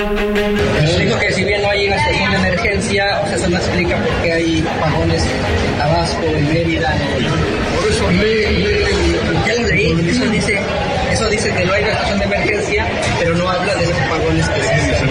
Dijo 0.00 1.18
que 1.18 1.32
si 1.32 1.44
bien 1.44 1.60
no 1.60 1.68
hay 1.68 1.88
una 1.88 1.98
situación 1.98 2.30
de 2.30 2.36
emergencia, 2.38 3.20
o 3.22 3.26
sea, 3.26 3.36
eso 3.36 3.50
no 3.50 3.56
explica 3.58 3.96
por 3.96 4.14
qué 4.22 4.32
hay 4.32 4.66
apagones 4.78 5.22
en 5.24 5.78
Tabasco, 5.78 6.24
en 6.24 6.48
Mérida, 6.48 6.96
en 6.96 7.26
Por 7.76 7.90
eso 7.90 8.10
Ya 9.46 9.54
lo 9.56 9.68
leí, 9.68 10.08
eso 10.08 10.24
dice, 10.30 10.58
eso 11.12 11.28
dice 11.28 11.52
que 11.52 11.66
no 11.66 11.72
hay 11.74 11.82
una 11.82 11.92
situación 11.92 12.18
de 12.18 12.24
emergencia, 12.24 12.86
pero 13.18 13.34
no 13.34 13.50
habla 13.50 13.74
de 13.74 13.84
esos 13.84 14.00
apagones 14.00 14.48
que 14.48 14.60
se 14.62 15.06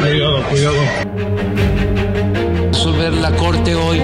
Cuidado, 0.00 0.42
cuidado. 0.48 0.82
Resolver 2.72 3.12
la 3.12 3.30
corte 3.32 3.74
hoy 3.76 4.02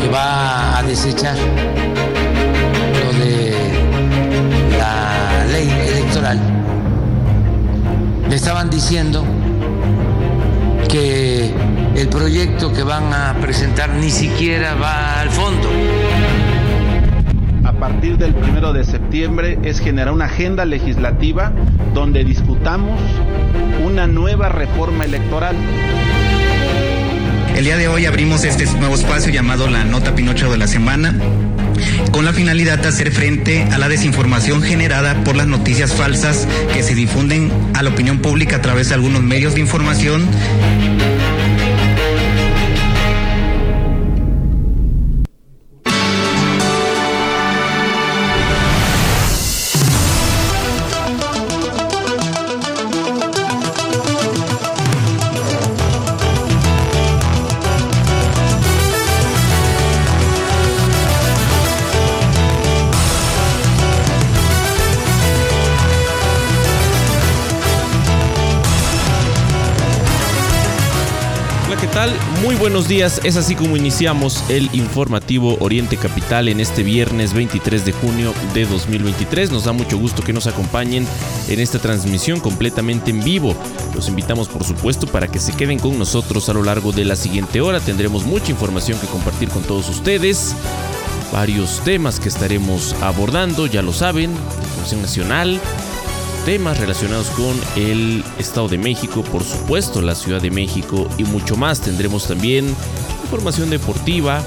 que 0.00 0.08
va 0.08 0.78
a 0.78 0.82
desechar 0.82 1.36
lo 3.04 3.12
de 3.24 3.54
la 4.76 5.44
ley 5.52 5.70
electoral. 5.88 6.65
Me 8.36 8.38
estaban 8.38 8.68
diciendo 8.68 9.24
que 10.90 11.54
el 11.96 12.08
proyecto 12.08 12.70
que 12.70 12.82
van 12.82 13.10
a 13.14 13.34
presentar 13.40 13.88
ni 13.94 14.10
siquiera 14.10 14.74
va 14.74 15.22
al 15.22 15.30
fondo. 15.30 15.70
A 17.64 17.72
partir 17.72 18.18
del 18.18 18.34
primero 18.34 18.74
de 18.74 18.84
septiembre 18.84 19.58
es 19.62 19.80
generar 19.80 20.12
una 20.12 20.26
agenda 20.26 20.66
legislativa 20.66 21.50
donde 21.94 22.24
discutamos 22.24 23.00
una 23.82 24.06
nueva 24.06 24.50
reforma 24.50 25.06
electoral. 25.06 25.56
El 27.56 27.64
día 27.64 27.78
de 27.78 27.88
hoy 27.88 28.04
abrimos 28.04 28.44
este 28.44 28.66
nuevo 28.78 28.96
espacio 28.96 29.32
llamado 29.32 29.66
la 29.66 29.82
Nota 29.84 30.14
Pinocho 30.14 30.52
de 30.52 30.58
la 30.58 30.66
Semana 30.66 31.14
con 32.10 32.24
la 32.24 32.32
finalidad 32.32 32.78
de 32.78 32.88
hacer 32.88 33.12
frente 33.12 33.62
a 33.72 33.78
la 33.78 33.88
desinformación 33.88 34.62
generada 34.62 35.22
por 35.24 35.36
las 35.36 35.46
noticias 35.46 35.92
falsas 35.92 36.46
que 36.72 36.82
se 36.82 36.94
difunden 36.94 37.50
a 37.74 37.82
la 37.82 37.90
opinión 37.90 38.18
pública 38.18 38.56
a 38.56 38.62
través 38.62 38.88
de 38.88 38.94
algunos 38.94 39.22
medios 39.22 39.54
de 39.54 39.60
información. 39.60 40.26
Buenos 72.66 72.88
días. 72.88 73.20
Es 73.22 73.36
así 73.36 73.54
como 73.54 73.76
iniciamos 73.76 74.42
el 74.50 74.68
informativo 74.72 75.56
Oriente 75.60 75.96
Capital 75.96 76.48
en 76.48 76.58
este 76.58 76.82
viernes 76.82 77.32
23 77.32 77.84
de 77.84 77.92
junio 77.92 78.34
de 78.54 78.66
2023. 78.66 79.52
Nos 79.52 79.66
da 79.66 79.72
mucho 79.72 79.96
gusto 79.96 80.24
que 80.24 80.32
nos 80.32 80.48
acompañen 80.48 81.06
en 81.46 81.60
esta 81.60 81.78
transmisión 81.78 82.40
completamente 82.40 83.12
en 83.12 83.22
vivo. 83.22 83.54
Los 83.94 84.08
invitamos, 84.08 84.48
por 84.48 84.64
supuesto, 84.64 85.06
para 85.06 85.28
que 85.28 85.38
se 85.38 85.52
queden 85.52 85.78
con 85.78 85.96
nosotros 85.96 86.48
a 86.48 86.54
lo 86.54 86.64
largo 86.64 86.90
de 86.90 87.04
la 87.04 87.14
siguiente 87.14 87.60
hora. 87.60 87.78
Tendremos 87.78 88.24
mucha 88.24 88.50
información 88.50 88.98
que 88.98 89.06
compartir 89.06 89.48
con 89.48 89.62
todos 89.62 89.88
ustedes. 89.88 90.56
Varios 91.32 91.80
temas 91.84 92.18
que 92.18 92.28
estaremos 92.28 92.96
abordando, 93.00 93.66
ya 93.68 93.82
lo 93.82 93.92
saben, 93.92 94.34
nacional, 94.94 95.60
temas 96.46 96.78
relacionados 96.78 97.28
con 97.30 97.60
el 97.74 98.24
Estado 98.38 98.68
de 98.68 98.78
México, 98.78 99.24
por 99.24 99.42
supuesto 99.42 100.00
la 100.00 100.14
Ciudad 100.14 100.40
de 100.40 100.52
México 100.52 101.08
y 101.18 101.24
mucho 101.24 101.56
más. 101.56 101.80
Tendremos 101.80 102.28
también 102.28 102.72
información 103.24 103.68
deportiva, 103.68 104.40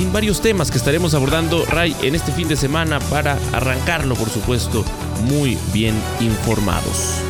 en 0.00 0.10
varios 0.14 0.40
temas 0.40 0.70
que 0.70 0.78
estaremos 0.78 1.12
abordando, 1.12 1.66
Ray, 1.66 1.94
en 2.02 2.14
este 2.14 2.32
fin 2.32 2.48
de 2.48 2.56
semana 2.56 3.00
para 3.00 3.38
arrancarlo, 3.52 4.14
por 4.14 4.30
supuesto, 4.30 4.82
muy 5.24 5.58
bien 5.74 5.94
informados. 6.20 7.20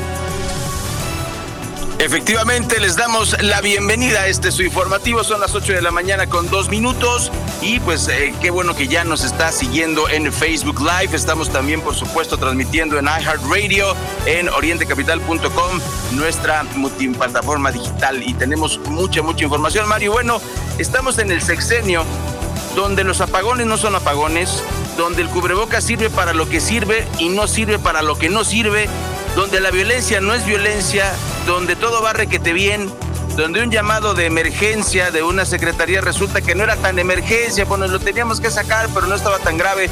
Efectivamente, 1.98 2.78
les 2.78 2.94
damos 2.94 3.34
la 3.42 3.62
bienvenida 3.62 4.20
a 4.20 4.26
este 4.26 4.52
su 4.52 4.62
informativo. 4.62 5.24
Son 5.24 5.40
las 5.40 5.54
8 5.54 5.72
de 5.72 5.80
la 5.80 5.90
mañana 5.90 6.26
con 6.26 6.48
dos 6.50 6.68
minutos. 6.68 7.32
Y 7.62 7.80
pues 7.80 8.06
eh, 8.08 8.34
qué 8.42 8.50
bueno 8.50 8.76
que 8.76 8.86
ya 8.86 9.02
nos 9.04 9.24
está 9.24 9.50
siguiendo 9.50 10.08
en 10.10 10.30
Facebook 10.30 10.78
Live. 10.80 11.16
Estamos 11.16 11.50
también, 11.50 11.80
por 11.80 11.94
supuesto, 11.94 12.36
transmitiendo 12.36 12.98
en 12.98 13.06
iHeartRadio, 13.06 13.96
en 14.26 14.50
orientecapital.com, 14.50 15.80
nuestra 16.12 16.64
multiplataforma 16.74 17.72
digital. 17.72 18.22
Y 18.22 18.34
tenemos 18.34 18.78
mucha, 18.90 19.22
mucha 19.22 19.44
información, 19.44 19.88
Mario. 19.88 20.12
Bueno, 20.12 20.40
estamos 20.78 21.18
en 21.18 21.30
el 21.30 21.40
sexenio 21.40 22.04
donde 22.74 23.04
los 23.04 23.22
apagones 23.22 23.66
no 23.66 23.78
son 23.78 23.94
apagones, 23.94 24.62
donde 24.98 25.22
el 25.22 25.28
cubreboca 25.30 25.80
sirve 25.80 26.10
para 26.10 26.34
lo 26.34 26.46
que 26.46 26.60
sirve 26.60 27.06
y 27.18 27.30
no 27.30 27.46
sirve 27.46 27.78
para 27.78 28.02
lo 28.02 28.18
que 28.18 28.28
no 28.28 28.44
sirve, 28.44 28.86
donde 29.34 29.60
la 29.60 29.70
violencia 29.70 30.20
no 30.20 30.34
es 30.34 30.44
violencia, 30.44 31.10
donde 31.46 31.76
todo 31.76 32.02
va 32.02 32.12
requete 32.12 32.52
bien, 32.52 32.92
donde 33.36 33.62
un 33.62 33.70
llamado 33.70 34.14
de 34.14 34.26
emergencia 34.26 35.10
de 35.12 35.22
una 35.22 35.44
secretaría 35.44 36.00
resulta 36.00 36.40
que 36.40 36.54
no 36.54 36.64
era 36.64 36.76
tan 36.76 36.98
emergencia, 36.98 37.64
bueno, 37.64 37.86
lo 37.86 38.00
teníamos 38.00 38.40
que 38.40 38.50
sacar, 38.50 38.88
pero 38.92 39.06
no 39.06 39.14
estaba 39.14 39.38
tan 39.38 39.56
grave. 39.56 39.88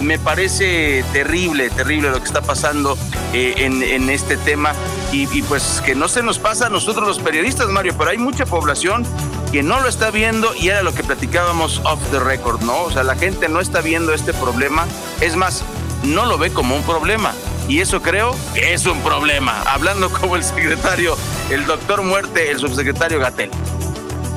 Me 0.00 0.18
parece 0.18 1.04
terrible, 1.12 1.70
terrible 1.70 2.10
lo 2.10 2.18
que 2.18 2.24
está 2.24 2.40
pasando 2.40 2.96
eh, 3.32 3.54
en, 3.58 4.10
este 4.10 4.36
tema 4.36 4.74
y, 5.12 5.28
y, 5.36 5.42
pues 5.42 5.82
que 5.84 5.94
no 5.94 6.08
se 6.08 6.22
nos 6.22 6.38
pasa 6.38 6.66
a 6.66 6.70
nosotros 6.70 7.06
los 7.06 7.18
periodistas, 7.18 7.68
Mario, 7.68 7.94
pero 7.96 8.10
hay 8.10 8.18
mucha 8.18 8.46
población 8.46 9.06
que 9.52 9.62
no 9.62 9.80
lo 9.80 9.88
está 9.88 10.10
viendo 10.10 10.54
y 10.54 10.68
era 10.68 10.82
lo 10.82 10.94
que 10.94 11.04
platicábamos 11.04 11.80
off 11.84 12.00
the 12.10 12.18
record, 12.18 12.62
¿no? 12.62 12.82
O 12.82 12.90
sea, 12.90 13.04
la 13.04 13.14
gente 13.14 13.48
no 13.48 13.60
está 13.60 13.80
viendo 13.80 14.12
este 14.12 14.32
problema, 14.32 14.86
es 15.20 15.36
más, 15.36 15.62
no 16.04 16.26
lo 16.26 16.38
ve 16.38 16.52
como 16.52 16.74
un 16.74 16.82
problema, 16.82 17.32
y 17.68 17.80
eso 17.80 18.02
creo 18.02 18.34
que 18.54 18.74
es 18.74 18.86
un 18.86 19.00
problema. 19.00 19.62
Hablando 19.62 20.10
como 20.10 20.36
el 20.36 20.44
secretario, 20.44 21.16
el 21.50 21.64
doctor 21.66 22.02
Muerte, 22.02 22.50
el 22.50 22.58
subsecretario 22.58 23.20
Gatel. 23.20 23.50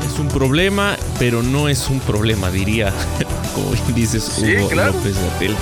Es 0.06 0.20
un 0.20 0.28
problema, 0.28 0.96
pero 1.20 1.44
no 1.44 1.68
es 1.68 1.90
un 1.90 2.00
problema, 2.00 2.50
diría, 2.50 2.94
como 3.56 3.72
dices, 3.94 4.24
sí, 4.24 4.58
Hugo 4.58 4.70
claro. 4.70 4.94
López 4.94 5.16
Gatel. 5.16 5.56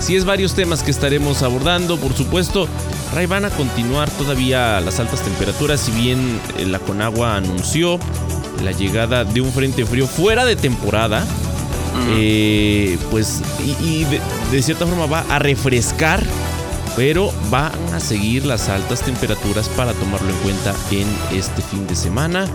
Sí, 0.00 0.16
es 0.16 0.24
varios 0.24 0.54
temas 0.54 0.82
que 0.82 0.90
estaremos 0.90 1.42
abordando, 1.42 1.96
por 1.96 2.12
supuesto. 2.12 2.66
Ray, 3.14 3.26
van 3.26 3.44
a 3.44 3.50
continuar 3.50 4.10
todavía 4.10 4.80
las 4.80 4.98
altas 4.98 5.20
temperaturas, 5.20 5.80
si 5.80 5.92
bien 5.92 6.40
eh, 6.58 6.64
la 6.66 6.78
Conagua 6.80 7.36
anunció 7.36 7.98
la 8.64 8.72
llegada 8.72 9.24
de 9.24 9.40
un 9.40 9.52
frente 9.52 9.84
frío 9.84 10.06
fuera 10.06 10.44
de 10.44 10.56
temporada, 10.56 11.24
eh, 12.16 12.98
pues, 13.10 13.42
y, 13.64 13.76
y 13.86 14.04
de, 14.04 14.20
de 14.50 14.62
cierta 14.62 14.86
forma 14.86 15.06
va 15.06 15.24
a 15.28 15.38
refrescar 15.38 16.24
pero 16.96 17.32
van 17.50 17.72
a 17.94 18.00
seguir 18.00 18.44
las 18.44 18.68
altas 18.68 19.02
temperaturas 19.02 19.68
para 19.70 19.92
tomarlo 19.94 20.30
en 20.30 20.36
cuenta 20.36 20.74
en 20.90 21.06
este 21.36 21.62
fin 21.62 21.86
de 21.86 21.96
semana. 21.96 22.46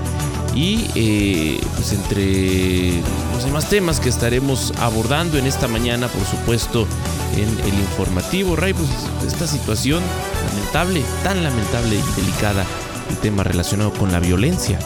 Y 0.54 0.90
eh, 0.96 1.62
pues 1.76 1.94
entre 1.94 2.94
los 3.34 3.44
demás 3.44 3.70
temas 3.70 4.00
que 4.00 4.10
estaremos 4.10 4.74
abordando 4.80 5.38
en 5.38 5.46
esta 5.46 5.68
mañana, 5.68 6.08
por 6.08 6.26
supuesto, 6.26 6.88
en 7.36 7.48
el 7.68 7.80
informativo, 7.80 8.56
Ray, 8.56 8.74
pues 8.74 8.90
esta 9.26 9.46
situación 9.46 10.02
lamentable, 10.50 11.04
tan 11.24 11.44
lamentable 11.44 11.96
y 11.96 12.22
delicada, 12.22 12.66
el 13.10 13.18
tema 13.18 13.44
relacionado 13.44 13.94
con 13.94 14.12
la 14.12 14.20
violencia. 14.20 14.80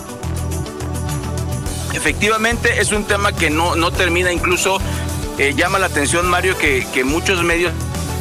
Efectivamente, 1.93 2.81
es 2.81 2.91
un 2.91 3.05
tema 3.05 3.31
que 3.31 3.49
no, 3.49 3.75
no 3.75 3.91
termina, 3.91 4.31
incluso 4.33 4.79
eh, 5.37 5.53
llama 5.55 5.79
la 5.79 5.85
atención, 5.85 6.27
Mario, 6.27 6.57
que, 6.57 6.85
que 6.93 7.05
muchos 7.05 7.43
medios 7.43 7.71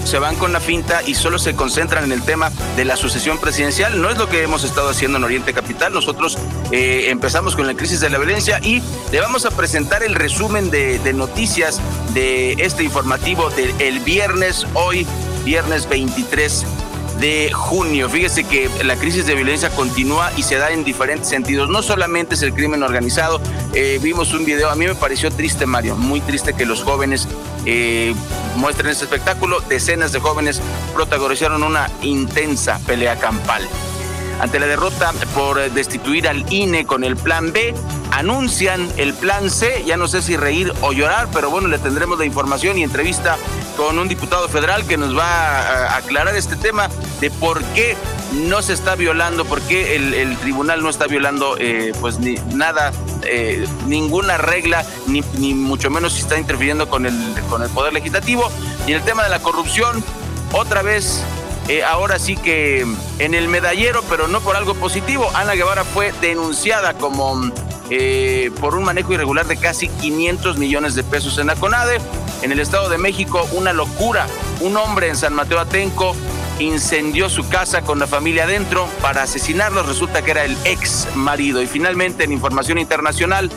se 0.05 0.19
van 0.19 0.37
con 0.37 0.53
la 0.53 0.61
finta 0.61 1.03
y 1.07 1.15
solo 1.15 1.39
se 1.39 1.55
concentran 1.55 2.05
en 2.05 2.13
el 2.13 2.23
tema 2.23 2.51
de 2.77 2.85
la 2.85 2.97
sucesión 2.97 3.39
presidencial. 3.39 4.01
No 4.01 4.11
es 4.11 4.19
lo 4.19 4.29
que 4.29 4.43
hemos 4.43 4.65
estado 4.65 4.89
haciendo 4.89 5.19
en 5.19 5.25
Oriente 5.25 5.53
Capital. 5.53 5.93
Nosotros 5.93 6.39
eh, 6.73 7.07
empezamos 7.09 7.57
con 7.57 7.67
la 7.67 7.75
crisis 7.75 8.01
de 8.01 8.11
la 8.11 8.19
violencia 8.19 8.61
y 8.63 8.83
le 9.13 9.21
vamos 9.21 9.45
a 9.47 9.51
presentar 9.51 10.03
el 10.03 10.15
resumen 10.15 10.71
de, 10.71 11.01
noticias 11.15 11.81
de 12.15 12.53
este 12.53 12.85
informativo 12.85 13.51
del 13.51 13.73
el 13.81 14.01
viernes, 14.01 14.67
hoy, 14.75 15.07
viernes 15.45 15.89
23 15.89 16.65
de 17.21 17.51
junio. 17.53 18.09
Fíjese 18.09 18.45
que 18.45 18.71
la 18.85 18.97
crisis 18.97 19.27
de 19.27 19.35
violencia 19.35 19.71
continúa 19.71 20.33
y 20.37 20.43
se 20.43 20.57
da 20.57 20.71
en 20.71 20.85
diferentes 20.85 21.29
sentidos. 21.29 21.69
No 21.69 21.83
solamente 21.83 22.35
es 22.35 22.43
el 22.43 22.55
crimen 22.55 22.83
organizado. 22.83 23.41
Eh, 23.75 23.99
vimos 24.03 24.33
un 24.33 24.45
video, 24.45 24.71
a 24.71 24.75
mí 24.75 24.87
me 24.87 24.95
pareció 24.95 25.31
triste, 25.31 25.67
Mario, 25.67 25.97
muy 25.97 26.21
triste 26.21 26.55
que 26.55 26.65
los 26.65 26.83
jóvenes 26.83 27.29
eh, 27.65 28.15
muestren 28.57 28.91
este 28.91 29.05
espectáculo. 29.05 29.61
Decenas 29.61 30.13
de 30.13 30.21
jóvenes 30.21 30.61
protagonizaron 30.95 31.63
una 31.63 31.91
intensa 32.03 32.81
pelea 32.87 33.17
campal. 33.17 33.67
Ante 34.41 34.59
la 34.59 34.67
derrota 34.67 35.13
por 35.35 35.71
destituir 35.73 36.27
al 36.27 36.51
INE 36.51 36.87
con 36.87 37.05
el 37.05 37.17
plan 37.17 37.53
B, 37.53 37.75
anuncian 38.11 38.89
el 38.97 39.13
plan 39.13 39.51
C. 39.51 39.85
Ya 39.85 39.97
no 39.97 40.09
sé 40.09 40.23
si 40.23 40.37
reír 40.37 40.73
o 40.81 40.93
llorar, 40.93 41.29
pero 41.33 41.51
bueno, 41.51 41.69
le 41.69 41.79
tendremos 41.79 42.19
la 42.19 42.25
información 42.25 42.79
y 42.79 42.83
entrevista 42.83 43.37
con 43.77 43.99
un 43.99 44.09
diputado 44.09 44.49
federal 44.49 44.87
que 44.87 44.97
nos 44.97 45.17
va 45.17 45.61
a 45.61 45.97
aclarar 45.97 46.35
este 46.37 46.57
tema 46.57 46.89
de 47.21 47.31
por 47.31 47.63
qué 47.75 47.97
no 48.33 48.63
se 48.63 48.73
está 48.73 48.95
violando, 48.95 49.45
porque 49.45 49.97
el, 49.97 50.37
tribunal 50.39 50.83
no 50.83 50.91
está 50.91 51.07
violando 51.07 51.57
eh, 51.59 51.93
pues 52.01 52.19
ni 52.19 52.35
nada, 52.55 52.93
eh, 53.25 53.67
ninguna 53.87 54.39
regla, 54.39 54.85
ni, 55.07 55.23
ni 55.39 55.55
mucho 55.55 55.91
menos 55.91 56.15
si 56.15 56.21
está 56.21 56.39
interfiriendo 56.39 56.89
con 56.89 57.07
el, 57.07 57.35
con 57.49 57.63
el 57.63 57.71
Poder 57.71 57.93
Legislativo. 57.93 58.51
Y 58.87 58.93
el 58.93 59.03
tema 59.03 59.25
de 59.25 59.31
la 59.31 59.41
corrupción, 59.41 60.05
otra 60.53 60.83
vez 60.83 61.23
eh, 61.69 61.83
ahora 61.83 62.19
sí 62.19 62.37
que 62.37 62.87
en 63.19 63.35
el 63.35 63.49
medallero, 63.49 64.03
pero 64.09 64.29
no 64.29 64.41
por 64.41 64.57
algo 64.57 64.75
positivo. 64.75 65.31
Ana 65.35 65.55
Guevara 65.55 65.85
fue 65.85 66.13
denunciada 66.21 66.95
como 66.95 67.51
por 68.61 68.77
un 68.77 68.85
manejo 68.85 69.13
irregular 69.13 69.47
de 69.49 69.57
casi 69.57 69.89
500 69.89 70.59
millones 70.59 70.95
de 70.95 71.03
pesos 71.03 71.39
en 71.39 71.49
la 71.49 71.57
CONADE. 71.57 71.99
En 72.43 72.53
el 72.53 72.61
Estado 72.61 72.89
de 72.89 72.99
México, 72.99 73.47
una 73.53 73.73
locura. 73.73 74.27
Un 74.61 74.77
hombre 74.77 75.09
en 75.09 75.17
San 75.17 75.35
Mateo 75.35 75.59
Atenco 75.59 76.15
incendió 76.61 77.29
su 77.29 77.49
casa 77.49 77.83
con 77.83 77.99
la 77.99 78.07
familia 78.07 78.45
adentro 78.45 78.89
para 79.03 79.23
asesinarlos. 79.23 79.87
Resulta 79.87 80.23
que 80.23 80.31
era 80.31 80.45
el 80.45 80.57
ex 80.65 81.09
marido. 81.15 81.63
Y 81.63 81.67
finalmente, 81.67 82.25
en 82.25 82.33
información 82.33 82.79
internacional, 82.79 83.51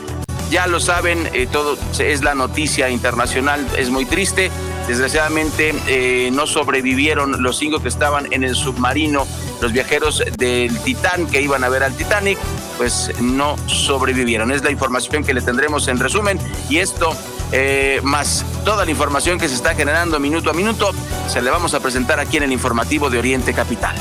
ya 0.50 0.68
lo 0.68 0.80
saben, 0.80 1.28
eh, 1.34 1.48
todo 1.52 1.78
es 1.98 2.24
la 2.24 2.36
noticia 2.36 2.90
internacional, 2.90 3.66
es 3.76 3.90
muy 3.90 4.06
triste. 4.06 4.52
Desgraciadamente 4.88 5.74
eh, 5.88 6.30
no 6.32 6.46
sobrevivieron 6.46 7.42
los 7.42 7.58
cinco 7.58 7.82
que 7.82 7.88
estaban 7.88 8.32
en 8.32 8.44
el 8.44 8.54
submarino, 8.54 9.26
los 9.62 9.72
viajeros 9.72 10.24
del 10.38 10.78
Titán 10.82 11.26
que 11.26 11.42
iban 11.42 11.64
a 11.64 11.70
ver 11.70 11.84
al 11.84 11.96
Titanic, 11.96 12.38
pues 12.78 13.12
no 13.20 13.56
sobrevivieron. 13.68 14.52
Es 14.52 14.64
la 14.64 14.70
información 14.70 15.24
que 15.24 15.34
le 15.34 15.42
tendremos 15.42 15.88
en 15.88 16.00
resumen 16.00 16.38
y 16.70 16.78
esto 16.78 17.16
eh, 17.52 18.00
más 18.04 18.46
toda 18.66 18.86
la 18.86 18.92
información 18.92 19.38
que 19.38 19.48
se 19.50 19.56
está 19.56 19.76
generando 19.76 20.20
minuto 20.20 20.50
a 20.50 20.54
minuto 20.54 20.92
se 21.28 21.42
le 21.42 21.50
vamos 21.50 21.74
a 21.74 21.80
presentar 21.80 22.20
aquí 22.20 22.38
en 22.38 22.44
el 22.44 22.52
informativo 22.52 23.10
de 23.10 23.20
Oriente 23.20 23.54
Capital. 23.54 23.96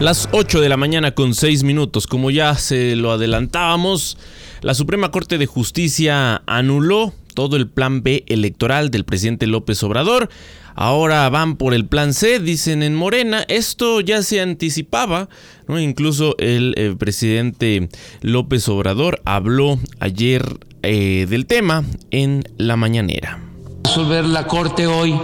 Las 0.00 0.30
8 0.32 0.62
de 0.62 0.70
la 0.70 0.78
mañana 0.78 1.14
con 1.14 1.34
6 1.34 1.62
minutos, 1.62 2.06
como 2.06 2.30
ya 2.30 2.54
se 2.54 2.96
lo 2.96 3.12
adelantábamos, 3.12 4.16
la 4.62 4.72
Suprema 4.72 5.10
Corte 5.10 5.36
de 5.36 5.44
Justicia 5.44 6.42
anuló 6.46 7.12
todo 7.34 7.56
el 7.56 7.68
plan 7.68 8.02
B 8.02 8.24
electoral 8.28 8.90
del 8.90 9.04
presidente 9.04 9.46
López 9.46 9.82
Obrador. 9.82 10.28
Ahora 10.74 11.28
van 11.28 11.56
por 11.56 11.74
el 11.74 11.86
plan 11.86 12.14
C, 12.14 12.38
dicen 12.38 12.82
en 12.82 12.94
Morena. 12.94 13.44
Esto 13.48 14.00
ya 14.00 14.22
se 14.22 14.40
anticipaba. 14.40 15.28
Incluso 15.68 16.36
el 16.38 16.74
eh, 16.76 16.94
presidente 16.98 17.88
López 18.22 18.68
Obrador 18.68 19.20
habló 19.24 19.78
ayer 19.98 20.58
eh, 20.82 21.26
del 21.28 21.46
tema 21.46 21.84
en 22.10 22.44
la 22.56 22.76
mañanera. 22.76 23.40
Resolver 23.84 24.24
la 24.24 24.46
Corte 24.46 24.86
hoy 24.86 25.18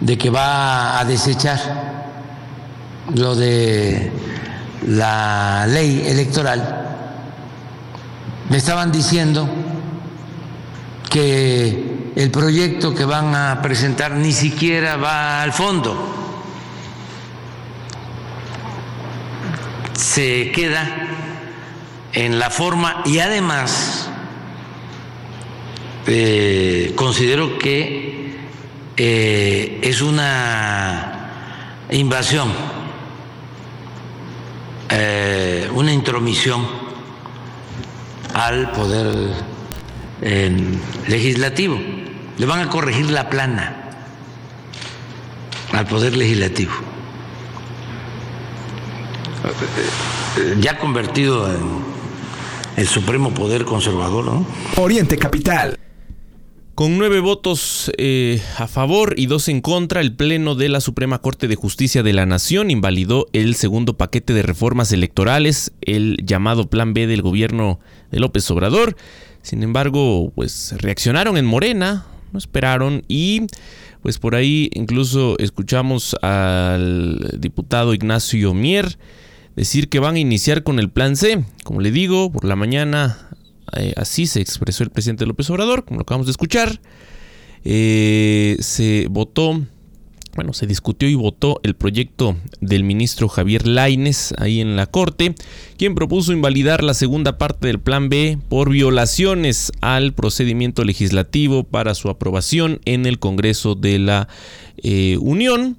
de 0.00 0.18
que 0.18 0.30
va 0.30 0.98
a 0.98 1.04
desechar 1.04 2.02
lo 3.14 3.34
de 3.34 4.10
la 4.86 5.66
ley 5.68 6.02
electoral 6.06 6.82
me 8.52 8.58
estaban 8.58 8.92
diciendo 8.92 9.48
que 11.12 12.12
el 12.16 12.30
proyecto 12.30 12.94
que 12.94 13.04
van 13.04 13.34
a 13.34 13.60
presentar 13.60 14.12
ni 14.12 14.32
siquiera 14.32 14.96
va 14.96 15.42
al 15.42 15.52
fondo. 15.52 15.94
Se 19.92 20.50
queda 20.52 20.88
en 22.14 22.38
la 22.38 22.48
forma 22.48 23.02
y 23.04 23.18
además 23.18 24.08
eh, 26.06 26.94
considero 26.96 27.58
que 27.58 28.38
eh, 28.96 29.80
es 29.82 30.00
una 30.00 31.30
invasión, 31.90 32.50
eh, 34.88 35.68
una 35.74 35.92
intromisión 35.92 36.66
al 38.32 38.72
poder 38.72 39.51
legislativo. 41.08 41.78
Le 42.38 42.46
van 42.46 42.60
a 42.60 42.70
corregir 42.70 43.10
la 43.10 43.28
plana 43.28 43.82
al 45.72 45.86
poder 45.86 46.16
legislativo. 46.16 46.72
Ya 50.60 50.78
convertido 50.78 51.52
en 51.52 51.62
el 52.76 52.86
supremo 52.86 53.34
poder 53.34 53.64
conservador, 53.64 54.24
¿no? 54.24 54.46
Oriente 54.76 55.18
Capital. 55.18 55.78
Con 56.74 56.96
nueve 56.96 57.20
votos 57.20 57.92
eh, 57.98 58.40
a 58.56 58.66
favor 58.66 59.14
y 59.18 59.26
dos 59.26 59.48
en 59.48 59.60
contra, 59.60 60.00
el 60.00 60.16
Pleno 60.16 60.54
de 60.54 60.70
la 60.70 60.80
Suprema 60.80 61.18
Corte 61.18 61.46
de 61.46 61.54
Justicia 61.54 62.02
de 62.02 62.14
la 62.14 62.24
Nación 62.24 62.70
invalidó 62.70 63.26
el 63.34 63.56
segundo 63.56 63.98
paquete 63.98 64.32
de 64.32 64.42
reformas 64.42 64.90
electorales, 64.90 65.72
el 65.82 66.16
llamado 66.24 66.70
Plan 66.70 66.94
B 66.94 67.06
del 67.06 67.20
gobierno 67.20 67.78
de 68.10 68.20
López 68.20 68.50
Obrador. 68.50 68.96
Sin 69.42 69.62
embargo, 69.62 70.32
pues 70.34 70.74
reaccionaron 70.78 71.36
en 71.36 71.44
Morena, 71.44 72.06
no 72.32 72.38
esperaron 72.38 73.04
y 73.08 73.46
pues 74.02 74.18
por 74.18 74.34
ahí 74.34 74.70
incluso 74.72 75.36
escuchamos 75.38 76.16
al 76.22 77.38
diputado 77.38 77.94
Ignacio 77.94 78.54
Mier 78.54 78.98
decir 79.54 79.88
que 79.88 80.00
van 80.00 80.16
a 80.16 80.20
iniciar 80.20 80.62
con 80.62 80.78
el 80.78 80.90
Plan 80.90 81.16
C. 81.16 81.44
Como 81.64 81.80
le 81.80 81.90
digo, 81.90 82.32
por 82.32 82.44
la 82.44 82.56
mañana 82.56 83.28
eh, 83.76 83.92
así 83.96 84.26
se 84.26 84.40
expresó 84.40 84.84
el 84.84 84.90
presidente 84.90 85.26
López 85.26 85.48
Obrador, 85.50 85.84
como 85.84 85.98
lo 85.98 86.02
acabamos 86.02 86.26
de 86.26 86.32
escuchar. 86.32 86.80
Eh, 87.64 88.56
se 88.60 89.06
votó, 89.10 89.62
bueno, 90.34 90.52
se 90.52 90.66
discutió 90.66 91.08
y 91.08 91.14
votó 91.14 91.60
el 91.62 91.74
proyecto 91.74 92.36
del 92.60 92.84
ministro 92.84 93.28
Javier 93.28 93.66
Laines 93.66 94.34
ahí 94.38 94.60
en 94.60 94.76
la 94.76 94.86
Corte, 94.86 95.34
quien 95.76 95.94
propuso 95.94 96.32
invalidar 96.32 96.82
la 96.82 96.94
segunda 96.94 97.38
parte 97.38 97.66
del 97.66 97.80
Plan 97.80 98.08
B 98.08 98.38
por 98.48 98.70
violaciones 98.70 99.72
al 99.80 100.14
procedimiento 100.14 100.84
legislativo 100.84 101.64
para 101.64 101.94
su 101.94 102.08
aprobación 102.08 102.80
en 102.84 103.06
el 103.06 103.18
Congreso 103.18 103.74
de 103.74 103.98
la 103.98 104.28
eh, 104.78 105.18
Unión. 105.20 105.76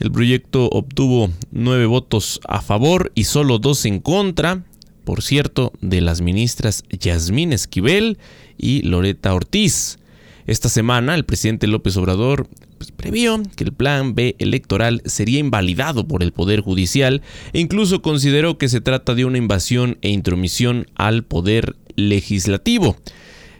El 0.00 0.10
proyecto 0.10 0.68
obtuvo 0.70 1.30
nueve 1.52 1.86
votos 1.86 2.40
a 2.48 2.60
favor 2.60 3.12
y 3.14 3.24
solo 3.24 3.58
dos 3.58 3.84
en 3.84 4.00
contra 4.00 4.64
por 5.04 5.22
cierto, 5.22 5.72
de 5.80 6.00
las 6.00 6.20
ministras 6.22 6.82
Yasmín 6.88 7.52
Esquivel 7.52 8.18
y 8.56 8.82
Loreta 8.82 9.34
Ortiz. 9.34 9.98
Esta 10.46 10.68
semana 10.68 11.14
el 11.14 11.24
presidente 11.24 11.66
López 11.66 11.96
Obrador 11.96 12.46
pues, 12.76 12.92
previó 12.92 13.42
que 13.56 13.64
el 13.64 13.72
plan 13.72 14.14
B 14.14 14.36
electoral 14.38 15.00
sería 15.06 15.38
invalidado 15.38 16.06
por 16.06 16.22
el 16.22 16.32
Poder 16.32 16.60
Judicial 16.60 17.22
e 17.54 17.60
incluso 17.60 18.02
consideró 18.02 18.58
que 18.58 18.68
se 18.68 18.82
trata 18.82 19.14
de 19.14 19.24
una 19.24 19.38
invasión 19.38 19.96
e 20.02 20.10
intromisión 20.10 20.86
al 20.96 21.24
Poder 21.24 21.76
Legislativo. 21.96 22.96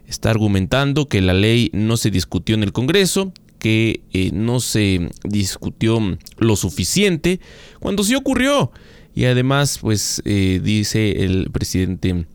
Está 0.07 0.31
argumentando 0.31 1.09
que 1.09 1.23
la 1.23 1.33
ley 1.33 1.71
no 1.73 1.97
se 1.97 2.11
discutió 2.11 2.55
en 2.55 2.63
el 2.63 2.73
Congreso, 2.73 3.33
que 3.59 4.03
eh, 4.13 4.31
no 4.35 4.61
se 4.61 5.09
discutió 5.23 5.99
lo 6.37 6.57
suficiente, 6.57 7.41
cuando 7.81 8.05
sí 8.05 8.15
ocurrió. 8.15 8.73
Y 9.15 9.25
además, 9.25 9.79
pues 9.81 10.21
eh, 10.27 10.61
dice 10.63 11.25
el 11.25 11.51
presidente 11.51 12.27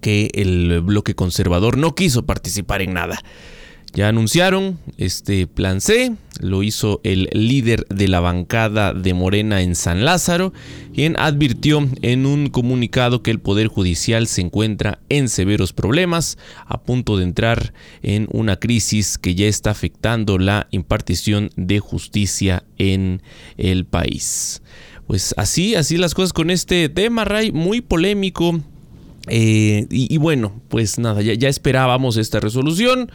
que 0.00 0.30
el 0.34 0.80
bloque 0.80 1.14
conservador 1.14 1.78
no 1.78 1.94
quiso 1.94 2.26
participar 2.26 2.82
en 2.82 2.94
nada. 2.94 3.22
Ya 3.96 4.08
anunciaron 4.08 4.78
este 4.98 5.46
plan 5.46 5.80
C, 5.80 6.12
lo 6.38 6.62
hizo 6.62 7.00
el 7.02 7.30
líder 7.32 7.86
de 7.88 8.08
la 8.08 8.20
bancada 8.20 8.92
de 8.92 9.14
Morena 9.14 9.62
en 9.62 9.74
San 9.74 10.04
Lázaro, 10.04 10.52
quien 10.94 11.18
advirtió 11.18 11.88
en 12.02 12.26
un 12.26 12.50
comunicado 12.50 13.22
que 13.22 13.30
el 13.30 13.40
Poder 13.40 13.68
Judicial 13.68 14.26
se 14.26 14.42
encuentra 14.42 14.98
en 15.08 15.30
severos 15.30 15.72
problemas, 15.72 16.36
a 16.66 16.82
punto 16.82 17.16
de 17.16 17.24
entrar 17.24 17.72
en 18.02 18.28
una 18.32 18.56
crisis 18.56 19.16
que 19.16 19.34
ya 19.34 19.46
está 19.46 19.70
afectando 19.70 20.36
la 20.36 20.68
impartición 20.72 21.48
de 21.56 21.80
justicia 21.80 22.64
en 22.76 23.22
el 23.56 23.86
país 23.86 24.60
pues 25.06 25.32
así, 25.38 25.74
así 25.74 25.96
las 25.96 26.12
cosas 26.14 26.34
con 26.34 26.50
este 26.50 26.90
tema, 26.90 27.24
Ray, 27.24 27.52
muy 27.52 27.80
polémico. 27.80 28.60
Eh, 29.28 29.86
y, 29.88 30.16
bueno, 30.18 30.60
pues 30.68 30.98
nada, 30.98 31.22
ya, 31.22 31.48
esperábamos 31.48 32.16
esta 32.16 32.40
resolución. 32.40 33.10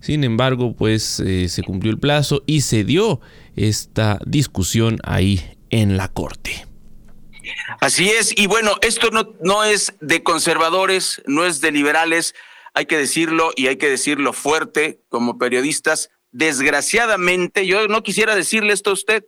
Sin 0.00 0.24
embargo, 0.24 0.74
pues 0.76 1.20
eh, 1.20 1.48
se 1.48 1.62
cumplió 1.62 1.92
el 1.92 1.98
plazo 1.98 2.42
y 2.46 2.62
se 2.62 2.84
dio 2.84 3.20
esta 3.56 4.18
discusión 4.24 4.98
ahí 5.04 5.56
en 5.70 5.96
la 5.96 6.08
Corte. 6.08 6.66
Así 7.80 8.08
es, 8.10 8.32
y 8.36 8.46
bueno, 8.46 8.76
esto 8.82 9.10
no, 9.10 9.34
no 9.42 9.64
es 9.64 9.94
de 10.00 10.22
conservadores, 10.22 11.22
no 11.26 11.46
es 11.46 11.60
de 11.60 11.72
liberales, 11.72 12.34
hay 12.74 12.86
que 12.86 12.98
decirlo 12.98 13.50
y 13.56 13.68
hay 13.68 13.76
que 13.76 13.88
decirlo 13.88 14.32
fuerte 14.32 15.00
como 15.08 15.38
periodistas. 15.38 16.10
Desgraciadamente, 16.30 17.66
yo 17.66 17.88
no 17.88 18.02
quisiera 18.02 18.34
decirle 18.34 18.74
esto 18.74 18.90
a 18.90 18.94
usted, 18.94 19.24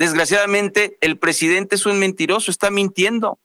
Desgraciadamente, 0.00 0.96
el 1.02 1.18
presidente 1.18 1.76
es 1.76 1.84
un 1.84 1.98
mentiroso, 1.98 2.50
está 2.50 2.70
mintiendo. 2.70 3.38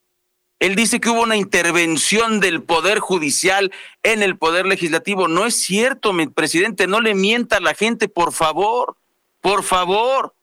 Él 0.59 0.75
dice 0.75 1.00
que 1.00 1.09
hubo 1.09 1.21
una 1.21 1.35
intervención 1.35 2.39
del 2.39 2.63
Poder 2.63 3.00
Judicial 3.00 3.71
en 4.03 4.24
el 4.24 4.38
Poder 4.38 4.65
Legislativo. 4.65 5.27
No 5.27 5.45
es 5.45 5.55
cierto, 5.55 6.13
mi 6.13 6.27
presidente, 6.27 6.88
no 6.88 7.01
le 7.01 7.13
mienta 7.13 7.57
a 7.57 7.62
la 7.62 7.74
gente, 7.74 8.07
por 8.07 8.31
favor, 8.31 8.95
por 9.41 9.63
favor. 9.63 10.33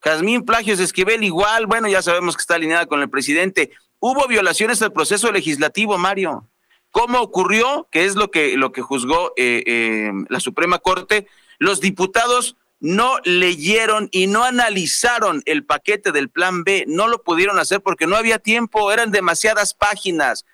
Jazmín 0.00 0.44
Plagios 0.44 0.80
Esquivel 0.80 1.24
igual, 1.24 1.66
bueno, 1.66 1.88
ya 1.88 2.02
sabemos 2.02 2.36
que 2.36 2.42
está 2.42 2.56
alineada 2.56 2.86
con 2.86 3.00
el 3.00 3.08
presidente. 3.08 3.70
Hubo 3.98 4.26
violaciones 4.26 4.82
al 4.82 4.92
proceso 4.92 5.32
legislativo, 5.32 5.96
Mario. 5.96 6.48
¿Cómo 6.90 7.20
ocurrió? 7.20 7.88
Que 7.90 8.04
es 8.04 8.16
lo 8.16 8.30
que, 8.30 8.56
lo 8.56 8.72
que 8.72 8.82
juzgó 8.82 9.32
eh, 9.36 9.62
eh, 9.66 10.12
la 10.28 10.40
Suprema 10.40 10.78
Corte. 10.78 11.26
Los 11.58 11.80
diputados 11.80 12.56
no 12.82 13.20
leyeron 13.22 14.08
y 14.10 14.26
no 14.26 14.42
analizaron 14.42 15.40
el 15.46 15.64
paquete 15.64 16.10
del 16.10 16.30
plan 16.30 16.64
B, 16.64 16.84
no 16.88 17.06
lo 17.06 17.22
pudieron 17.22 17.60
hacer 17.60 17.80
porque 17.80 18.08
no 18.08 18.16
había 18.16 18.40
tiempo, 18.40 18.90
eran 18.92 19.12
demasiadas 19.12 19.72
páginas. 19.72 20.44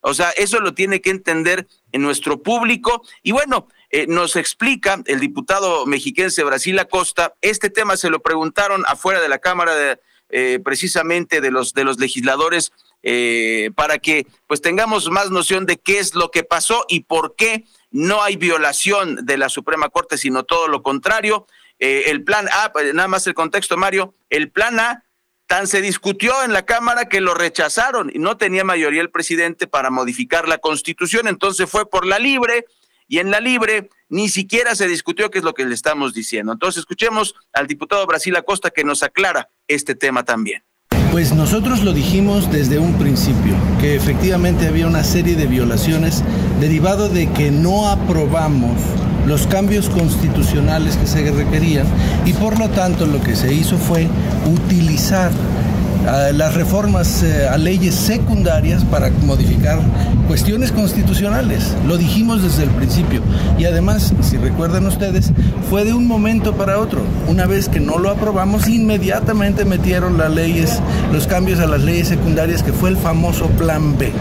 O 0.00 0.12
sea, 0.12 0.30
eso 0.30 0.58
lo 0.58 0.74
tiene 0.74 1.00
que 1.00 1.10
entender 1.10 1.68
en 1.92 2.02
nuestro 2.02 2.42
público. 2.42 3.02
Y 3.22 3.30
bueno, 3.30 3.68
eh, 3.90 4.06
nos 4.08 4.34
explica 4.34 5.00
el 5.06 5.20
diputado 5.20 5.86
mexiquense 5.86 6.42
Brasil 6.42 6.76
Acosta, 6.80 7.34
este 7.40 7.70
tema 7.70 7.96
se 7.96 8.10
lo 8.10 8.20
preguntaron 8.20 8.82
afuera 8.88 9.20
de 9.20 9.28
la 9.28 9.38
Cámara 9.38 9.76
de, 9.76 10.00
eh, 10.28 10.58
precisamente 10.64 11.40
de 11.40 11.52
los, 11.52 11.72
de 11.72 11.84
los 11.84 12.00
legisladores 12.00 12.72
eh, 13.04 13.70
para 13.76 13.98
que 13.98 14.26
pues 14.48 14.60
tengamos 14.60 15.08
más 15.08 15.30
noción 15.30 15.66
de 15.66 15.76
qué 15.76 16.00
es 16.00 16.16
lo 16.16 16.32
que 16.32 16.42
pasó 16.42 16.84
y 16.88 17.00
por 17.00 17.36
qué 17.36 17.64
no 17.92 18.24
hay 18.24 18.34
violación 18.34 19.24
de 19.24 19.38
la 19.38 19.48
Suprema 19.48 19.88
Corte, 19.88 20.18
sino 20.18 20.42
todo 20.42 20.66
lo 20.66 20.82
contrario. 20.82 21.46
Eh, 21.78 22.04
el 22.06 22.24
plan 22.24 22.48
A, 22.52 22.72
pues, 22.72 22.94
nada 22.94 23.08
más 23.08 23.26
el 23.26 23.34
contexto, 23.34 23.76
Mario, 23.76 24.14
el 24.30 24.50
plan 24.50 24.80
A 24.80 25.04
tan 25.46 25.66
se 25.66 25.80
discutió 25.80 26.42
en 26.44 26.52
la 26.52 26.64
Cámara 26.64 27.08
que 27.08 27.20
lo 27.20 27.34
rechazaron 27.34 28.10
y 28.12 28.18
no 28.18 28.36
tenía 28.36 28.64
mayoría 28.64 29.00
el 29.00 29.10
presidente 29.10 29.66
para 29.66 29.90
modificar 29.90 30.48
la 30.48 30.58
constitución, 30.58 31.28
entonces 31.28 31.70
fue 31.70 31.88
por 31.88 32.04
la 32.04 32.18
libre 32.18 32.66
y 33.08 33.18
en 33.18 33.30
la 33.30 33.40
libre 33.40 33.88
ni 34.08 34.28
siquiera 34.28 34.74
se 34.74 34.88
discutió 34.88 35.30
qué 35.30 35.38
es 35.38 35.44
lo 35.44 35.54
que 35.54 35.64
le 35.64 35.74
estamos 35.74 36.14
diciendo. 36.14 36.52
Entonces 36.52 36.80
escuchemos 36.80 37.34
al 37.52 37.66
diputado 37.66 38.04
Brasil 38.06 38.34
Acosta 38.36 38.70
que 38.70 38.84
nos 38.84 39.02
aclara 39.02 39.48
este 39.68 39.94
tema 39.94 40.24
también. 40.24 40.64
Pues 41.12 41.32
nosotros 41.32 41.82
lo 41.82 41.92
dijimos 41.92 42.50
desde 42.50 42.78
un 42.78 42.98
principio, 42.98 43.54
que 43.80 43.94
efectivamente 43.94 44.66
había 44.66 44.86
una 44.86 45.04
serie 45.04 45.34
de 45.34 45.46
violaciones 45.46 46.22
derivado 46.60 47.08
de 47.08 47.32
que 47.32 47.50
no 47.50 47.88
aprobamos 47.88 48.80
los 49.26 49.46
cambios 49.46 49.90
constitucionales 49.90 50.96
que 50.96 51.06
se 51.06 51.30
requerían 51.30 51.86
y 52.24 52.32
por 52.32 52.58
lo 52.58 52.68
tanto 52.70 53.06
lo 53.06 53.20
que 53.20 53.36
se 53.36 53.52
hizo 53.52 53.76
fue 53.76 54.06
utilizar 54.46 55.30
uh, 55.32 56.32
las 56.32 56.54
reformas 56.54 57.22
uh, 57.22 57.52
a 57.52 57.58
leyes 57.58 57.94
secundarias 57.94 58.84
para 58.84 59.10
modificar 59.24 59.80
cuestiones 60.26 60.72
constitucionales. 60.72 61.74
Lo 61.86 61.96
dijimos 61.98 62.42
desde 62.42 62.64
el 62.64 62.70
principio. 62.70 63.20
Y 63.58 63.64
además, 63.64 64.12
si 64.22 64.36
recuerdan 64.36 64.86
ustedes, 64.86 65.32
fue 65.70 65.84
de 65.84 65.94
un 65.94 66.06
momento 66.06 66.54
para 66.54 66.78
otro. 66.78 67.00
Una 67.28 67.46
vez 67.46 67.68
que 67.68 67.80
no 67.80 67.98
lo 67.98 68.10
aprobamos, 68.10 68.68
inmediatamente 68.68 69.64
metieron 69.64 70.18
las 70.18 70.32
leyes, 70.32 70.80
los 71.12 71.26
cambios 71.26 71.60
a 71.60 71.66
las 71.66 71.82
leyes 71.82 72.08
secundarias, 72.08 72.62
que 72.62 72.72
fue 72.72 72.90
el 72.90 72.96
famoso 72.96 73.46
Plan 73.50 73.96
B. 73.96 74.12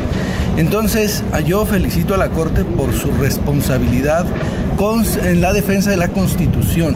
Entonces, 0.57 1.24
yo 1.45 1.65
felicito 1.65 2.13
a 2.13 2.17
la 2.17 2.29
Corte 2.29 2.63
por 2.63 2.93
su 2.93 3.12
responsabilidad 3.12 4.25
en 5.24 5.39
la 5.39 5.53
defensa 5.53 5.89
de 5.89 5.98
la 5.98 6.10
Constitución. 6.10 6.96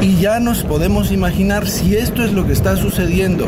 Y 0.00 0.16
ya 0.16 0.40
nos 0.40 0.64
podemos 0.64 1.12
imaginar 1.12 1.68
si 1.68 1.94
esto 1.94 2.24
es 2.24 2.32
lo 2.32 2.46
que 2.46 2.52
está 2.52 2.76
sucediendo 2.76 3.46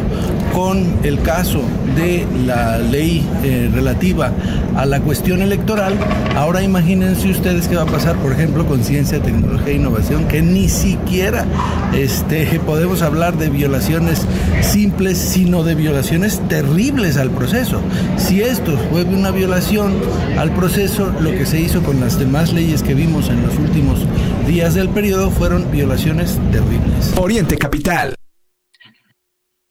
con 0.52 0.98
el 1.02 1.20
caso 1.22 1.62
de 1.96 2.26
la 2.46 2.78
ley 2.78 3.26
eh, 3.42 3.68
relativa 3.72 4.32
a 4.76 4.86
la 4.86 5.00
cuestión 5.00 5.42
electoral, 5.42 5.94
ahora 6.36 6.62
imagínense 6.62 7.28
ustedes 7.28 7.66
qué 7.66 7.76
va 7.76 7.82
a 7.82 7.86
pasar, 7.86 8.16
por 8.16 8.32
ejemplo, 8.32 8.66
con 8.66 8.84
ciencia, 8.84 9.20
tecnología 9.20 9.72
e 9.72 9.76
innovación, 9.76 10.28
que 10.28 10.42
ni 10.42 10.68
siquiera 10.68 11.44
este, 11.92 12.60
podemos 12.66 13.02
hablar 13.02 13.36
de 13.36 13.48
violaciones 13.48 14.22
simples, 14.60 15.18
sino 15.18 15.64
de 15.64 15.74
violaciones 15.74 16.40
terribles 16.48 17.16
al 17.16 17.30
proceso. 17.30 17.80
Si 18.16 18.42
esto 18.42 18.78
fue 18.90 19.04
una 19.04 19.32
violación 19.32 19.94
al 20.38 20.52
proceso, 20.52 21.12
lo 21.20 21.32
que 21.32 21.46
se 21.46 21.60
hizo 21.60 21.82
con 21.82 22.00
las 22.00 22.18
demás 22.18 22.52
leyes 22.52 22.82
que 22.82 22.94
vimos 22.94 23.28
en 23.28 23.42
los 23.42 23.53
últimos 23.58 23.98
días 24.46 24.74
del 24.74 24.88
periodo 24.88 25.30
fueron 25.30 25.70
violaciones 25.70 26.38
terribles. 26.52 27.12
Oriente 27.16 27.56
Capital. 27.56 28.14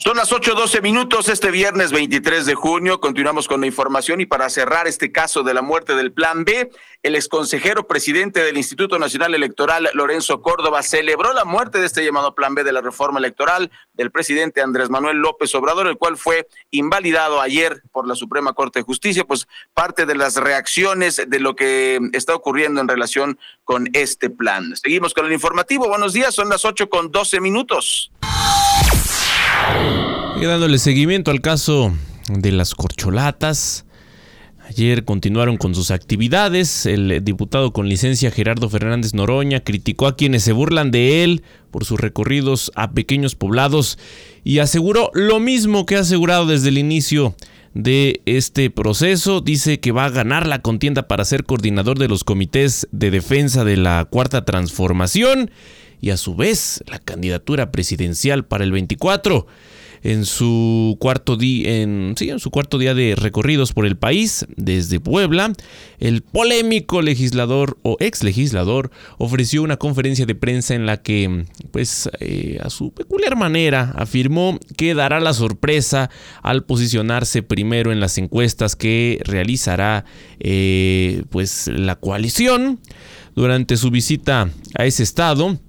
Son 0.06 0.18
las 0.18 0.34
8:12 0.34 0.82
minutos 0.82 1.30
este 1.30 1.50
viernes 1.50 1.94
23 1.94 2.46
de 2.46 2.56
junio. 2.56 3.00
Continuamos 3.00 3.48
con 3.48 3.62
la 3.62 3.68
información 3.68 4.20
y 4.20 4.26
para 4.26 4.50
cerrar 4.50 4.86
este 4.86 5.14
caso 5.14 5.44
de 5.44 5.54
la 5.54 5.62
muerte 5.62 5.96
del 5.96 6.12
Plan 6.12 6.44
B, 6.44 6.70
el 7.04 7.16
exconsejero 7.16 7.88
presidente 7.88 8.44
del 8.44 8.58
Instituto 8.58 9.00
Nacional 9.00 9.34
Electoral, 9.34 9.90
Lorenzo 9.94 10.42
Córdoba, 10.42 10.84
celebró 10.84 11.32
la 11.32 11.46
muerte 11.46 11.80
de 11.80 11.86
este 11.86 12.04
llamado 12.04 12.36
Plan 12.36 12.54
B 12.54 12.66
de 12.66 12.74
la 12.74 12.82
reforma 12.82 13.18
electoral 13.18 13.72
del 13.94 14.12
presidente 14.12 14.60
Andrés 14.60 14.90
Manuel 14.90 15.20
López 15.20 15.56
Obrador, 15.56 15.88
el 15.88 15.96
cual 15.96 16.18
fue 16.18 16.50
invalidado 16.70 17.40
ayer 17.40 17.82
por 17.94 18.06
la 18.06 18.16
Suprema 18.16 18.52
Corte 18.52 18.80
de 18.80 18.84
Justicia. 18.84 19.24
Pues 19.24 19.48
parte 19.74 20.06
de 20.06 20.16
las 20.16 20.36
reacciones 20.36 21.24
de 21.26 21.40
lo 21.40 21.56
que 21.56 22.02
está 22.12 22.36
ocurriendo 22.36 22.82
en 22.82 22.90
relación 22.90 23.40
con 23.64 23.88
este 23.94 24.30
plan. 24.30 24.76
Seguimos 24.76 25.14
con 25.14 25.28
el 25.28 25.32
informativo. 25.32 25.88
Buenos 25.88 26.12
días, 26.12 26.36
son 26.36 26.50
las 26.50 26.66
8 26.66 26.90
con 26.90 27.10
12 27.10 27.40
minutos. 27.40 28.12
Y 30.40 30.46
dándole 30.46 30.78
seguimiento 30.78 31.32
al 31.32 31.42
caso 31.42 31.94
de 32.30 32.52
las 32.52 32.76
corcholatas. 32.76 33.86
Ayer 34.68 35.04
continuaron 35.04 35.58
con 35.58 35.76
sus 35.76 35.92
actividades. 35.92 36.86
El 36.86 37.24
diputado 37.24 37.74
con 37.74 37.90
licencia 37.90 38.32
Gerardo 38.32 38.70
Fernández 38.70 39.14
Noroña 39.14 39.60
criticó 39.60 40.08
a 40.08 40.16
quienes 40.16 40.44
se 40.44 40.54
burlan 40.54 40.90
de 40.90 41.24
él 41.24 41.44
por 41.70 41.86
sus 41.86 42.00
recorridos 42.00 42.72
a 42.76 42.92
pequeños 42.92 43.36
poblados 43.36 44.00
y 44.44 44.60
aseguró 44.60 45.12
lo 45.14 45.40
mismo 45.40 45.86
que 45.86 45.98
ha 45.98 46.00
asegurado 46.00 46.46
desde 46.46 46.70
el 46.70 46.78
inicio 46.78 47.36
de 47.74 48.22
este 48.26 48.70
proceso. 48.70 49.42
Dice 49.42 49.80
que 49.80 49.92
va 49.92 50.06
a 50.06 50.10
ganar 50.10 50.48
la 50.48 50.62
contienda 50.62 51.08
para 51.08 51.26
ser 51.26 51.44
coordinador 51.44 52.00
de 52.00 52.08
los 52.08 52.24
comités 52.24 52.88
de 52.92 53.12
defensa 53.12 53.66
de 53.66 53.78
la 53.78 54.06
Cuarta 54.06 54.46
Transformación 54.46 55.52
y 56.04 56.10
a 56.10 56.18
su 56.18 56.36
vez 56.36 56.84
la 56.88 57.00
candidatura 57.00 57.72
presidencial 57.72 58.44
para 58.44 58.66
el 58.66 58.74
24 58.74 59.48
en 60.02 60.26
su 60.26 60.98
cuarto 61.00 61.38
día 61.38 61.82
en, 61.82 62.16
sí, 62.18 62.30
en 62.30 62.42
su 62.42 62.52
cuarto 62.52 62.78
día 62.78 62.94
de 62.94 63.16
recorridos 63.16 63.72
por 63.72 63.86
el 63.86 63.96
país 63.96 64.46
desde 64.58 65.00
Puebla, 65.00 65.54
el 66.00 66.22
polémico 66.22 67.02
legislador 67.02 67.78
o 67.84 67.96
ex 68.02 68.22
legislador 68.22 68.92
ofreció 69.18 69.64
una 69.64 69.78
conferencia 69.78 70.26
de 70.26 70.36
prensa 70.36 70.76
en 70.76 70.86
la 70.86 71.02
que, 71.02 71.46
pues, 71.72 72.10
eh, 72.20 72.60
a 72.62 72.70
su 72.70 72.92
peculiar 72.92 73.38
manera 73.38 73.94
afirmó 73.96 74.60
que 74.76 74.96
dará 74.96 75.22
la 75.22 75.32
sorpresa 75.32 76.10
al 76.42 76.66
posicionarse 76.66 77.44
primero 77.44 77.94
en 77.94 78.02
las 78.02 78.18
encuestas 78.18 78.76
que 78.76 79.22
realizará, 79.24 80.04
eh, 80.42 81.24
pues, 81.30 81.70
la 81.74 81.96
coalición 81.96 82.82
durante 83.36 83.78
su 83.78 83.90
visita 83.90 84.50
a 84.78 84.86
ese 84.86 85.04
estado 85.04 85.60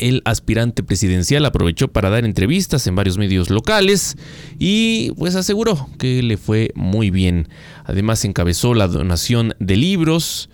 el 0.00 0.22
aspirante 0.24 0.82
presidencial 0.82 1.44
aprovechó 1.44 1.88
para 1.88 2.10
dar 2.10 2.24
entrevistas 2.24 2.86
en 2.86 2.96
varios 2.96 3.18
medios 3.18 3.50
locales 3.50 4.16
y 4.58 5.12
pues 5.12 5.36
aseguró 5.36 5.88
que 5.98 6.22
le 6.22 6.36
fue 6.36 6.72
muy 6.74 7.10
bien. 7.10 7.48
Además 7.84 8.24
encabezó 8.24 8.74
la 8.74 8.88
donación 8.88 9.54
de 9.58 9.76
libros, 9.76 10.50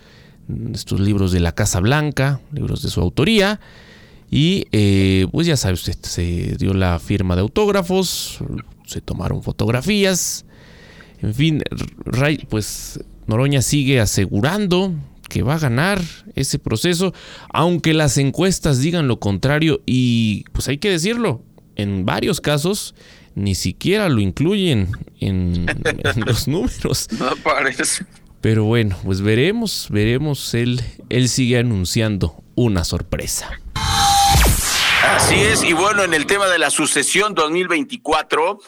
estos 0.75 1.01
libros 1.01 1.33
de 1.33 1.41
la 1.41 1.53
Casa 1.53 1.81
Blanca, 1.81 2.41
libros 2.53 2.83
de 2.83 2.91
su 2.91 3.01
autoría. 3.01 3.61
Y 4.31 4.67
eh, 4.73 5.27
pues 5.31 5.47
ya 5.47 5.57
sabe 5.57 5.75
usted, 5.75 5.97
se 6.03 6.57
dio 6.59 6.75
la 6.75 6.99
firma 6.99 7.37
de 7.37 7.43
autógrafos, 7.43 8.41
se 8.85 9.01
tomaron 9.01 9.43
fotografías. 9.43 10.45
En 11.23 11.33
fin, 11.33 11.63
pues 12.49 13.01
Noroña 13.27 13.63
sigue 13.63 14.01
asegurando 14.01 14.93
que 15.29 15.43
va 15.43 15.55
a 15.55 15.59
ganar 15.59 16.01
ese 16.35 16.59
proceso, 16.59 17.13
aunque 17.53 17.95
las 17.95 18.19
encuestas 18.19 18.81
digan 18.81 19.09
lo 19.09 19.19
contrario 19.19 19.83
y 19.87 20.45
pues 20.53 20.69
hay 20.69 20.79
que 20.79 20.91
decirlo, 20.91 21.43
en 21.77 22.07
varios 22.07 22.41
casos 22.41 22.95
ni 23.35 23.55
siquiera 23.55 24.09
lo 24.09 24.21
incluyen 24.21 24.91
en, 25.21 25.67
los 26.25 26.49
números. 26.49 27.09
No 27.13 27.37
parece. 27.37 28.07
Pero 28.41 28.65
bueno, 28.65 28.97
pues 29.05 29.21
veremos, 29.21 29.89
veremos, 29.91 30.55
él, 30.55 30.83
él 31.11 31.29
sigue 31.29 31.59
anunciando 31.59 32.43
una 32.55 32.85
sorpresa. 32.85 33.51
Así 35.05 35.35
es, 35.35 35.63
y 35.63 35.73
bueno, 35.73 36.03
en 36.03 36.15
el 36.15 36.27
tema 36.27 36.47
de 36.47 36.59
la 36.59 36.71
sucesión 36.71 37.35
2024, 37.35 38.59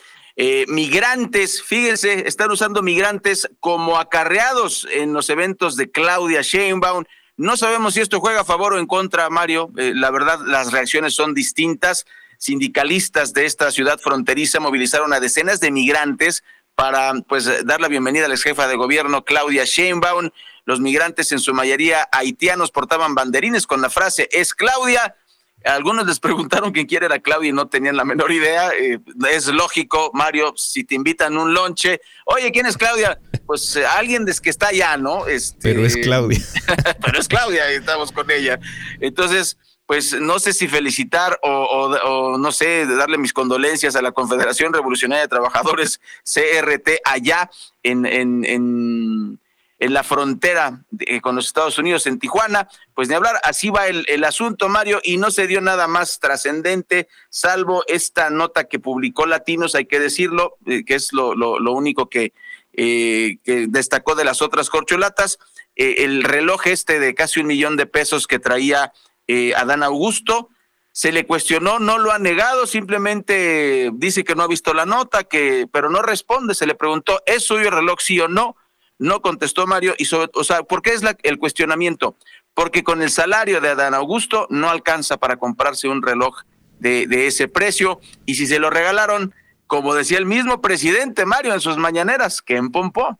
eh, 0.40 0.66
migrantes, 0.68 1.64
fíjense, 1.64 2.28
están 2.28 2.52
usando 2.52 2.80
migrantes 2.80 3.50
como 3.58 3.98
acarreados 3.98 4.86
en 4.92 5.12
los 5.12 5.30
eventos 5.30 5.74
de 5.74 5.90
Claudia 5.90 6.42
Sheinbaum. 6.42 7.02
No 7.36 7.56
sabemos 7.56 7.94
si 7.94 8.00
esto 8.02 8.20
juega 8.20 8.42
a 8.42 8.44
favor 8.44 8.74
o 8.74 8.78
en 8.78 8.86
contra, 8.86 9.28
Mario. 9.30 9.72
Eh, 9.76 9.94
la 9.96 10.12
verdad, 10.12 10.38
las 10.46 10.70
reacciones 10.70 11.16
son 11.16 11.34
distintas. 11.34 12.06
Sindicalistas 12.38 13.32
de 13.32 13.46
esta 13.46 13.72
ciudad 13.72 13.98
fronteriza 13.98 14.60
movilizaron 14.60 15.12
a 15.12 15.18
decenas 15.18 15.58
de 15.58 15.72
migrantes 15.72 16.44
para 16.76 17.14
pues 17.26 17.66
dar 17.66 17.80
la 17.80 17.88
bienvenida 17.88 18.26
a 18.26 18.28
la 18.28 18.34
ex 18.34 18.44
jefa 18.44 18.68
de 18.68 18.76
gobierno 18.76 19.24
Claudia 19.24 19.64
Sheinbaum. 19.64 20.30
Los 20.66 20.78
migrantes, 20.78 21.32
en 21.32 21.40
su 21.40 21.52
mayoría 21.52 22.08
haitianos, 22.12 22.70
portaban 22.70 23.16
banderines 23.16 23.66
con 23.66 23.80
la 23.80 23.90
frase 23.90 24.28
es 24.30 24.54
Claudia. 24.54 25.16
Algunos 25.64 26.06
les 26.06 26.20
preguntaron 26.20 26.72
quién 26.72 26.86
quiere 26.86 27.06
era 27.06 27.18
Claudia 27.18 27.50
y 27.50 27.52
no 27.52 27.68
tenían 27.68 27.96
la 27.96 28.04
menor 28.04 28.30
idea. 28.30 28.70
Eh, 28.70 29.00
es 29.30 29.48
lógico, 29.48 30.10
Mario, 30.14 30.54
si 30.56 30.84
te 30.84 30.94
invitan 30.94 31.36
un 31.36 31.52
lonche, 31.52 32.00
oye, 32.24 32.50
¿quién 32.52 32.66
es 32.66 32.76
Claudia? 32.76 33.20
Pues 33.46 33.76
eh, 33.76 33.84
alguien 33.86 34.24
des 34.24 34.40
que 34.40 34.50
está 34.50 34.68
allá, 34.68 34.96
¿no? 34.96 35.26
Este, 35.26 35.58
pero 35.60 35.84
es 35.84 35.96
Claudia. 35.96 36.40
pero 37.04 37.18
es 37.18 37.28
Claudia, 37.28 37.72
y 37.72 37.76
estamos 37.76 38.12
con 38.12 38.30
ella. 38.30 38.60
Entonces, 39.00 39.58
pues 39.88 40.20
no 40.20 40.38
sé 40.38 40.52
si 40.52 40.68
felicitar 40.68 41.40
o, 41.42 42.36
no 42.38 42.52
sé, 42.52 42.84
darle 42.84 43.16
mis 43.16 43.32
condolencias 43.32 43.96
a 43.96 44.02
la 44.02 44.12
Confederación 44.12 44.74
Revolucionaria 44.74 45.22
de 45.22 45.28
Trabajadores, 45.28 45.98
CRT, 46.24 47.00
allá 47.04 47.50
en, 47.82 48.04
en, 48.04 48.44
en, 48.44 49.40
la 49.78 50.02
frontera 50.02 50.82
con 51.22 51.36
los 51.36 51.46
Estados 51.46 51.78
Unidos, 51.78 52.06
en 52.06 52.18
Tijuana. 52.18 52.68
Pues 52.94 53.08
ni 53.08 53.14
hablar, 53.14 53.40
así 53.44 53.70
va 53.70 53.86
el, 53.86 54.24
asunto, 54.24 54.68
Mario, 54.68 55.00
y 55.04 55.18
no 55.18 55.30
se 55.30 55.46
dio 55.46 55.60
nada 55.60 55.86
más 55.86 56.18
trascendente, 56.18 57.08
salvo 57.30 57.84
esta 57.86 58.30
nota 58.30 58.64
que 58.64 58.80
publicó 58.80 59.26
Latinos, 59.26 59.74
hay 59.74 59.86
que 59.86 60.00
decirlo, 60.00 60.56
eh, 60.66 60.84
que 60.84 60.96
es 60.96 61.12
lo, 61.12 61.34
lo, 61.34 61.72
único 61.72 62.08
que, 62.08 62.32
eh, 62.72 63.38
que 63.44 63.66
destacó 63.68 64.14
de 64.14 64.24
las 64.24 64.42
otras 64.42 64.70
corcholatas. 64.70 65.38
Eh, 65.78 66.04
el 66.04 66.24
reloj 66.24 66.66
este 66.66 66.98
de 66.98 67.14
casi 67.14 67.40
un 67.40 67.46
millón 67.46 67.76
de 67.76 67.86
pesos 67.86 68.26
que 68.26 68.38
traía 68.38 68.92
eh, 69.28 69.54
Adán 69.54 69.82
Augusto. 69.82 70.50
Se 70.92 71.12
le 71.12 71.26
cuestionó, 71.26 71.78
no 71.78 71.98
lo 71.98 72.10
ha 72.10 72.18
negado, 72.18 72.66
simplemente 72.66 73.90
dice 73.94 74.24
que 74.24 74.34
no 74.34 74.42
ha 74.42 74.48
visto 74.48 74.74
la 74.74 74.84
nota, 74.84 75.22
que, 75.22 75.68
pero 75.72 75.88
no 75.88 76.02
responde. 76.02 76.56
Se 76.56 76.66
le 76.66 76.74
preguntó, 76.74 77.22
¿es 77.26 77.44
suyo 77.44 77.68
el 77.68 77.74
reloj 77.74 78.00
sí 78.00 78.18
o 78.18 78.26
no? 78.26 78.56
No 78.98 79.22
contestó 79.22 79.66
Mario. 79.66 79.94
Y 79.98 80.08
o 80.12 80.44
sea, 80.44 80.62
¿por 80.62 80.82
qué 80.82 80.94
es 80.94 81.02
el 81.22 81.38
cuestionamiento? 81.38 82.16
Porque 82.54 82.82
con 82.82 83.02
el 83.02 83.10
salario 83.10 83.60
de 83.60 83.68
Adán 83.68 83.94
Augusto 83.94 84.46
no 84.50 84.68
alcanza 84.68 85.16
para 85.16 85.36
comprarse 85.36 85.88
un 85.88 86.02
reloj 86.02 86.42
de, 86.80 87.06
de 87.06 87.26
ese 87.26 87.48
precio. 87.48 88.00
Y 88.26 88.34
si 88.34 88.46
se 88.46 88.58
lo 88.58 88.70
regalaron, 88.70 89.34
como 89.66 89.94
decía 89.94 90.18
el 90.18 90.26
mismo 90.26 90.60
presidente 90.60 91.24
Mario 91.24 91.54
en 91.54 91.60
sus 91.60 91.76
mañaneras, 91.76 92.42
que 92.42 92.56
empompó. 92.56 93.18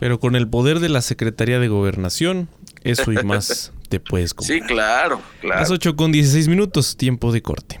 Pero 0.00 0.18
con 0.18 0.34
el 0.34 0.48
poder 0.48 0.80
de 0.80 0.88
la 0.88 1.00
Secretaría 1.00 1.60
de 1.60 1.68
Gobernación, 1.68 2.48
eso 2.82 3.12
y 3.12 3.22
más 3.22 3.72
te 3.88 4.00
puedes 4.00 4.34
comprar. 4.34 4.58
Sí, 4.58 4.64
claro, 4.66 5.20
claro. 5.40 5.60
Las 5.60 5.70
8 5.70 5.94
con 5.94 6.10
16 6.10 6.48
minutos, 6.48 6.96
tiempo 6.96 7.30
de 7.30 7.42
corte. 7.42 7.80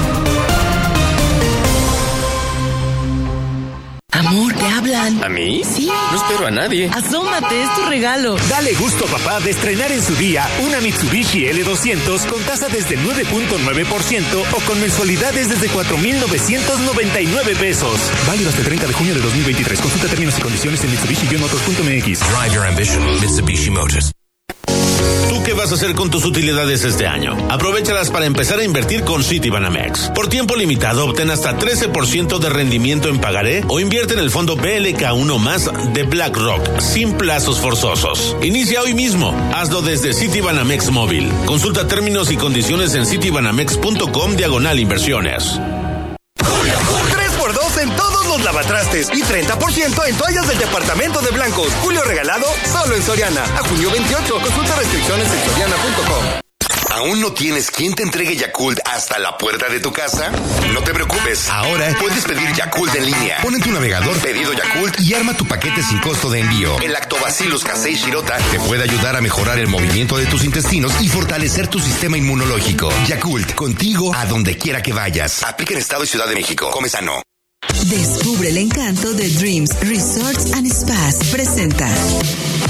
Amor, 4.21 4.53
te 4.53 4.65
hablan. 4.65 5.23
¿A 5.23 5.29
mí? 5.29 5.63
Sí. 5.63 5.87
No 5.87 6.15
espero 6.15 6.45
a 6.45 6.51
nadie. 6.51 6.89
Asómate, 6.93 7.63
es 7.63 7.75
tu 7.75 7.81
regalo. 7.89 8.35
Dale 8.49 8.73
gusto 8.75 9.05
papá 9.05 9.39
de 9.39 9.49
estrenar 9.49 9.91
en 9.91 10.01
su 10.03 10.13
día 10.15 10.47
una 10.63 10.79
Mitsubishi 10.79 11.45
L200 11.45 12.27
con 12.27 12.39
tasa 12.43 12.67
desde 12.69 12.99
9.9% 12.99 14.43
o 14.53 14.59
con 14.61 14.79
mensualidades 14.79 15.49
desde 15.49 15.69
4.999 15.71 17.57
pesos. 17.57 17.99
Válido 18.27 18.49
hasta 18.49 18.61
el 18.61 18.67
30 18.67 18.87
de 18.87 18.93
junio 18.93 19.15
de 19.15 19.21
2023. 19.21 19.81
Consulta 19.81 20.07
términos 20.07 20.37
y 20.37 20.41
condiciones 20.41 20.83
en 20.83 20.91
Mitsubishi-motors.mx. 20.91 22.19
Drive 22.19 22.53
your 22.53 22.65
ambition, 22.67 23.03
Mitsubishi 23.19 23.71
Motors. 23.71 24.11
¿Tú 25.61 25.67
qué 25.67 25.73
vas 25.73 25.79
a 25.79 25.85
hacer 25.85 25.95
con 25.95 26.09
tus 26.09 26.25
utilidades 26.25 26.83
este 26.83 27.05
año? 27.05 27.37
Aprovechalas 27.51 28.09
para 28.09 28.25
empezar 28.25 28.57
a 28.57 28.63
invertir 28.63 29.03
con 29.03 29.23
Citibanamex. 29.23 30.09
Por 30.15 30.27
tiempo 30.27 30.55
limitado, 30.55 31.05
obtén 31.05 31.29
hasta 31.29 31.55
13% 31.55 32.39
de 32.39 32.49
rendimiento 32.49 33.09
en 33.09 33.21
pagaré 33.21 33.63
o 33.67 33.79
invierte 33.79 34.15
en 34.15 34.21
el 34.21 34.31
fondo 34.31 34.57
BLK1 34.57 35.37
más 35.37 35.69
de 35.93 36.01
BlackRock, 36.01 36.79
sin 36.79 37.13
plazos 37.13 37.59
forzosos. 37.59 38.35
Inicia 38.41 38.81
hoy 38.81 38.95
mismo. 38.95 39.35
Hazlo 39.53 39.83
desde 39.83 40.15
Citibanamex 40.15 40.89
Móvil. 40.89 41.31
Consulta 41.45 41.87
términos 41.87 42.31
y 42.31 42.37
condiciones 42.37 42.95
en 42.95 43.05
citibanamex.com 43.05 44.35
diagonal 44.35 44.79
inversiones 44.79 45.59
lavatrastes 48.51 49.07
y 49.13 49.23
30% 49.23 50.07
en 50.07 50.17
toallas 50.17 50.47
del 50.47 50.57
departamento 50.57 51.21
de 51.21 51.31
blancos. 51.31 51.71
Julio 51.81 52.03
regalado 52.03 52.45
solo 52.71 52.95
en 52.95 53.01
Soriana. 53.01 53.43
A 53.43 53.59
junio 53.69 53.89
28. 53.91 54.41
Consulta 54.41 54.75
restricciones 54.75 55.27
en 55.31 55.49
soriana.com. 55.49 56.25
¿Aún 56.91 57.21
no 57.21 57.31
tienes 57.31 57.71
quien 57.71 57.95
te 57.95 58.03
entregue 58.03 58.35
Yakult 58.35 58.79
hasta 58.85 59.17
la 59.17 59.37
puerta 59.37 59.69
de 59.69 59.79
tu 59.79 59.93
casa? 59.93 60.31
No 60.73 60.81
te 60.81 60.93
preocupes. 60.93 61.47
Ahora 61.49 61.95
puedes 61.97 62.25
pedir 62.25 62.51
Yakult 62.53 62.93
en 62.95 63.05
línea. 63.05 63.37
Pon 63.41 63.55
en 63.55 63.61
tu 63.61 63.71
navegador 63.71 64.17
pedido 64.19 64.51
Yakult 64.51 64.99
y 64.99 65.13
arma 65.13 65.33
tu 65.33 65.47
paquete 65.47 65.81
sin 65.81 65.99
costo 65.99 66.29
de 66.29 66.41
envío. 66.41 66.77
El 66.81 66.91
Lactobacillus 66.91 67.63
casei 67.63 67.95
shirota 67.95 68.37
te 68.51 68.59
puede 68.59 68.83
ayudar 68.83 69.15
a 69.15 69.21
mejorar 69.21 69.59
el 69.59 69.67
movimiento 69.67 70.17
de 70.17 70.25
tus 70.25 70.43
intestinos 70.43 70.91
y 70.99 71.07
fortalecer 71.07 71.69
tu 71.69 71.79
sistema 71.79 72.17
inmunológico. 72.17 72.91
Yakult, 73.07 73.55
contigo 73.55 74.13
a 74.13 74.25
donde 74.25 74.57
quiera 74.57 74.83
que 74.83 74.91
vayas. 74.91 75.43
Aplica 75.43 75.73
en 75.73 75.79
Estado 75.79 76.03
y 76.03 76.07
Ciudad 76.07 76.27
de 76.27 76.35
México. 76.35 76.69
Come 76.71 76.89
sano. 76.89 77.21
Descubre 77.89 78.49
el 78.49 78.57
encanto 78.57 79.13
de 79.13 79.29
Dreams 79.29 79.71
Resorts 79.81 80.53
and 80.53 80.67
Spas. 80.67 81.29
Presenta. 81.31 81.89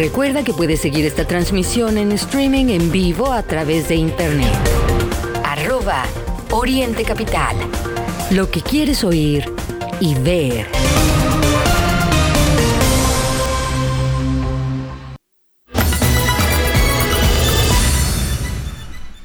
Recuerda 0.00 0.42
que 0.42 0.54
puedes 0.54 0.80
seguir 0.80 1.04
esta 1.04 1.26
transmisión 1.26 1.98
en 1.98 2.10
streaming 2.12 2.70
en 2.70 2.90
vivo 2.90 3.30
a 3.30 3.42
través 3.42 3.86
de 3.88 3.96
internet. 3.96 4.48
Arroba 5.44 6.06
Oriente 6.50 7.04
Capital. 7.04 7.54
Lo 8.30 8.50
que 8.50 8.62
quieres 8.62 9.04
oír 9.04 9.44
y 10.00 10.14
ver. 10.14 10.66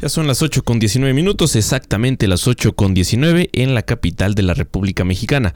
Ya 0.01 0.09
son 0.09 0.27
las 0.27 0.41
8 0.41 0.61
con 0.65 0.79
19 0.79 1.13
minutos, 1.13 1.55
exactamente 1.55 2.27
las 2.27 2.49
8 2.49 2.75
con 2.75 2.93
19 2.93 3.49
en 3.53 3.75
la 3.75 3.83
capital 3.83 4.35
de 4.35 4.43
la 4.43 4.53
República 4.53 5.05
Mexicana. 5.05 5.55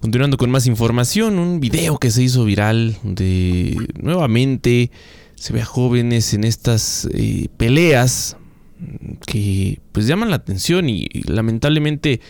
Continuando 0.00 0.36
con 0.36 0.50
más 0.50 0.66
información, 0.66 1.38
un 1.38 1.58
video 1.58 1.98
que 1.98 2.10
se 2.10 2.22
hizo 2.22 2.44
viral 2.44 2.98
de 3.02 3.76
nuevamente 4.00 4.90
se 5.36 5.52
ve 5.52 5.62
a 5.62 5.64
jóvenes 5.64 6.34
en 6.34 6.44
estas 6.44 7.08
eh, 7.12 7.48
peleas 7.56 8.36
que 9.26 9.80
pues 9.92 10.06
llaman 10.06 10.30
la 10.30 10.36
atención 10.36 10.88
y, 10.88 11.08
lamentablemente 11.26 12.20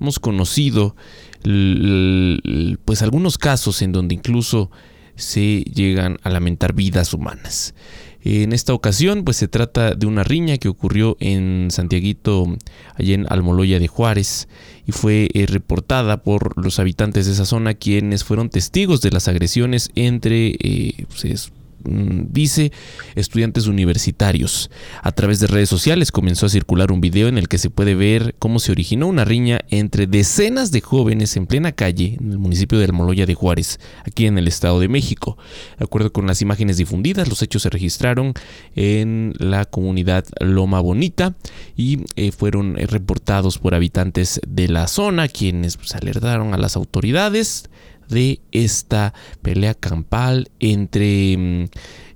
hemos 0.00 0.18
conocido 0.18 0.94
pues 1.42 3.02
algunos 3.02 3.38
casos 3.38 3.82
en 3.82 3.92
donde 3.92 4.14
incluso 4.14 4.70
se 5.14 5.62
llegan 5.62 6.18
a 6.22 6.30
lamentar 6.30 6.74
vidas 6.74 7.14
humanas. 7.14 7.74
En 8.22 8.52
esta 8.52 8.74
ocasión, 8.74 9.22
pues 9.22 9.36
se 9.36 9.46
trata 9.46 9.94
de 9.94 10.06
una 10.06 10.24
riña 10.24 10.58
que 10.58 10.68
ocurrió 10.68 11.16
en 11.20 11.68
Santiaguito, 11.70 12.56
allá 12.94 13.14
en 13.14 13.26
Almoloya 13.30 13.78
de 13.78 13.86
Juárez, 13.86 14.48
y 14.86 14.92
fue 14.92 15.28
eh, 15.34 15.46
reportada 15.46 16.18
por 16.18 16.62
los 16.62 16.78
habitantes 16.78 17.26
de 17.26 17.32
esa 17.32 17.44
zona, 17.44 17.74
quienes 17.74 18.24
fueron 18.24 18.50
testigos 18.50 19.00
de 19.00 19.10
las 19.10 19.28
agresiones 19.28 19.90
entre 19.94 20.56
eh, 20.60 21.06
pues, 21.08 21.50
dice 21.86 22.72
estudiantes 23.14 23.66
universitarios. 23.66 24.70
A 25.02 25.12
través 25.12 25.40
de 25.40 25.46
redes 25.46 25.68
sociales 25.68 26.12
comenzó 26.12 26.46
a 26.46 26.50
circular 26.50 26.92
un 26.92 27.00
video 27.00 27.28
en 27.28 27.38
el 27.38 27.48
que 27.48 27.58
se 27.58 27.70
puede 27.70 27.94
ver 27.94 28.34
cómo 28.38 28.58
se 28.58 28.72
originó 28.72 29.06
una 29.06 29.24
riña 29.24 29.60
entre 29.70 30.06
decenas 30.06 30.70
de 30.72 30.80
jóvenes 30.80 31.36
en 31.36 31.46
plena 31.46 31.72
calle 31.72 32.16
en 32.20 32.32
el 32.32 32.38
municipio 32.38 32.78
de 32.78 32.84
Almoloya 32.84 33.26
de 33.26 33.34
Juárez, 33.34 33.78
aquí 34.04 34.26
en 34.26 34.38
el 34.38 34.48
Estado 34.48 34.80
de 34.80 34.88
México. 34.88 35.36
De 35.78 35.84
acuerdo 35.84 36.12
con 36.12 36.26
las 36.26 36.42
imágenes 36.42 36.76
difundidas, 36.76 37.28
los 37.28 37.42
hechos 37.42 37.62
se 37.62 37.70
registraron 37.70 38.34
en 38.74 39.32
la 39.38 39.64
comunidad 39.64 40.24
Loma 40.40 40.80
Bonita 40.80 41.34
y 41.76 42.00
eh, 42.16 42.32
fueron 42.32 42.78
eh, 42.78 42.86
reportados 42.86 43.58
por 43.58 43.74
habitantes 43.74 44.40
de 44.46 44.68
la 44.68 44.88
zona, 44.88 45.28
quienes 45.28 45.76
pues, 45.76 45.94
alertaron 45.94 46.54
a 46.54 46.58
las 46.58 46.76
autoridades 46.76 47.68
de 48.08 48.40
esta 48.52 49.14
pelea 49.42 49.74
campal 49.74 50.50
entre 50.60 51.36
mm, 51.36 51.64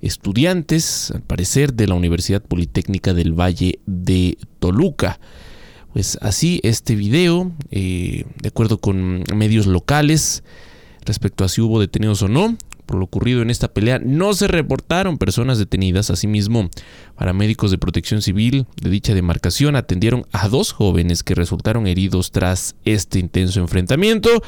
estudiantes, 0.03 1.11
al 1.11 1.23
parecer, 1.23 1.75
de 1.75 1.87
la 1.87 1.95
Universidad 1.95 2.43
Politécnica 2.43 3.15
del 3.15 3.39
Valle 3.39 3.79
de 3.87 4.39
Toluca. 4.59 5.21
Pues 5.93 6.19
así 6.21 6.61
este 6.63 6.95
video, 6.95 7.53
eh, 7.71 8.25
de 8.41 8.49
acuerdo 8.49 8.79
con 8.79 9.25
medios 9.35 9.67
locales, 9.67 10.45
respecto 11.05 11.45
a 11.45 11.49
si 11.49 11.61
hubo 11.61 11.81
detenidos 11.81 12.23
o 12.23 12.29
no, 12.29 12.57
por 12.91 12.99
lo 12.99 13.05
ocurrido 13.05 13.41
en 13.41 13.51
esta 13.51 13.69
pelea, 13.69 14.01
no 14.01 14.35
se 14.35 14.49
reportaron 14.49 15.17
personas 15.17 15.59
detenidas. 15.59 16.11
Asimismo, 16.11 16.69
paramédicos 17.15 17.71
de 17.71 17.79
protección 17.79 18.21
civil 18.21 18.67
de 18.83 18.91
dicha 18.91 19.15
demarcación 19.15 19.77
atendieron 19.77 20.27
a 20.33 20.49
dos 20.49 20.73
jóvenes 20.73 21.23
que 21.23 21.37
resultaron 21.37 21.87
heridos 21.87 22.33
tras 22.33 22.75
este 22.85 23.21
intenso 23.21 23.61
enfrentamiento. 23.61 24.43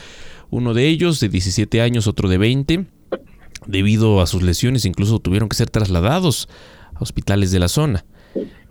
Uno 0.53 0.75
de 0.75 0.87
ellos 0.87 1.19
de 1.19 1.31
17 1.31 1.81
años, 1.81 2.07
otro 2.07 2.29
de 2.29 2.37
20. 2.37 2.85
Debido 3.67 4.21
a 4.21 4.27
sus 4.27 4.43
lesiones, 4.43 4.85
incluso 4.85 5.19
tuvieron 5.19 5.49
que 5.49 5.57
ser 5.57 5.71
trasladados 5.71 6.47
a 6.95 7.03
hospitales 7.03 7.51
de 7.53 7.59
la 7.59 7.69
zona. 7.69 8.05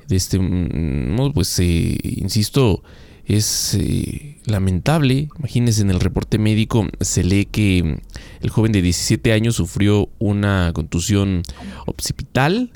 De 0.08 0.16
este 0.16 0.38
modo, 0.38 1.34
pues, 1.34 1.58
eh, 1.58 1.98
insisto, 2.04 2.84
es 3.26 3.74
eh, 3.74 4.38
lamentable. 4.46 5.30
Imagínense 5.40 5.82
en 5.82 5.90
el 5.90 6.00
reporte 6.00 6.38
médico 6.38 6.88
se 7.00 7.24
lee 7.24 7.46
que 7.46 8.00
el 8.42 8.50
joven 8.52 8.74
de 8.74 8.84
17 8.84 9.34
años 9.34 9.56
sufrió 9.56 10.08
una 10.20 10.74
contusión 10.76 11.42
occipital 11.88 12.74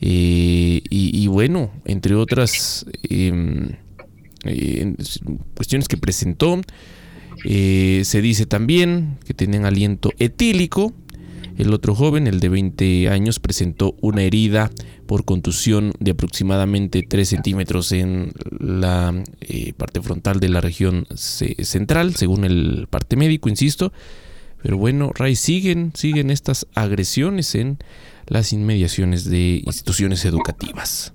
eh, 0.00 0.80
y, 0.88 1.26
bueno, 1.26 1.72
entre 1.86 2.14
otras 2.14 2.86
em, 3.02 3.70
cuestiones 5.56 5.88
que 5.88 5.96
presentó, 5.96 6.60
eh, 7.44 8.02
se 8.04 8.20
dice 8.20 8.46
también 8.46 9.18
que 9.26 9.34
tienen 9.34 9.64
aliento 9.64 10.12
etílico. 10.18 10.92
El 11.56 11.74
otro 11.74 11.94
joven, 11.94 12.28
el 12.28 12.38
de 12.38 12.48
20 12.48 13.08
años, 13.08 13.40
presentó 13.40 13.96
una 14.00 14.22
herida 14.22 14.70
por 15.06 15.24
contusión 15.24 15.92
de 15.98 16.12
aproximadamente 16.12 17.02
3 17.02 17.28
centímetros 17.28 17.90
en 17.92 18.32
la 18.60 19.12
eh, 19.40 19.72
parte 19.72 20.00
frontal 20.00 20.38
de 20.38 20.50
la 20.50 20.60
región 20.60 21.06
central, 21.16 22.14
según 22.14 22.44
el 22.44 22.86
parte 22.88 23.16
médico, 23.16 23.48
insisto. 23.48 23.92
Pero 24.62 24.76
bueno, 24.76 25.10
Ray, 25.14 25.34
siguen, 25.34 25.92
siguen 25.94 26.30
estas 26.30 26.66
agresiones 26.74 27.54
en 27.54 27.78
las 28.26 28.52
inmediaciones 28.52 29.24
de 29.24 29.62
instituciones 29.64 30.24
educativas. 30.24 31.12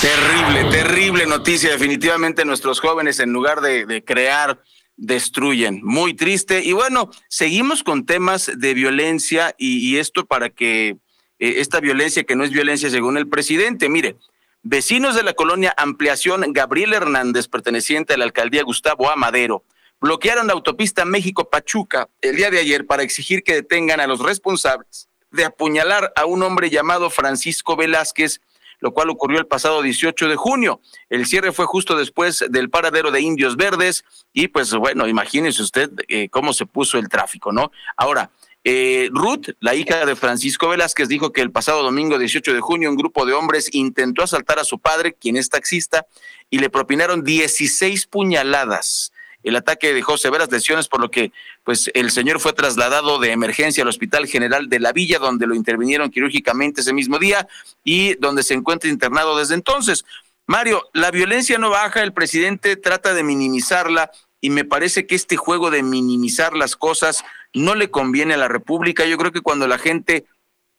Terrible, 0.00 0.70
terrible 0.70 1.26
noticia. 1.26 1.70
Definitivamente 1.70 2.44
nuestros 2.44 2.80
jóvenes, 2.80 3.20
en 3.20 3.32
lugar 3.32 3.60
de 3.60 4.02
crear 4.04 4.60
destruyen. 4.96 5.80
Muy 5.82 6.14
triste. 6.14 6.62
Y 6.64 6.72
bueno, 6.72 7.10
seguimos 7.28 7.82
con 7.82 8.06
temas 8.06 8.50
de 8.56 8.74
violencia 8.74 9.54
y, 9.58 9.96
esto 9.98 10.26
para 10.26 10.50
que 10.50 10.96
eh, 11.38 11.54
esta 11.58 11.80
violencia 11.80 12.24
que 12.24 12.36
no 12.36 12.44
es 12.44 12.50
violencia 12.50 12.90
según 12.90 13.16
el 13.16 13.28
presidente, 13.28 13.88
mire, 13.88 14.16
vecinos 14.62 15.14
de 15.14 15.22
la 15.22 15.34
colonia 15.34 15.74
Ampliación 15.76 16.52
Gabriel 16.52 16.94
Hernández, 16.94 17.48
perteneciente 17.48 18.14
a 18.14 18.16
la 18.16 18.24
alcaldía 18.24 18.62
Gustavo 18.62 19.10
Amadero, 19.10 19.64
bloquearon 20.00 20.46
la 20.46 20.54
autopista 20.54 21.04
México-Pachuca 21.04 22.08
el 22.20 22.36
día 22.36 22.50
de 22.50 22.58
ayer 22.58 22.86
para 22.86 23.02
exigir 23.02 23.42
que 23.42 23.54
detengan 23.54 24.00
a 24.00 24.06
los 24.06 24.20
responsables 24.20 25.08
de 25.30 25.44
apuñalar 25.44 26.12
a 26.16 26.24
un 26.24 26.42
hombre 26.42 26.70
llamado 26.70 27.10
Francisco 27.10 27.76
Velázquez 27.76 28.40
lo 28.80 28.92
cual 28.92 29.10
ocurrió 29.10 29.38
el 29.38 29.46
pasado 29.46 29.82
18 29.82 30.28
de 30.28 30.36
junio. 30.36 30.80
El 31.08 31.26
cierre 31.26 31.52
fue 31.52 31.66
justo 31.66 31.96
después 31.96 32.44
del 32.48 32.70
paradero 32.70 33.10
de 33.10 33.20
Indios 33.20 33.56
Verdes 33.56 34.04
y 34.32 34.48
pues 34.48 34.74
bueno, 34.74 35.06
imagínese 35.08 35.62
usted 35.62 35.90
eh, 36.08 36.28
cómo 36.28 36.52
se 36.52 36.66
puso 36.66 36.98
el 36.98 37.08
tráfico, 37.08 37.52
¿no? 37.52 37.70
Ahora, 37.96 38.30
eh, 38.68 39.10
Ruth, 39.12 39.50
la 39.60 39.76
hija 39.76 40.04
de 40.04 40.16
Francisco 40.16 40.68
Velázquez, 40.68 41.08
dijo 41.08 41.32
que 41.32 41.40
el 41.40 41.52
pasado 41.52 41.84
domingo 41.84 42.18
18 42.18 42.52
de 42.52 42.60
junio 42.60 42.90
un 42.90 42.96
grupo 42.96 43.24
de 43.24 43.32
hombres 43.32 43.72
intentó 43.72 44.24
asaltar 44.24 44.58
a 44.58 44.64
su 44.64 44.80
padre, 44.80 45.14
quien 45.14 45.36
es 45.36 45.48
taxista, 45.48 46.04
y 46.50 46.58
le 46.58 46.68
propinaron 46.68 47.22
16 47.22 48.08
puñaladas. 48.08 49.12
El 49.46 49.56
ataque 49.56 49.94
dejó 49.94 50.18
severas 50.18 50.50
lesiones, 50.50 50.88
por 50.88 51.00
lo 51.00 51.10
que 51.10 51.32
pues 51.62 51.88
el 51.94 52.10
señor 52.10 52.40
fue 52.40 52.52
trasladado 52.52 53.20
de 53.20 53.30
emergencia 53.30 53.84
al 53.84 53.88
Hospital 53.88 54.26
General 54.26 54.68
de 54.68 54.80
la 54.80 54.92
Villa, 54.92 55.20
donde 55.20 55.46
lo 55.46 55.54
intervinieron 55.54 56.10
quirúrgicamente 56.10 56.80
ese 56.80 56.92
mismo 56.92 57.20
día 57.20 57.46
y 57.84 58.14
donde 58.16 58.42
se 58.42 58.54
encuentra 58.54 58.90
internado 58.90 59.38
desde 59.38 59.54
entonces. 59.54 60.04
Mario, 60.46 60.88
la 60.92 61.12
violencia 61.12 61.58
no 61.58 61.70
baja, 61.70 62.02
el 62.02 62.12
presidente 62.12 62.76
trata 62.76 63.14
de 63.14 63.22
minimizarla 63.22 64.10
y 64.40 64.50
me 64.50 64.64
parece 64.64 65.06
que 65.06 65.14
este 65.14 65.36
juego 65.36 65.70
de 65.70 65.84
minimizar 65.84 66.54
las 66.54 66.74
cosas 66.74 67.24
no 67.54 67.76
le 67.76 67.88
conviene 67.88 68.34
a 68.34 68.38
la 68.38 68.48
República. 68.48 69.06
Yo 69.06 69.16
creo 69.16 69.30
que 69.30 69.42
cuando 69.42 69.68
la 69.68 69.78
gente 69.78 70.26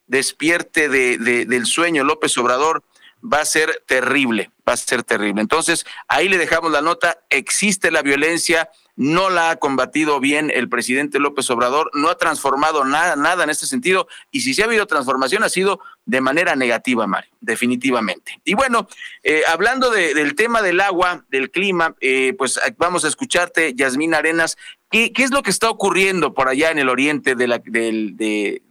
despierte 0.07 0.89
de, 0.89 1.17
del 1.45 1.65
sueño 1.65 2.03
López 2.03 2.37
Obrador, 2.37 2.83
va 3.23 3.41
a 3.41 3.45
ser 3.45 3.83
terrible, 3.85 4.51
va 4.67 4.73
a 4.73 4.77
ser 4.77 5.03
terrible. 5.03 5.41
Entonces, 5.41 5.85
ahí 6.07 6.29
le 6.29 6.37
dejamos 6.37 6.71
la 6.71 6.81
nota, 6.81 7.19
existe 7.29 7.91
la 7.91 8.01
violencia, 8.01 8.69
no 8.97 9.29
la 9.29 9.51
ha 9.51 9.55
combatido 9.57 10.19
bien 10.19 10.51
el 10.53 10.69
presidente 10.69 11.19
López 11.19 11.49
Obrador, 11.51 11.91
no 11.93 12.09
ha 12.09 12.17
transformado 12.17 12.83
nada, 12.83 13.15
nada 13.15 13.43
en 13.43 13.51
este 13.51 13.67
sentido, 13.67 14.07
y 14.31 14.41
si 14.41 14.53
sí 14.53 14.61
ha 14.61 14.65
habido 14.65 14.87
transformación 14.87 15.43
ha 15.43 15.49
sido 15.49 15.79
de 16.05 16.19
manera 16.19 16.55
negativa, 16.55 17.05
Mario, 17.05 17.29
definitivamente. 17.39 18.41
Y 18.43 18.55
bueno, 18.55 18.87
eh, 19.23 19.43
hablando 19.47 19.91
del 19.91 20.33
tema 20.35 20.63
del 20.63 20.81
agua, 20.81 21.25
del 21.29 21.51
clima, 21.51 21.95
eh, 22.01 22.33
pues 22.37 22.59
vamos 22.77 23.05
a 23.05 23.07
escucharte, 23.07 23.75
Yasmín 23.75 24.15
Arenas, 24.15 24.57
¿qué, 24.89 25.13
¿qué, 25.13 25.23
es 25.23 25.31
lo 25.31 25.43
que 25.43 25.51
está 25.51 25.69
ocurriendo 25.69 26.33
por 26.33 26.47
allá 26.49 26.71
en 26.71 26.79
el 26.79 26.89
oriente 26.89 27.35
de 27.35 27.47
la, 27.47 27.59
del 27.59 28.17
de, 28.17 28.63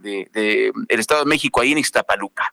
Estado 0.89 1.21
de 1.21 1.31
México, 1.31 1.61
ahí 1.61 1.71
en 1.71 1.79
Ixtapaluca? 1.79 2.53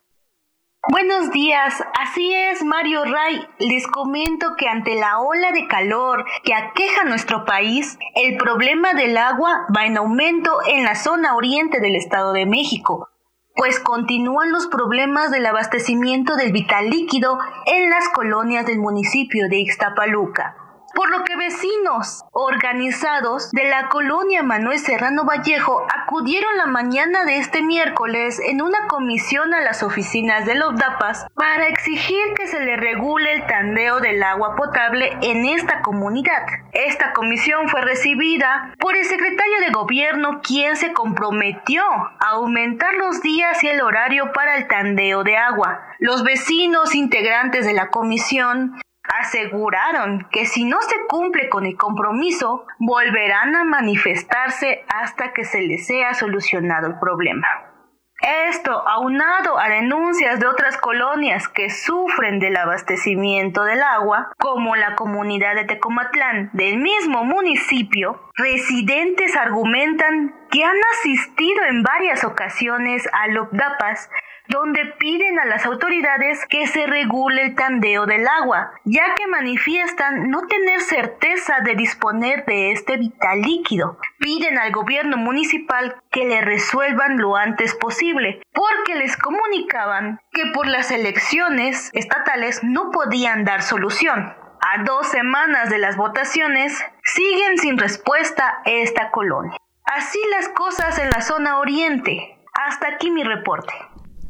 Buenos 0.89 1.31
días, 1.31 1.81
así 1.97 2.33
es 2.33 2.61
Mario 2.61 3.05
Ray. 3.05 3.47
Les 3.57 3.87
comento 3.87 4.57
que 4.57 4.67
ante 4.67 4.95
la 4.95 5.19
ola 5.19 5.53
de 5.53 5.65
calor 5.67 6.25
que 6.43 6.53
aqueja 6.53 7.05
nuestro 7.05 7.45
país, 7.45 7.97
el 8.15 8.35
problema 8.35 8.93
del 8.93 9.15
agua 9.15 9.65
va 9.73 9.85
en 9.85 9.95
aumento 9.95 10.51
en 10.67 10.83
la 10.83 10.95
zona 10.95 11.37
oriente 11.37 11.79
del 11.79 11.95
Estado 11.95 12.33
de 12.33 12.45
México, 12.45 13.07
pues 13.55 13.79
continúan 13.79 14.51
los 14.51 14.67
problemas 14.67 15.31
del 15.31 15.45
abastecimiento 15.45 16.35
del 16.35 16.51
vital 16.51 16.89
líquido 16.89 17.39
en 17.65 17.89
las 17.89 18.09
colonias 18.09 18.65
del 18.65 18.79
municipio 18.79 19.47
de 19.47 19.59
Ixtapaluca 19.59 20.62
por 20.95 21.09
lo 21.09 21.23
que 21.23 21.35
vecinos 21.35 22.23
organizados 22.31 23.51
de 23.51 23.69
la 23.69 23.89
colonia 23.89 24.43
Manuel 24.43 24.79
Serrano 24.79 25.25
Vallejo 25.25 25.85
acudieron 25.93 26.57
la 26.57 26.67
mañana 26.67 27.25
de 27.25 27.37
este 27.37 27.61
miércoles 27.61 28.39
en 28.39 28.61
una 28.61 28.87
comisión 28.87 29.53
a 29.53 29.61
las 29.61 29.83
oficinas 29.83 30.45
de 30.45 30.55
los 30.55 30.75
DAPAS 30.75 31.27
para 31.35 31.67
exigir 31.67 32.33
que 32.35 32.47
se 32.47 32.59
le 32.59 32.77
regule 32.77 33.33
el 33.33 33.45
tandeo 33.47 33.99
del 33.99 34.21
agua 34.23 34.55
potable 34.55 35.17
en 35.21 35.45
esta 35.45 35.81
comunidad. 35.81 36.45
Esta 36.71 37.13
comisión 37.13 37.67
fue 37.69 37.81
recibida 37.81 38.73
por 38.79 38.95
el 38.95 39.05
secretario 39.05 39.59
de 39.65 39.71
gobierno 39.71 40.41
quien 40.41 40.75
se 40.75 40.93
comprometió 40.93 41.83
a 41.83 42.29
aumentar 42.31 42.93
los 42.95 43.21
días 43.21 43.63
y 43.63 43.67
el 43.67 43.81
horario 43.81 44.31
para 44.33 44.57
el 44.57 44.67
tandeo 44.67 45.23
de 45.23 45.37
agua. 45.37 45.81
Los 45.99 46.23
vecinos 46.23 46.95
integrantes 46.95 47.65
de 47.65 47.73
la 47.73 47.89
comisión 47.89 48.75
aseguraron 49.03 50.27
que 50.31 50.45
si 50.45 50.65
no 50.65 50.81
se 50.81 50.95
cumple 51.07 51.49
con 51.49 51.65
el 51.65 51.77
compromiso, 51.77 52.65
volverán 52.79 53.55
a 53.55 53.63
manifestarse 53.63 54.83
hasta 54.87 55.33
que 55.33 55.43
se 55.43 55.61
les 55.61 55.85
sea 55.85 56.13
solucionado 56.13 56.87
el 56.87 56.99
problema. 56.99 57.47
Esto, 58.49 58.87
aunado 58.87 59.59
a 59.59 59.67
denuncias 59.67 60.39
de 60.39 60.47
otras 60.47 60.77
colonias 60.77 61.49
que 61.49 61.69
sufren 61.69 62.39
del 62.39 62.55
abastecimiento 62.55 63.65
del 63.65 63.83
agua, 63.83 64.31
como 64.37 64.77
la 64.77 64.95
comunidad 64.95 65.55
de 65.55 65.65
Tecomatlán 65.65 66.49
del 66.53 66.77
mismo 66.77 67.25
municipio, 67.25 68.21
residentes 68.35 69.35
argumentan 69.35 70.33
que 70.53 70.63
han 70.63 70.77
asistido 70.93 71.63
en 71.67 71.81
varias 71.81 72.23
ocasiones 72.23 73.09
a 73.11 73.27
Lopdapas 73.27 74.07
donde 74.49 74.85
piden 74.99 75.39
a 75.39 75.45
las 75.45 75.65
autoridades 75.65 76.45
que 76.47 76.67
se 76.67 76.85
regule 76.85 77.41
el 77.41 77.55
tandeo 77.55 78.05
del 78.05 78.27
agua, 78.27 78.73
ya 78.83 79.15
que 79.15 79.25
manifiestan 79.25 80.29
no 80.29 80.45
tener 80.47 80.81
certeza 80.81 81.61
de 81.61 81.75
disponer 81.75 82.45
de 82.45 82.71
este 82.71 82.97
vital 82.97 83.41
líquido. 83.41 83.97
Piden 84.19 84.59
al 84.59 84.71
gobierno 84.71 85.17
municipal 85.17 85.95
que 86.11 86.25
le 86.25 86.41
resuelvan 86.41 87.17
lo 87.17 87.35
antes 87.35 87.73
posible, 87.73 88.41
porque 88.53 88.95
les 88.95 89.17
comunicaban 89.17 90.19
que 90.33 90.43
por 90.53 90.67
las 90.67 90.91
elecciones 90.91 91.89
estatales 91.93 92.63
no 92.63 92.91
podían 92.91 93.43
dar 93.43 93.63
solución. 93.63 94.35
A 94.61 94.83
dos 94.83 95.07
semanas 95.07 95.69
de 95.69 95.79
las 95.79 95.97
votaciones, 95.97 96.85
siguen 97.03 97.57
sin 97.57 97.77
respuesta 97.77 98.61
esta 98.65 99.09
colonia. 99.09 99.57
Así 99.95 100.17
las 100.31 100.49
cosas 100.49 100.97
en 100.97 101.09
la 101.09 101.21
zona 101.21 101.59
oriente. 101.59 102.35
Hasta 102.53 102.87
aquí 102.95 103.11
mi 103.11 103.23
reporte. 103.23 103.73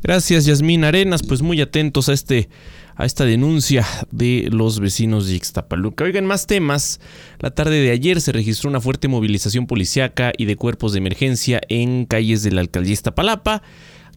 Gracias, 0.02 0.46
Yasmín 0.46 0.84
Arenas. 0.84 1.24
Pues 1.24 1.42
muy 1.42 1.62
atentos 1.62 2.10
a 2.10 2.14
este 2.14 2.50
a 2.96 3.06
esta 3.06 3.26
denuncia 3.26 3.86
de 4.12 4.50
los 4.52 4.80
vecinos 4.80 5.28
de 5.28 5.36
Ixtapaluca. 5.36 6.04
Oigan, 6.04 6.26
más 6.26 6.48
temas. 6.48 7.00
La 7.40 7.52
tarde 7.52 7.82
de 7.82 7.92
ayer 7.92 8.22
se 8.22 8.32
registró 8.32 8.70
una 8.70 8.82
fuerte 8.82 9.08
movilización 9.08 9.66
policiaca 9.66 10.32
y 10.38 10.46
de 10.46 10.58
cuerpos 10.58 10.92
de 10.92 11.00
emergencia 11.00 11.62
en 11.70 12.06
calles 12.06 12.44
de 12.44 12.52
la 12.52 12.62
alcaldía 12.62 12.94
Iztapalapa 12.94 13.64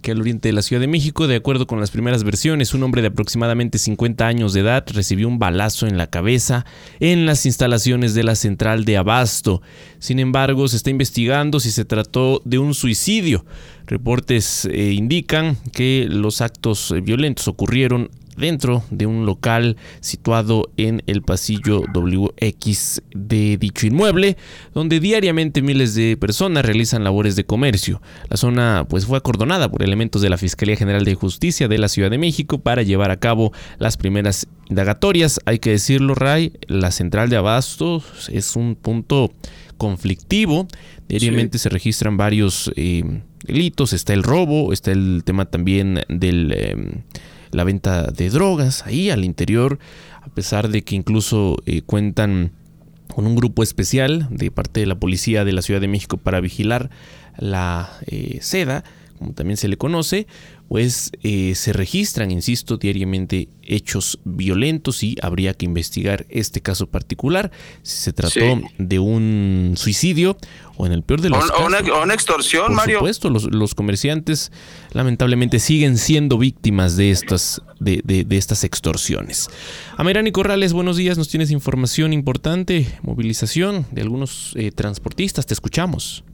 que 0.06 0.12
al 0.12 0.20
oriente 0.20 0.50
de 0.50 0.52
la 0.52 0.62
Ciudad 0.62 0.78
de 0.80 0.86
México. 0.86 1.26
De 1.26 1.34
acuerdo 1.34 1.66
con 1.66 1.80
las 1.80 1.90
primeras 1.90 2.22
versiones, 2.22 2.74
un 2.74 2.84
hombre 2.84 3.02
de 3.02 3.08
aproximadamente 3.08 3.76
50 3.76 4.24
años 4.24 4.52
de 4.52 4.60
edad 4.60 4.84
recibió 4.94 5.26
un 5.26 5.40
balazo 5.40 5.88
en 5.88 5.98
la 5.98 6.06
cabeza 6.06 6.64
en 7.00 7.26
las 7.26 7.44
instalaciones 7.44 8.14
de 8.14 8.22
la 8.22 8.36
central 8.36 8.84
de 8.84 8.98
Abasto. 8.98 9.62
Sin 9.98 10.20
embargo, 10.20 10.68
se 10.68 10.76
está 10.76 10.90
investigando 10.90 11.58
si 11.58 11.72
se 11.72 11.84
trató 11.84 12.40
de 12.44 12.60
un 12.60 12.74
suicidio. 12.74 13.44
Reportes 13.88 14.66
eh, 14.66 14.92
indican 14.92 15.56
que 15.72 16.06
los 16.08 16.40
actos 16.40 16.94
violentos 17.02 17.48
ocurrieron 17.48 18.08
dentro 18.36 18.82
de 18.90 19.06
un 19.06 19.26
local 19.26 19.76
situado 20.00 20.70
en 20.76 21.02
el 21.06 21.22
pasillo 21.22 21.82
WX 21.92 23.02
de 23.14 23.56
dicho 23.56 23.86
inmueble, 23.86 24.36
donde 24.74 25.00
diariamente 25.00 25.62
miles 25.62 25.94
de 25.94 26.16
personas 26.16 26.64
realizan 26.64 27.04
labores 27.04 27.36
de 27.36 27.44
comercio. 27.44 28.00
La 28.28 28.36
zona 28.36 28.86
pues 28.88 29.06
fue 29.06 29.18
acordonada 29.18 29.70
por 29.70 29.82
elementos 29.82 30.22
de 30.22 30.30
la 30.30 30.38
Fiscalía 30.38 30.76
General 30.76 31.04
de 31.04 31.14
Justicia 31.14 31.68
de 31.68 31.78
la 31.78 31.88
Ciudad 31.88 32.10
de 32.10 32.18
México 32.18 32.58
para 32.58 32.82
llevar 32.82 33.10
a 33.10 33.18
cabo 33.18 33.52
las 33.78 33.96
primeras 33.96 34.46
indagatorias. 34.68 35.40
Hay 35.44 35.58
que 35.58 35.70
decirlo, 35.70 36.14
Ray, 36.14 36.52
la 36.66 36.90
central 36.90 37.28
de 37.30 37.36
abastos 37.36 38.28
es 38.32 38.56
un 38.56 38.76
punto 38.76 39.32
conflictivo. 39.76 40.66
Diariamente 41.08 41.58
se 41.58 41.68
registran 41.68 42.16
varios 42.16 42.72
eh, 42.76 43.22
delitos. 43.44 43.92
Está 43.92 44.12
el 44.12 44.22
robo, 44.22 44.72
está 44.72 44.92
el 44.92 45.22
tema 45.24 45.46
también 45.46 46.00
del 46.08 46.52
em, 46.52 47.02
la 47.50 47.64
venta 47.64 48.10
de 48.10 48.30
drogas 48.30 48.86
ahí 48.86 49.10
al 49.10 49.24
interior, 49.24 49.78
a 50.22 50.28
pesar 50.28 50.68
de 50.68 50.82
que 50.82 50.96
incluso 50.96 51.56
eh, 51.66 51.82
cuentan 51.82 52.52
con 53.14 53.26
un 53.26 53.36
grupo 53.36 53.62
especial 53.62 54.28
de 54.30 54.50
parte 54.50 54.80
de 54.80 54.86
la 54.86 54.96
policía 54.96 55.44
de 55.44 55.52
la 55.52 55.62
Ciudad 55.62 55.80
de 55.80 55.88
México 55.88 56.16
para 56.16 56.40
vigilar 56.40 56.90
la 57.38 57.90
eh, 58.06 58.38
seda, 58.42 58.84
como 59.18 59.32
también 59.32 59.56
se 59.56 59.68
le 59.68 59.76
conoce, 59.76 60.26
pues 60.68 61.12
eh, 61.22 61.54
se 61.54 61.72
registran, 61.72 62.30
insisto, 62.30 62.76
diariamente 62.76 63.48
hechos 63.62 64.18
violentos 64.24 65.02
y 65.02 65.16
habría 65.22 65.54
que 65.54 65.64
investigar 65.64 66.26
este 66.28 66.60
caso 66.60 66.88
particular, 66.88 67.52
si 67.82 67.98
se 67.98 68.12
trató 68.12 68.60
de 68.78 68.98
un 68.98 69.74
suicidio 69.76 70.36
o 70.76 70.86
en 70.86 70.92
el 70.92 71.02
peor 71.02 71.20
de 71.20 71.30
los 71.30 71.38
casos. 71.38 71.62
O 71.62 72.02
una, 72.02 72.14
extorsión, 72.14 72.74
Mario. 72.74 72.98
Por 72.98 73.14
supuesto, 73.14 73.50
los, 73.50 73.74
comerciantes 73.74 74.50
lamentablemente 74.92 75.60
siguen 75.60 75.98
siendo 75.98 76.36
víctimas 76.38 76.96
de 76.96 77.10
estas, 77.10 77.62
de, 77.78 78.02
de, 78.04 78.36
estas 78.36 78.64
extorsiones. 78.64 79.48
Amirani 79.96 80.32
Corrales, 80.32 80.72
buenos 80.72 80.96
días, 80.96 81.16
nos 81.16 81.28
tienes 81.28 81.50
información 81.50 82.12
importante, 82.12 82.86
movilización 83.02 83.86
de 83.92 84.02
algunos 84.02 84.52
eh, 84.56 84.72
transportistas, 84.72 85.46
te 85.46 85.54
escuchamos. 85.54 86.24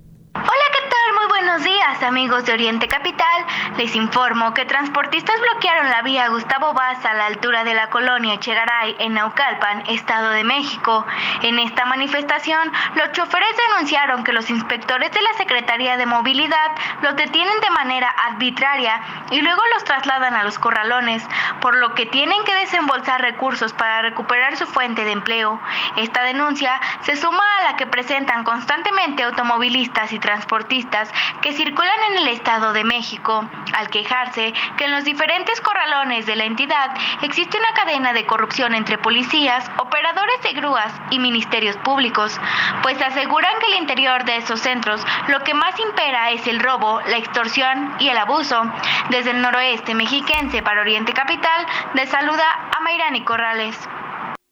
Buenos 1.45 1.65
días 1.65 2.01
amigos 2.05 2.45
de 2.45 2.53
Oriente 2.53 2.87
Capital, 2.87 3.45
les 3.77 3.97
informo 3.97 4.55
que 4.55 4.65
transportistas 4.65 5.41
bloquearon 5.41 5.91
la 5.91 6.03
vía 6.03 6.29
Gustavo 6.29 6.73
Vaz 6.73 7.05
a 7.05 7.15
la 7.15 7.27
altura 7.27 7.65
de 7.65 7.75
la 7.75 7.91
colonia 7.91 8.39
Chegaray 8.39 8.95
en 9.01 9.15
Naucalpan, 9.15 9.83
Estado 9.89 10.31
de 10.31 10.45
México. 10.45 11.05
En 11.43 11.59
esta 11.59 11.85
manifestación, 11.85 12.71
los 12.95 13.11
choferes 13.11 13.57
denunciaron 13.69 14.23
que 14.23 14.33
los 14.33 14.51
inspectores 14.51 15.11
de 15.11 15.21
la 15.21 15.33
Secretaría 15.33 15.97
de 15.97 16.07
Movilidad 16.07 16.71
los 17.03 17.17
detienen 17.17 17.61
de 17.61 17.71
manera 17.71 18.09
arbitraria 18.09 19.01
y 19.33 19.41
luego 19.41 19.63
los 19.75 19.83
trasladan 19.83 20.37
a 20.37 20.45
los 20.45 20.61
corralones, 20.61 21.27
por 21.61 21.77
lo 21.77 21.93
que 21.95 22.07
tienen 22.07 22.45
que 22.45 22.55
desembolsar 22.55 23.21
recursos 23.21 23.73
para 23.73 24.01
recuperar 24.03 24.57
su 24.57 24.67
fuente 24.67 25.05
de 25.05 25.11
empleo. 25.11 25.61
Esta 25.97 26.23
denuncia 26.23 26.81
se 27.01 27.17
suma 27.17 27.43
a 27.59 27.65
la 27.65 27.77
que 27.77 27.89
presentan 27.89 28.45
constantemente 28.45 29.25
automovilistas 29.25 30.13
y 30.13 30.21
transportistas 30.21 31.13
que 31.41 31.53
circulan 31.53 31.99
en 32.11 32.19
el 32.19 32.29
Estado 32.29 32.73
de 32.73 32.85
México, 32.85 33.49
al 33.75 33.89
quejarse 33.89 34.53
que 34.77 34.85
en 34.85 34.91
los 34.91 35.05
diferentes 35.05 35.61
corralones 35.61 36.27
de 36.27 36.37
la 36.37 36.45
entidad 36.45 36.91
existe 37.23 37.59
una 37.59 37.73
cadena 37.75 38.13
de 38.13 38.27
corrupción 38.27 38.75
entre 38.75 38.99
policías, 38.99 39.71
operadores 39.79 40.43
de 40.43 40.53
grúas 40.53 40.93
y 41.11 41.19
ministerios 41.19 41.77
públicos, 41.79 42.39
pues 42.83 43.01
aseguran 43.01 43.59
que 43.61 43.67
el 43.67 43.81
interior 43.81 44.25
de 44.25 44.37
esos 44.37 44.61
centros 44.61 45.05
lo 45.29 45.41
que 45.41 45.55
más 45.55 45.79
impera 45.79 46.31
es 46.31 46.47
el 46.47 46.61
robo, 46.61 47.01
la 47.03 47.17
extorsión 47.17 47.95
y 47.99 48.09
el 48.09 48.19
abuso. 48.19 48.63
Desde 49.11 49.31
el 49.31 49.41
noroeste 49.41 49.95
mexiquense 49.95 50.63
para 50.63 50.81
Oriente 50.81 51.13
Capital, 51.13 51.67
de 51.95 52.07
saluda 52.07 52.45
a 52.77 52.81
Mayrani 52.81 53.25
Corrales. 53.25 53.77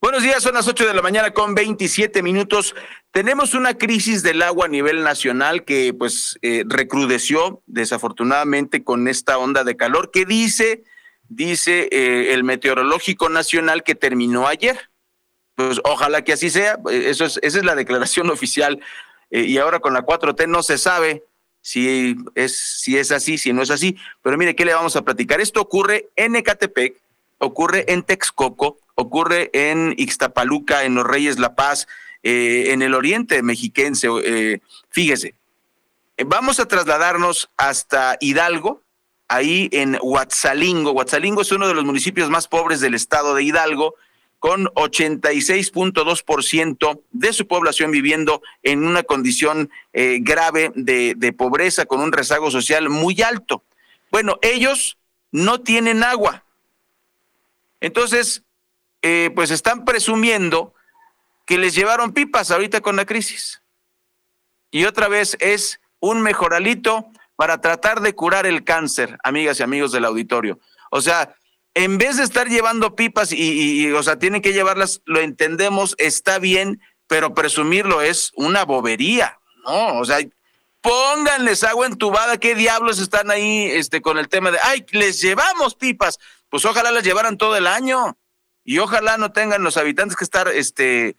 Buenos 0.03 0.23
días, 0.23 0.43
son 0.43 0.55
las 0.55 0.67
8 0.67 0.87
de 0.87 0.95
la 0.95 1.03
mañana 1.03 1.31
con 1.33 1.55
27 1.55 2.23
minutos. 2.23 2.75
Tenemos 3.13 3.55
una 3.55 3.75
crisis 3.75 4.23
del 4.23 4.41
agua 4.41 4.67
a 4.67 4.69
nivel 4.69 5.03
nacional 5.03 5.65
que 5.65 5.93
pues 5.93 6.39
eh, 6.43 6.63
recrudeció 6.67 7.61
desafortunadamente 7.67 8.85
con 8.85 9.09
esta 9.09 9.37
onda 9.37 9.65
de 9.65 9.77
calor 9.77 10.13
que 10.13 10.25
dice, 10.25 10.85
dice 11.29 11.89
eh, 11.91 12.33
el 12.35 12.45
Meteorológico 12.45 13.29
Nacional 13.29 13.83
que 13.83 13.97
terminó 13.97 14.47
ayer. 14.47 14.91
Pues 15.57 15.81
ojalá 15.83 16.23
que 16.23 16.35
así 16.35 16.51
sea, 16.51 16.79
eso 16.89 17.25
es, 17.25 17.41
esa 17.43 17.59
es 17.59 17.65
la 17.65 17.75
declaración 17.75 18.31
oficial. 18.31 18.81
Eh, 19.33 19.43
y 19.43 19.59
ahora 19.59 19.81
con 19.81 19.93
la 19.93 20.07
4T 20.07 20.47
no 20.47 20.63
se 20.63 20.79
sabe 20.79 21.25
si 21.63 22.17
es, 22.37 22.57
si 22.57 22.97
es 22.97 23.11
así, 23.11 23.39
si 23.39 23.53
no 23.53 23.63
es 23.63 23.71
así. 23.71 23.97
Pero 24.23 24.39
mire, 24.39 24.55
¿qué 24.55 24.65
le 24.65 24.75
vamos 24.75 24.95
a 24.95 25.03
platicar? 25.03 25.41
Esto 25.41 25.61
ocurre 25.61 26.11
en 26.15 26.37
Ecatepec, 26.37 26.97
ocurre 27.39 27.93
en 27.93 28.05
Texcoco, 28.05 28.79
ocurre 28.95 29.51
en 29.53 29.95
Ixtapaluca, 29.97 30.85
en 30.85 30.95
Los 30.95 31.07
Reyes 31.07 31.41
La 31.41 31.57
Paz, 31.57 31.89
eh, 32.23 32.73
en 32.73 32.83
el 32.83 32.95
oriente 32.95 33.43
mexiquense. 33.43 34.07
Eh, 34.25 34.61
fíjese, 34.91 35.35
eh, 36.19 36.25
vamos 36.27 36.61
a 36.61 36.69
trasladarnos 36.69 37.49
hasta 37.57 38.19
Hidalgo, 38.21 38.83
ahí 39.29 39.71
en 39.73 39.97
Huatzalingo. 40.03 40.93
Huatzalingo 40.93 41.41
es 41.41 41.51
uno 41.53 41.67
de 41.67 41.73
los 41.75 41.85
municipios 41.85 42.29
más 42.29 42.47
pobres 42.47 42.81
del 42.81 42.93
estado 42.95 43.35
de 43.35 43.45
Hidalgo, 43.45 43.95
con 44.39 44.67
86.2% 44.67 47.01
de 47.11 47.33
su 47.33 47.47
población 47.47 47.91
viviendo 47.91 48.43
en 48.63 48.87
una 48.87 49.03
condición 49.03 49.71
grave 49.93 50.73
de, 50.75 51.35
pobreza, 51.37 51.85
con 51.85 52.01
un 52.01 52.11
rezago 52.11 52.51
social 52.51 52.89
muy 52.89 53.21
alto. 53.21 53.63
Bueno, 54.11 54.39
ellos 54.41 54.97
no 55.31 55.61
tienen 55.61 56.03
agua. 56.03 56.45
Entonces, 57.83 58.43
pues 59.03 59.51
están 59.51 59.85
presumiendo 59.85 60.73
que 61.51 61.59
les 61.59 61.75
llevaron 61.75 62.13
pipas 62.13 62.53
ahorita 62.53 62.81
con 62.81 62.95
la 62.95 63.05
crisis. 63.05 63.61
Y 64.71 64.85
otra 64.85 65.09
vez 65.09 65.37
es 65.41 65.81
un 65.99 66.23
mejoralito 66.23 67.11
para 67.35 67.61
tratar 67.61 68.03
de 68.03 68.15
curar 68.15 68.47
el 68.47 68.63
cáncer, 68.63 69.19
amigas 69.25 69.59
y 69.59 69.65
amigos 69.65 69.91
del 69.91 70.05
auditorio. 70.05 70.61
O 70.93 71.01
sea, 71.01 71.35
en 71.75 71.99
vez 71.99 72.19
de 72.19 72.23
estar 72.23 72.49
llevando 72.49 72.95
pipas 72.95 73.33
y, 73.33 73.91
o 73.91 74.01
sea, 74.05 74.17
tienen 74.17 74.43
que 74.43 74.53
llevarlas, 74.53 75.03
lo 75.07 75.19
entendemos, 75.19 75.97
está 75.99 76.39
bien, 76.39 76.81
pero 77.09 77.35
presumirlo 77.35 78.01
es 78.01 78.31
una 78.37 78.65
bobería, 78.65 79.41
¿no? 79.65 79.99
O 79.99 80.05
sea, 80.05 80.21
pónganles 80.81 81.65
agua 81.65 81.87
entubada, 81.87 82.39
¿qué 82.39 82.55
diablos 82.55 83.01
están 83.01 83.29
ahí 83.33 83.65
este, 83.73 84.01
con 84.01 84.19
el 84.19 84.29
tema 84.29 84.53
de, 84.53 84.59
ay, 84.63 84.87
les 84.93 85.21
llevamos 85.21 85.75
pipas? 85.75 86.21
Pues 86.49 86.65
ojalá 86.65 86.93
las 86.93 87.03
llevaran 87.03 87.39
todo 87.39 87.57
el 87.57 87.67
año 87.67 88.17
y 88.63 88.79
ojalá 88.79 89.17
no 89.17 89.33
tengan 89.33 89.65
los 89.65 89.77
habitantes 89.77 90.17
que 90.17 90.23
estar 90.23 90.47
este, 90.47 91.17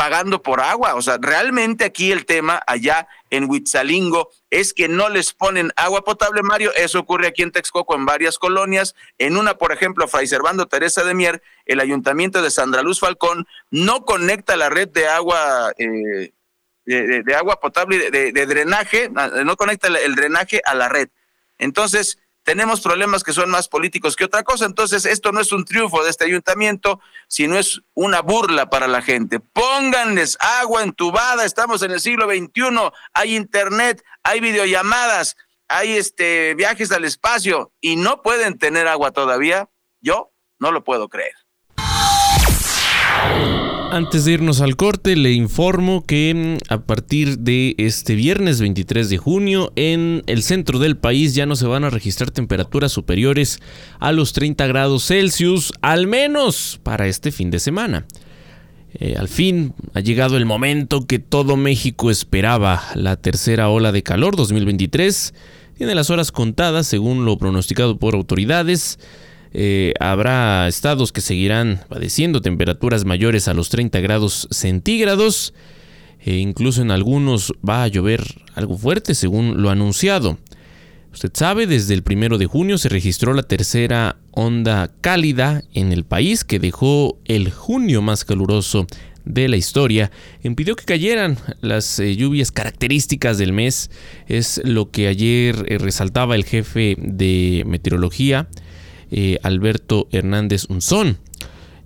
pagando 0.00 0.42
por 0.42 0.62
agua. 0.62 0.94
O 0.94 1.02
sea, 1.02 1.18
realmente 1.20 1.84
aquí 1.84 2.10
el 2.10 2.24
tema 2.24 2.62
allá 2.66 3.06
en 3.28 3.50
Huitzalingo 3.50 4.30
es 4.48 4.72
que 4.72 4.88
no 4.88 5.10
les 5.10 5.34
ponen 5.34 5.72
agua 5.76 6.04
potable, 6.04 6.40
Mario. 6.42 6.72
Eso 6.74 7.00
ocurre 7.00 7.26
aquí 7.26 7.42
en 7.42 7.52
Texcoco 7.52 7.94
en 7.94 8.06
varias 8.06 8.38
colonias. 8.38 8.94
En 9.18 9.36
una, 9.36 9.58
por 9.58 9.72
ejemplo, 9.72 10.08
Fray 10.08 10.26
Servando 10.26 10.64
Teresa 10.64 11.04
de 11.04 11.12
Mier, 11.12 11.42
el 11.66 11.80
ayuntamiento 11.80 12.40
de 12.40 12.50
Sandra 12.50 12.80
Luz 12.80 12.98
Falcón 12.98 13.46
no 13.70 14.06
conecta 14.06 14.56
la 14.56 14.70
red 14.70 14.88
de 14.88 15.06
agua 15.06 15.70
eh, 15.76 16.32
de, 16.86 17.34
agua 17.34 17.60
potable, 17.60 18.10
de, 18.10 18.32
de, 18.32 18.46
drenaje, 18.46 19.10
no 19.10 19.56
conecta 19.58 19.88
el 19.88 20.14
drenaje 20.14 20.62
a 20.64 20.74
la 20.74 20.88
red. 20.88 21.10
Entonces, 21.58 22.18
tenemos 22.42 22.80
problemas 22.80 23.22
que 23.22 23.32
son 23.32 23.50
más 23.50 23.68
políticos 23.68 24.16
que 24.16 24.24
otra 24.24 24.42
cosa. 24.42 24.64
Entonces, 24.64 25.04
esto 25.04 25.32
no 25.32 25.40
es 25.40 25.52
un 25.52 25.64
triunfo 25.64 26.02
de 26.02 26.10
este 26.10 26.24
ayuntamiento, 26.24 27.00
sino 27.28 27.58
es 27.58 27.80
una 27.94 28.20
burla 28.22 28.70
para 28.70 28.88
la 28.88 29.02
gente. 29.02 29.40
Pónganles 29.40 30.38
agua 30.40 30.82
entubada, 30.82 31.44
estamos 31.44 31.82
en 31.82 31.90
el 31.90 32.00
siglo 32.00 32.26
XXI, 32.26 32.90
hay 33.14 33.36
internet, 33.36 34.02
hay 34.22 34.40
videollamadas, 34.40 35.36
hay 35.68 35.96
este 35.96 36.54
viajes 36.54 36.90
al 36.92 37.04
espacio 37.04 37.72
y 37.80 37.96
no 37.96 38.22
pueden 38.22 38.58
tener 38.58 38.88
agua 38.88 39.12
todavía. 39.12 39.68
Yo 40.00 40.32
no 40.58 40.72
lo 40.72 40.82
puedo 40.82 41.08
creer. 41.08 41.39
Antes 43.92 44.24
de 44.24 44.32
irnos 44.32 44.60
al 44.60 44.76
corte, 44.76 45.16
le 45.16 45.32
informo 45.32 46.04
que 46.04 46.58
mm, 46.60 46.72
a 46.72 46.78
partir 46.82 47.38
de 47.38 47.74
este 47.76 48.14
viernes 48.14 48.60
23 48.60 49.10
de 49.10 49.18
junio, 49.18 49.72
en 49.74 50.22
el 50.26 50.44
centro 50.44 50.78
del 50.78 50.96
país 50.96 51.34
ya 51.34 51.44
no 51.44 51.56
se 51.56 51.66
van 51.66 51.82
a 51.82 51.90
registrar 51.90 52.30
temperaturas 52.30 52.92
superiores 52.92 53.58
a 53.98 54.12
los 54.12 54.32
30 54.32 54.64
grados 54.68 55.06
Celsius, 55.06 55.72
al 55.82 56.06
menos 56.06 56.78
para 56.84 57.08
este 57.08 57.32
fin 57.32 57.50
de 57.50 57.58
semana. 57.58 58.06
Eh, 58.94 59.16
al 59.18 59.26
fin 59.26 59.74
ha 59.94 60.00
llegado 60.00 60.36
el 60.36 60.46
momento 60.46 61.06
que 61.06 61.18
todo 61.18 61.56
México 61.56 62.12
esperaba, 62.12 62.82
la 62.94 63.16
tercera 63.16 63.70
ola 63.70 63.90
de 63.90 64.04
calor 64.04 64.36
2023. 64.36 65.34
Tiene 65.76 65.96
las 65.96 66.10
horas 66.10 66.30
contadas 66.30 66.86
según 66.86 67.24
lo 67.24 67.38
pronosticado 67.38 67.98
por 67.98 68.14
autoridades. 68.14 69.00
Eh, 69.52 69.94
habrá 69.98 70.68
estados 70.68 71.12
que 71.12 71.20
seguirán 71.20 71.80
padeciendo 71.88 72.40
temperaturas 72.40 73.04
mayores 73.04 73.48
a 73.48 73.54
los 73.54 73.68
30 73.68 74.00
grados 74.00 74.48
centígrados. 74.50 75.54
E 76.22 76.36
incluso 76.36 76.82
en 76.82 76.90
algunos 76.90 77.52
va 77.66 77.82
a 77.82 77.88
llover 77.88 78.22
algo 78.54 78.76
fuerte, 78.76 79.14
según 79.14 79.62
lo 79.62 79.70
anunciado. 79.70 80.38
Usted 81.12 81.30
sabe, 81.34 81.66
desde 81.66 81.94
el 81.94 82.02
primero 82.02 82.38
de 82.38 82.46
junio 82.46 82.78
se 82.78 82.88
registró 82.88 83.32
la 83.32 83.42
tercera 83.42 84.16
onda 84.30 84.92
cálida 85.00 85.64
en 85.72 85.92
el 85.92 86.04
país 86.04 86.44
que 86.44 86.60
dejó 86.60 87.18
el 87.24 87.50
junio 87.50 88.00
más 88.00 88.24
caluroso 88.24 88.86
de 89.24 89.48
la 89.48 89.56
historia. 89.56 90.12
Impidió 90.42 90.76
que 90.76 90.84
cayeran 90.84 91.36
las 91.62 91.98
eh, 91.98 92.14
lluvias 92.14 92.52
características 92.52 93.38
del 93.38 93.52
mes. 93.52 93.90
Es 94.28 94.60
lo 94.64 94.90
que 94.90 95.08
ayer 95.08 95.64
eh, 95.68 95.78
resaltaba 95.78 96.36
el 96.36 96.44
jefe 96.44 96.96
de 96.98 97.64
meteorología 97.66 98.48
eh, 99.10 99.38
Alberto 99.42 100.08
Hernández 100.10 100.66
Unzón. 100.68 101.18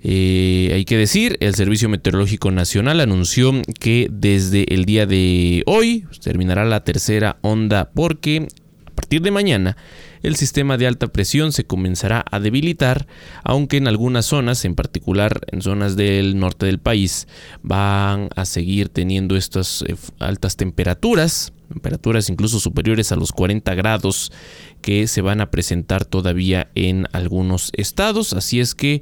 Eh, 0.07 0.71
hay 0.75 0.85
que 0.85 0.99
decir, 0.99 1.39
el 1.41 1.55
Servicio 1.55 1.89
Meteorológico 1.89 2.51
Nacional 2.51 3.01
anunció 3.01 3.53
que 3.81 4.09
desde 4.13 4.75
el 4.75 4.85
día 4.85 5.07
de 5.07 5.63
hoy 5.65 6.05
terminará 6.23 6.67
la 6.67 6.85
tercera 6.85 7.39
onda 7.41 7.91
porque 7.95 8.49
a 8.85 8.91
partir 8.91 9.23
de 9.23 9.31
mañana 9.31 9.79
el 10.23 10.37
sistema 10.37 10.77
de 10.77 10.87
alta 10.87 11.09
presión 11.09 11.53
se 11.53 11.65
comenzará 11.65 12.25
a 12.31 12.39
debilitar, 12.39 13.07
aunque 13.45 13.79
en 13.79 13.89
algunas 13.89 14.27
zonas, 14.27 14.65
en 14.65 14.75
particular 14.75 15.41
en 15.53 15.63
zonas 15.63 15.97
del 15.97 16.39
norte 16.39 16.67
del 16.67 16.79
país, 16.79 17.27
van 17.63 18.29
a 18.37 18.45
seguir 18.45 18.91
teniendo 18.91 19.37
estas 19.37 19.83
eh, 19.89 19.97
altas 20.19 20.57
temperaturas 20.57 21.53
temperaturas 21.69 22.29
incluso 22.29 22.61
superiores 22.61 23.11
a 23.11 23.17
los 23.17 23.33
40 23.33 23.75
grados 23.75 24.33
que 24.85 25.07
se 25.07 25.23
van 25.23 25.41
a 25.41 25.51
presentar 25.51 26.05
todavía 26.05 26.69
en 26.75 27.07
algunos 27.13 27.71
estados. 27.73 28.35
Así 28.35 28.61
es 28.61 28.75
que 28.75 29.01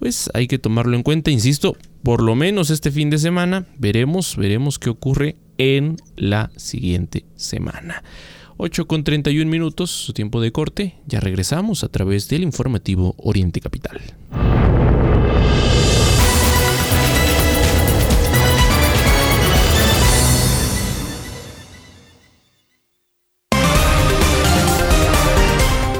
pues 0.00 0.28
hay 0.34 0.48
que 0.48 0.58
tomarlo 0.58 0.96
en 0.96 1.04
cuenta, 1.04 1.30
insisto, 1.30 1.76
por 2.02 2.20
lo 2.20 2.34
menos 2.34 2.68
este 2.70 2.90
fin 2.90 3.10
de 3.10 3.18
semana 3.18 3.64
veremos, 3.78 4.36
veremos 4.36 4.80
qué 4.80 4.90
ocurre 4.90 5.36
en 5.56 5.98
la 6.16 6.50
siguiente 6.56 7.26
semana. 7.36 8.02
8 8.56 8.88
con 8.88 9.04
31 9.04 9.48
minutos, 9.48 9.92
su 9.92 10.12
tiempo 10.12 10.40
de 10.40 10.50
corte, 10.50 10.96
ya 11.06 11.20
regresamos 11.20 11.84
a 11.84 11.88
través 11.88 12.28
del 12.28 12.42
informativo 12.42 13.14
Oriente 13.16 13.60
Capital. 13.60 14.00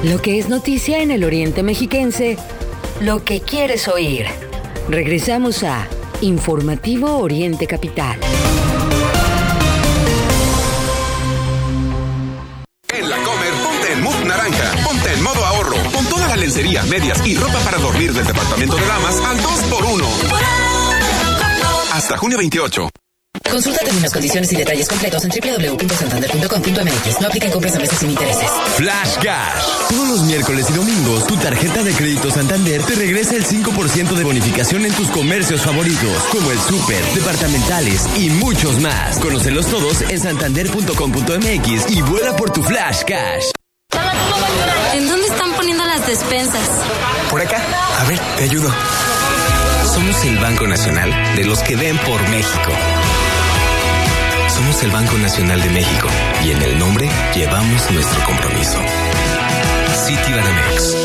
Lo 0.03 0.19
que 0.19 0.39
es 0.39 0.49
noticia 0.49 1.03
en 1.03 1.11
el 1.11 1.23
Oriente 1.23 1.61
Mexiquense, 1.61 2.35
lo 3.01 3.23
que 3.23 3.39
quieres 3.41 3.87
oír. 3.87 4.25
Regresamos 4.89 5.63
a 5.63 5.87
Informativo 6.21 7.19
Oriente 7.19 7.67
Capital. 7.67 8.19
En 12.89 13.09
la 13.09 13.17
Comer, 13.17 13.53
ponte 13.63 13.93
en 13.93 14.01
mood 14.01 14.25
naranja, 14.25 14.71
ponte 14.83 15.13
en 15.13 15.21
modo 15.21 15.45
ahorro, 15.45 15.77
con 15.93 16.03
toda 16.07 16.27
la 16.29 16.35
lencería, 16.35 16.81
medias 16.83 17.23
y 17.23 17.35
ropa 17.35 17.59
para 17.59 17.77
dormir 17.77 18.11
del 18.11 18.25
departamento 18.25 18.77
de 18.77 18.85
damas 18.87 19.19
al 19.19 19.37
2x1. 19.37 20.03
Hasta 21.93 22.17
junio 22.17 22.39
28. 22.39 22.89
Consulta 23.51 23.79
términos, 23.83 24.13
condiciones 24.13 24.51
y 24.53 24.55
detalles 24.55 24.87
completos 24.87 25.25
en 25.25 25.29
www.santander.com.mx. 25.31 27.21
No 27.21 27.27
apliquen 27.27 27.51
compras 27.51 27.75
a 27.75 27.79
meses 27.79 27.99
sin 27.99 28.11
intereses. 28.11 28.49
Flash 28.77 29.15
Cash. 29.21 29.89
Todos 29.89 30.07
los 30.07 30.21
miércoles 30.23 30.67
y 30.69 30.73
domingos, 30.73 31.27
tu 31.27 31.35
tarjeta 31.35 31.83
de 31.83 31.93
crédito 31.93 32.31
Santander 32.31 32.81
te 32.83 32.95
regresa 32.95 33.35
el 33.35 33.45
5% 33.45 34.15
de 34.15 34.23
bonificación 34.23 34.85
en 34.85 34.93
tus 34.93 35.09
comercios 35.09 35.61
favoritos, 35.61 36.23
como 36.31 36.49
el 36.49 36.59
súper, 36.59 37.03
departamentales 37.13 38.07
y 38.17 38.29
muchos 38.29 38.79
más. 38.79 39.17
Conócelos 39.19 39.65
todos 39.67 40.01
en 40.01 40.19
santander.com.mx 40.19 41.89
y 41.89 42.01
vuela 42.03 42.33
por 42.37 42.51
tu 42.51 42.63
Flash 42.63 43.03
Cash. 43.03 43.51
¿En 44.93 45.09
dónde 45.09 45.27
están 45.27 45.51
poniendo 45.53 45.85
las 45.85 46.07
despensas? 46.07 46.69
Por 47.29 47.41
acá. 47.41 47.61
A 47.99 48.05
ver, 48.05 48.19
te 48.37 48.43
ayudo. 48.45 48.73
Somos 49.93 50.23
el 50.23 50.37
Banco 50.37 50.67
Nacional 50.67 51.11
de 51.35 51.43
los 51.43 51.59
que 51.63 51.75
ven 51.75 51.97
por 51.97 52.21
México. 52.29 52.71
Somos 54.61 54.83
el 54.83 54.91
Banco 54.91 55.17
Nacional 55.17 55.59
de 55.59 55.69
México 55.71 56.07
y 56.45 56.51
en 56.51 56.61
el 56.61 56.77
nombre 56.77 57.09
llevamos 57.33 57.89
nuestro 57.89 58.23
compromiso. 58.23 58.77
Citibanamex. 60.05 60.95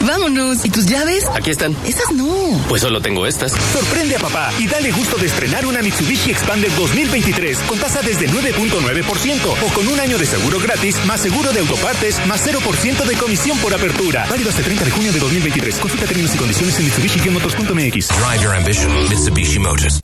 Vámonos. 0.00 0.66
¿Y 0.66 0.68
tus 0.68 0.84
llaves? 0.84 1.24
Aquí 1.34 1.50
están. 1.50 1.74
Esas 1.86 2.12
no. 2.12 2.26
Pues 2.68 2.82
solo 2.82 3.00
tengo 3.00 3.26
estas. 3.26 3.52
Sorprende 3.52 4.16
a 4.16 4.18
papá 4.18 4.52
y 4.58 4.66
dale 4.66 4.92
gusto 4.92 5.16
de 5.16 5.28
estrenar 5.28 5.64
una 5.64 5.80
Mitsubishi 5.80 6.30
Expander 6.30 6.70
2023 6.76 7.58
con 7.60 7.78
tasa 7.78 8.02
desde 8.02 8.28
9.9% 8.28 9.40
o 9.66 9.72
con 9.72 9.88
un 9.88 9.98
año 10.00 10.18
de 10.18 10.26
seguro 10.26 10.60
gratis, 10.60 11.02
más 11.06 11.22
seguro 11.22 11.54
de 11.54 11.60
autopartes, 11.60 12.26
más 12.26 12.46
0% 12.46 13.04
de 13.06 13.16
comisión 13.16 13.56
por 13.60 13.72
apertura. 13.72 14.26
Válido 14.28 14.50
hasta 14.50 14.60
el 14.60 14.66
30 14.66 14.84
de 14.84 14.90
junio 14.90 15.12
de 15.14 15.20
2023. 15.20 15.76
Consulta 15.76 16.04
términos 16.04 16.34
y 16.34 16.36
condiciones 16.36 16.78
en 16.78 16.84
mitsubishi-motors.mx. 16.84 18.08
Drive 18.08 18.42
your 18.42 18.54
ambition, 18.54 19.08
Mitsubishi 19.08 19.58
Motors. 19.58 20.02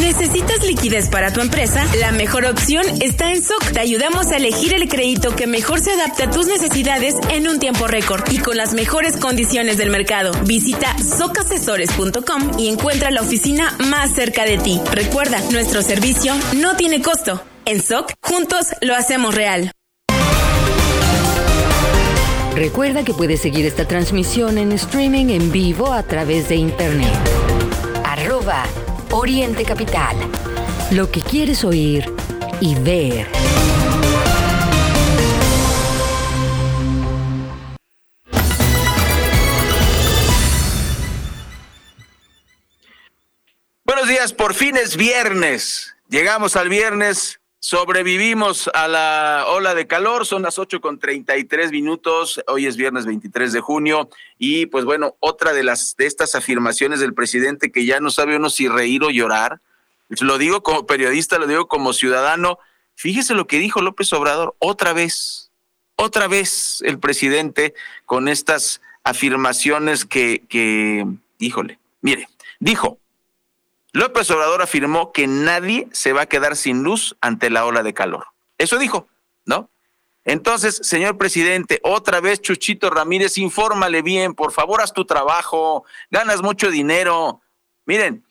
¿Necesitas 0.00 0.62
liquidez 0.64 1.08
para 1.08 1.32
tu 1.32 1.40
empresa? 1.40 1.84
La 1.98 2.12
mejor 2.12 2.44
opción 2.44 2.84
está 3.00 3.32
en 3.32 3.42
SOC. 3.42 3.72
Te 3.72 3.80
ayudamos 3.80 4.30
a 4.30 4.36
elegir 4.36 4.74
el 4.74 4.88
crédito 4.88 5.34
que 5.34 5.46
mejor 5.46 5.80
se 5.80 5.92
adapte 5.92 6.24
a 6.24 6.30
tus 6.30 6.46
necesidades 6.46 7.14
en 7.30 7.48
un 7.48 7.58
tiempo 7.58 7.86
récord 7.86 8.22
y 8.30 8.38
con 8.38 8.56
las 8.56 8.74
mejores 8.74 9.16
condiciones 9.16 9.78
del 9.78 9.90
mercado. 9.90 10.32
Visita 10.44 10.94
socasesores.com 10.98 12.58
y 12.58 12.68
encuentra 12.68 13.10
la 13.10 13.22
oficina 13.22 13.74
más 13.78 14.12
cerca 14.12 14.44
de 14.44 14.58
ti. 14.58 14.80
Recuerda, 14.92 15.40
nuestro 15.50 15.82
servicio 15.82 16.34
no 16.56 16.76
tiene 16.76 17.00
costo. 17.00 17.42
En 17.64 17.82
SOC, 17.82 18.12
juntos 18.20 18.66
lo 18.82 18.94
hacemos 18.94 19.34
real. 19.34 19.72
Recuerda 22.54 23.04
que 23.04 23.12
puedes 23.12 23.40
seguir 23.40 23.66
esta 23.66 23.86
transmisión 23.86 24.58
en 24.58 24.72
streaming 24.72 25.26
en 25.30 25.52
vivo 25.52 25.92
a 25.92 26.02
través 26.02 26.48
de 26.48 26.56
internet. 26.56 27.12
Arroba 28.04 28.64
Oriente 29.18 29.64
Capital. 29.64 30.14
Lo 30.90 31.10
que 31.10 31.22
quieres 31.22 31.64
oír 31.64 32.04
y 32.60 32.74
ver. 32.74 33.26
Buenos 43.86 44.06
días, 44.06 44.34
por 44.34 44.52
fin 44.52 44.76
es 44.76 44.98
viernes. 44.98 45.96
Llegamos 46.10 46.54
al 46.54 46.68
viernes, 46.68 47.40
sobrevivimos 47.60 48.70
a 48.74 48.88
la 48.88 49.44
ola 49.48 49.74
de 49.74 49.86
calor, 49.86 50.26
son 50.26 50.42
las 50.42 50.58
8 50.58 50.80
con 50.80 50.98
33 50.98 51.72
minutos, 51.72 52.42
hoy 52.46 52.66
es 52.66 52.76
viernes 52.76 53.06
23 53.06 53.52
de 53.52 53.60
junio 53.60 54.08
y 54.38 54.66
pues 54.66 54.84
bueno, 54.84 55.16
otra 55.20 55.52
de 55.52 55.64
las 55.64 55.96
de 55.96 56.06
estas 56.06 56.34
afirmaciones 56.34 57.00
del 57.00 57.14
presidente 57.14 57.72
que 57.72 57.84
ya 57.84 58.00
no 58.00 58.10
sabe 58.10 58.36
uno 58.36 58.50
si 58.50 58.68
reír 58.68 59.02
o 59.02 59.10
llorar, 59.10 59.60
lo 60.20 60.38
digo 60.38 60.62
como 60.62 60.86
periodista, 60.86 61.38
lo 61.38 61.46
digo 61.46 61.66
como 61.66 61.92
ciudadano, 61.92 62.58
fíjese 62.94 63.34
lo 63.34 63.46
que 63.46 63.58
dijo 63.58 63.80
López 63.80 64.12
Obrador 64.12 64.54
otra 64.58 64.92
vez, 64.92 65.50
otra 65.96 66.28
vez 66.28 66.82
el 66.84 66.98
presidente 66.98 67.74
con 68.04 68.28
estas 68.28 68.80
afirmaciones 69.02 70.04
que, 70.04 70.44
que 70.48 71.06
híjole, 71.38 71.78
mire, 72.00 72.28
dijo, 72.60 72.98
López 73.96 74.30
Obrador 74.30 74.60
afirmó 74.60 75.10
que 75.10 75.26
nadie 75.26 75.88
se 75.90 76.12
va 76.12 76.20
a 76.20 76.26
quedar 76.26 76.54
sin 76.54 76.82
luz 76.82 77.16
ante 77.22 77.48
la 77.48 77.64
ola 77.64 77.82
de 77.82 77.94
calor. 77.94 78.26
Eso 78.58 78.76
dijo, 78.76 79.08
¿no? 79.46 79.70
Entonces, 80.26 80.80
señor 80.82 81.16
presidente, 81.16 81.80
otra 81.82 82.20
vez 82.20 82.42
Chuchito 82.42 82.90
Ramírez, 82.90 83.38
infórmale 83.38 84.02
bien, 84.02 84.34
por 84.34 84.52
favor, 84.52 84.82
haz 84.82 84.92
tu 84.92 85.06
trabajo, 85.06 85.86
ganas 86.10 86.42
mucho 86.42 86.70
dinero. 86.70 87.40
Miren, 87.86 88.26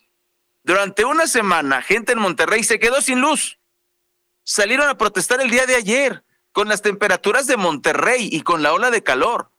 durante 0.64 1.04
una 1.04 1.26
semana, 1.26 1.82
gente 1.82 2.12
en 2.12 2.20
Monterrey 2.20 2.64
se 2.64 2.78
quedó 2.78 3.02
sin 3.02 3.20
luz. 3.20 3.58
Salieron 4.44 4.88
a 4.88 5.00
protestar 5.00 5.42
el 5.42 5.50
día 5.50 5.66
de 5.66 5.78
ayer 5.78 6.24
con 6.52 6.68
las 6.68 6.84
temperaturas 6.84 7.48
de 7.48 7.58
Monterrey 7.58 8.30
y 8.32 8.42
con 8.42 8.62
la 8.62 8.72
ola 8.72 8.92
de 8.92 9.02
calor. 9.02 9.50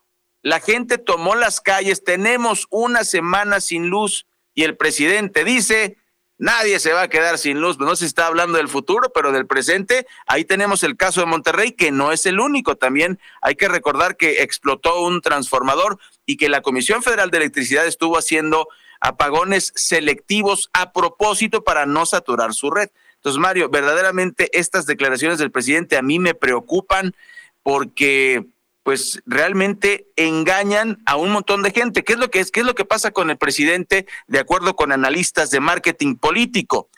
La 0.41 0.61
gente 0.61 0.99
tomó 0.99 1.35
las 1.35 1.61
calles, 1.61 2.05
tenemos 2.05 2.69
una 2.71 3.03
semana 3.03 3.61
sin 3.61 3.89
luz 3.89 4.25
y 4.57 4.65
el 4.65 4.77
presidente 4.77 5.45
dice, 5.45 5.99
nadie 6.39 6.81
se 6.81 6.95
va 6.95 7.03
a 7.03 7.09
quedar 7.09 7.37
sin 7.37 7.61
luz. 7.61 7.79
No 7.79 7.95
se 7.95 8.07
está 8.07 8.27
hablando 8.27 8.57
del 8.57 8.69
futuro, 8.69 9.13
pero 9.15 9.31
del 9.31 9.47
presente. 9.47 10.07
Ahí 10.27 10.47
tenemos 10.47 10.83
el 10.83 10.97
caso 10.97 11.21
de 11.21 11.27
Monterrey, 11.27 11.73
que 11.73 11.93
no 11.93 12.11
es 12.11 12.25
el 12.25 12.41
único. 12.41 12.75
También 12.75 13.21
hay 13.43 13.55
que 13.55 13.69
recordar 13.69 14.17
que 14.17 14.43
explotó 14.43 15.03
un 15.03 15.21
transformador 15.21 15.99
y 16.25 16.39
que 16.39 16.49
la 16.49 16.63
Comisión 16.63 17.03
Federal 17.03 17.31
de 17.31 17.37
Electricidad 17.37 17.87
estuvo 17.87 18.17
haciendo 18.17 18.67
apagones 18.99 19.75
selectivos 19.77 20.71
a 20.73 20.95
propósito 20.95 21.63
para 21.63 21.85
no 21.85 22.07
saturar 22.07 22.55
su 22.55 22.71
red. 22.71 22.89
Entonces, 23.17 23.39
Mario, 23.39 23.69
verdaderamente 23.69 24.49
estas 24.59 24.87
declaraciones 24.87 25.39
del 25.39 25.51
presidente 25.51 25.99
a 25.99 26.03
mí 26.03 26.19
me 26.19 26.33
preocupan 26.33 27.15
porque 27.63 28.47
pues 28.87 29.21
realmente 29.27 30.07
engañan 30.15 31.03
a 31.07 31.17
un 31.17 31.33
montón 31.33 31.65
de 31.65 31.73
gente. 31.73 32.05
¿Qué 32.05 32.13
es 32.13 32.21
lo 32.21 32.31
que 32.31 32.39
es? 32.39 32.53
¿Qué 32.53 32.61
es 32.61 32.67
lo 32.67 32.77
que 32.77 32.85
pasa 32.85 33.11
con 33.11 33.31
el 33.31 33.37
presidente 33.37 34.07
de 34.29 34.39
acuerdo 34.39 34.77
con 34.77 34.93
analistas 34.93 35.51
de 35.51 35.59
marketing 35.59 36.15
político? 36.15 36.89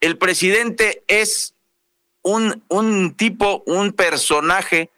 El 0.00 0.18
presidente 0.18 1.02
es 1.08 1.56
un, 2.22 2.62
un 2.68 3.16
tipo, 3.16 3.64
un 3.66 3.92
personaje 3.92 4.92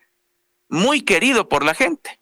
muy 0.69 1.01
querido 1.01 1.49
por 1.49 1.65
la 1.65 1.73
gente. 1.73 2.21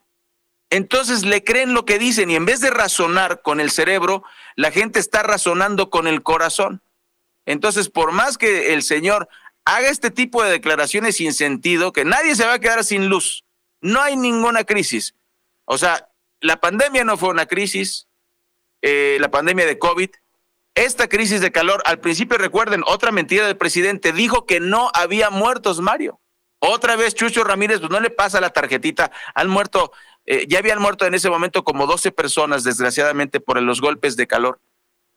Entonces 0.70 1.24
le 1.24 1.42
creen 1.42 1.74
lo 1.74 1.84
que 1.84 1.98
dicen 1.98 2.30
y 2.30 2.36
en 2.36 2.44
vez 2.44 2.60
de 2.60 2.70
razonar 2.70 3.42
con 3.42 3.58
el 3.58 3.72
cerebro, 3.72 4.22
la 4.54 4.70
gente 4.70 5.00
está 5.00 5.24
razonando 5.24 5.90
con 5.90 6.06
el 6.06 6.22
corazón. 6.22 6.80
Entonces, 7.44 7.88
por 7.88 8.12
más 8.12 8.38
que 8.38 8.72
el 8.72 8.84
señor 8.84 9.28
haga 9.64 9.88
este 9.88 10.12
tipo 10.12 10.44
de 10.44 10.52
declaraciones 10.52 11.16
sin 11.16 11.34
sentido, 11.34 11.92
que 11.92 12.04
nadie 12.04 12.36
se 12.36 12.46
va 12.46 12.52
a 12.52 12.60
quedar 12.60 12.84
sin 12.84 13.08
luz, 13.08 13.42
no 13.82 14.00
hay 14.00 14.16
ninguna 14.16 14.64
crisis. 14.64 15.14
O 15.66 15.76
sea, 15.76 16.08
la 16.40 16.56
pandemia 16.56 17.04
no 17.04 17.16
fue 17.16 17.28
una 17.28 17.46
crisis, 17.46 18.08
eh, 18.80 19.18
la 19.20 19.30
pandemia 19.30 19.66
de 19.66 19.78
COVID. 19.78 20.10
Esta 20.74 21.08
crisis 21.08 21.42
de 21.42 21.52
calor, 21.52 21.82
al 21.84 22.00
principio 22.00 22.38
recuerden, 22.38 22.82
otra 22.86 23.12
mentira 23.12 23.46
del 23.46 23.58
presidente, 23.58 24.12
dijo 24.12 24.46
que 24.46 24.58
no 24.58 24.90
había 24.94 25.28
muertos, 25.28 25.80
Mario. 25.80 26.18
Otra 26.60 26.96
vez 26.96 27.14
Chucho 27.14 27.44
Ramírez, 27.44 27.80
pues 27.80 27.90
no 27.90 28.00
le 28.00 28.08
pasa 28.08 28.40
la 28.40 28.50
tarjetita, 28.50 29.10
han 29.34 29.48
muerto, 29.48 29.92
eh, 30.24 30.46
ya 30.48 30.60
habían 30.60 30.80
muerto 30.80 31.04
en 31.04 31.14
ese 31.14 31.28
momento 31.28 31.64
como 31.64 31.86
12 31.86 32.12
personas, 32.12 32.64
desgraciadamente, 32.64 33.40
por 33.40 33.60
los 33.60 33.80
golpes 33.80 34.16
de 34.16 34.26
calor. 34.26 34.60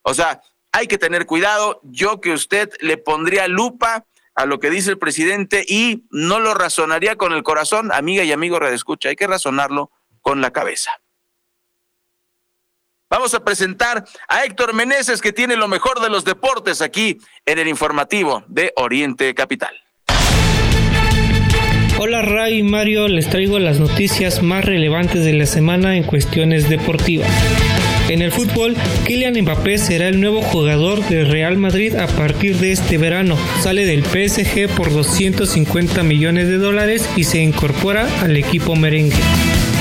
O 0.02 0.14
sea, 0.14 0.42
hay 0.72 0.88
que 0.88 0.98
tener 0.98 1.26
cuidado. 1.26 1.80
Yo 1.84 2.20
que 2.20 2.34
usted 2.34 2.72
le 2.82 2.98
pondría 2.98 3.48
lupa 3.48 4.06
a 4.36 4.46
lo 4.46 4.60
que 4.60 4.70
dice 4.70 4.92
el 4.92 5.00
presidente 5.00 5.66
y 5.68 6.06
no 6.12 6.40
lo 6.40 6.54
razonaría 6.54 7.16
con 7.16 7.34
el 7.34 7.44
corazón, 7.44 7.92
amiga 7.92 8.24
y 8.24 8.32
amigo 8.32 8.60
redescucha, 8.60 9.10
hay 9.10 9.16
que 9.16 9.28
razonarlo 9.28 9.92
con 10.22 10.42
la 10.42 10.52
cabeza. 10.52 10.92
Vamos 13.10 13.34
a 13.34 13.46
presentar 13.46 14.04
a 14.28 14.44
Héctor 14.44 14.74
Meneses, 14.74 15.22
que 15.22 15.32
tiene 15.32 15.56
lo 15.56 15.68
mejor 15.68 16.02
de 16.02 16.10
los 16.10 16.26
deportes 16.26 16.82
aquí 16.82 17.18
en 17.46 17.60
el 17.60 17.68
informativo 17.68 18.44
de 18.48 18.74
Oriente 18.76 19.34
Capital. 19.34 19.76
Hola 21.98 22.22
Ray 22.22 22.58
y 22.58 22.64
Mario, 22.64 23.08
les 23.08 23.30
traigo 23.30 23.58
las 23.58 23.80
noticias 23.80 24.44
más 24.44 24.66
relevantes 24.66 25.24
de 25.24 25.32
la 25.32 25.46
semana 25.46 25.96
en 25.96 26.04
cuestiones 26.04 26.68
deportivas. 26.68 27.32
En 28.08 28.22
el 28.22 28.32
fútbol, 28.32 28.76
Kylian 29.06 29.34
Mbappé 29.42 29.80
será 29.80 30.08
el 30.08 30.22
nuevo 30.22 30.42
jugador 30.42 31.04
de 31.08 31.24
Real 31.24 31.58
Madrid 31.58 31.96
a 31.96 32.08
partir 32.08 32.58
de 32.58 32.72
este 32.72 32.98
verano. 32.98 33.36
Sale 33.62 33.86
del 33.86 34.04
PSG 34.04 34.70
por 34.76 34.94
250 34.94 36.04
millones 36.04 36.48
de 36.48 36.58
dólares 36.58 37.10
y 37.16 37.24
se 37.24 37.40
incorpora 37.40 38.08
al 38.22 38.38
equipo 38.38 38.76
merengue. 38.76 39.16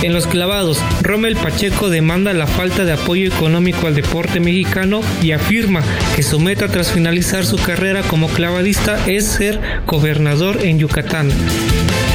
En 0.05 0.12
los 0.12 0.26
clavados, 0.26 0.82
Rommel 1.00 1.34
Pacheco 1.34 1.88
demanda 1.88 2.34
la 2.34 2.46
falta 2.46 2.84
de 2.84 2.92
apoyo 2.92 3.26
económico 3.26 3.86
al 3.86 3.94
deporte 3.94 4.38
mexicano 4.38 5.00
y 5.22 5.32
afirma 5.32 5.82
que 6.14 6.22
su 6.22 6.38
meta 6.38 6.68
tras 6.68 6.92
finalizar 6.92 7.46
su 7.46 7.57
carrera 7.57 8.02
como 8.02 8.28
clavadista 8.28 8.98
es 9.07 9.24
ser 9.24 9.59
gobernador 9.86 10.59
en 10.62 10.78
Yucatán. 10.78 11.30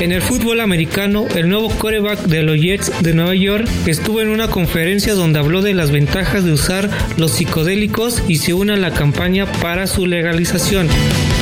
En 0.01 0.11
el 0.11 0.21
fútbol 0.21 0.59
americano, 0.59 1.25
el 1.33 1.49
nuevo 1.49 1.69
coreback 1.69 2.19
de 2.25 2.43
los 2.43 2.61
Jets 2.61 2.91
de 3.01 3.15
Nueva 3.15 3.33
York 3.33 3.67
estuvo 3.87 4.21
en 4.21 4.29
una 4.29 4.49
conferencia 4.49 5.15
donde 5.15 5.39
habló 5.39 5.63
de 5.63 5.73
las 5.73 5.89
ventajas 5.89 6.45
de 6.45 6.53
usar 6.53 6.91
los 7.17 7.31
psicodélicos 7.31 8.21
y 8.27 8.35
se 8.35 8.53
une 8.53 8.73
a 8.73 8.77
la 8.77 8.93
campaña 8.93 9.51
para 9.63 9.87
su 9.87 10.05
legalización. 10.05 10.89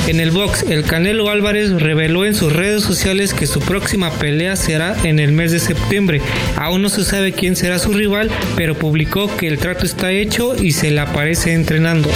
En 0.07 0.21
el 0.21 0.31
box, 0.31 0.63
el 0.69 0.83
Canelo 0.83 1.29
Álvarez 1.29 1.69
reveló 1.69 2.25
en 2.25 2.33
sus 2.33 2.53
redes 2.53 2.81
sociales 2.81 3.33
que 3.33 3.45
su 3.45 3.59
próxima 3.59 4.09
pelea 4.09 4.55
será 4.55 4.95
en 5.03 5.19
el 5.19 5.33
mes 5.33 5.51
de 5.51 5.59
septiembre. 5.59 6.21
Aún 6.55 6.81
no 6.81 6.87
se 6.87 7.03
sabe 7.03 7.33
quién 7.33 7.57
será 7.57 7.77
su 7.77 7.91
rival, 7.91 8.31
pero 8.55 8.73
publicó 8.73 9.35
que 9.35 9.47
el 9.47 9.57
trato 9.57 9.85
está 9.85 10.11
hecho 10.11 10.55
y 10.55 10.71
se 10.71 10.91
le 10.91 11.01
aparece 11.01 11.53
entrenando. 11.53 12.09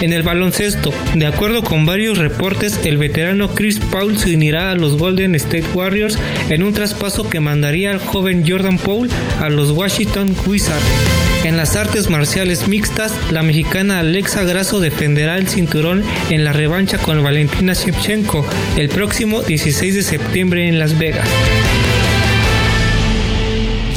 En 0.00 0.12
el 0.12 0.22
baloncesto, 0.22 0.94
de 1.14 1.26
acuerdo 1.26 1.64
con 1.64 1.84
varios 1.84 2.18
reportes, 2.18 2.78
el 2.84 2.96
veterano 2.96 3.54
Chris 3.56 3.80
Paul 3.90 4.16
se 4.18 4.36
unirá 4.36 4.70
a 4.70 4.76
los 4.76 4.96
Golden 4.96 5.34
State 5.34 5.66
Warriors 5.74 6.18
en 6.48 6.62
un 6.62 6.72
traspaso 6.72 7.28
que 7.28 7.40
mandaría 7.40 7.90
al 7.90 7.98
joven 7.98 8.44
Jordan 8.48 8.78
Paul 8.78 9.10
a 9.40 9.48
los 9.48 9.72
Washington 9.72 10.36
Wizards. 10.46 11.31
En 11.44 11.56
las 11.56 11.74
artes 11.74 12.08
marciales 12.08 12.68
mixtas, 12.68 13.12
la 13.32 13.42
mexicana 13.42 13.98
Alexa 13.98 14.44
Grasso 14.44 14.78
defenderá 14.78 15.38
el 15.38 15.48
cinturón 15.48 16.04
en 16.30 16.44
la 16.44 16.52
revancha 16.52 16.98
con 16.98 17.20
Valentina 17.20 17.72
Shevchenko 17.72 18.46
el 18.76 18.88
próximo 18.88 19.42
16 19.42 19.96
de 19.96 20.02
septiembre 20.02 20.68
en 20.68 20.78
Las 20.78 20.96
Vegas. 20.96 21.28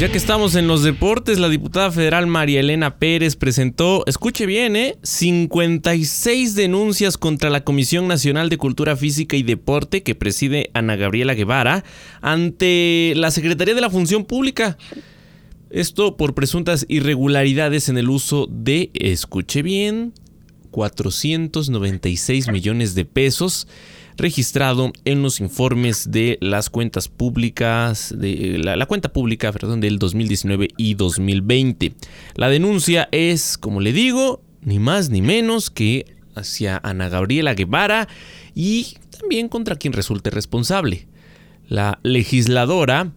Ya 0.00 0.10
que 0.10 0.18
estamos 0.18 0.56
en 0.56 0.66
los 0.66 0.82
deportes, 0.82 1.38
la 1.38 1.48
diputada 1.48 1.92
federal 1.92 2.26
María 2.26 2.60
Elena 2.60 2.96
Pérez 2.96 3.36
presentó, 3.36 4.02
escuche 4.06 4.44
bien, 4.44 4.74
¿eh? 4.74 4.98
56 5.04 6.56
denuncias 6.56 7.16
contra 7.16 7.48
la 7.48 7.62
Comisión 7.62 8.08
Nacional 8.08 8.48
de 8.48 8.58
Cultura 8.58 8.96
Física 8.96 9.36
y 9.36 9.44
Deporte 9.44 10.02
que 10.02 10.16
preside 10.16 10.70
Ana 10.74 10.96
Gabriela 10.96 11.34
Guevara 11.34 11.84
ante 12.20 13.14
la 13.14 13.30
Secretaría 13.30 13.76
de 13.76 13.80
la 13.80 13.88
Función 13.88 14.24
Pública. 14.24 14.76
Esto 15.70 16.16
por 16.16 16.34
presuntas 16.34 16.86
irregularidades 16.88 17.88
en 17.88 17.98
el 17.98 18.08
uso 18.08 18.46
de, 18.48 18.90
escuche 18.94 19.62
bien, 19.62 20.12
496 20.70 22.48
millones 22.52 22.94
de 22.94 23.04
pesos 23.04 23.66
registrado 24.16 24.92
en 25.04 25.22
los 25.22 25.40
informes 25.40 26.10
de 26.10 26.38
las 26.40 26.70
cuentas 26.70 27.08
públicas, 27.08 28.14
de 28.16 28.58
la, 28.58 28.86
cuenta 28.86 29.12
pública, 29.12 29.52
perdón, 29.52 29.80
del 29.80 29.98
2019 29.98 30.68
y 30.76 30.94
2020. 30.94 31.94
La 32.34 32.48
denuncia 32.48 33.08
es, 33.12 33.58
como 33.58 33.80
le 33.80 33.92
digo, 33.92 34.42
ni 34.62 34.78
más 34.78 35.10
ni 35.10 35.20
menos 35.20 35.70
que 35.70 36.16
hacia 36.34 36.80
Ana 36.82 37.08
Gabriela 37.08 37.54
Guevara 37.54 38.08
y 38.54 38.96
también 39.18 39.48
contra 39.48 39.76
quien 39.76 39.92
resulte 39.92 40.30
responsable. 40.30 41.06
La 41.68 41.98
legisladora 42.02 43.12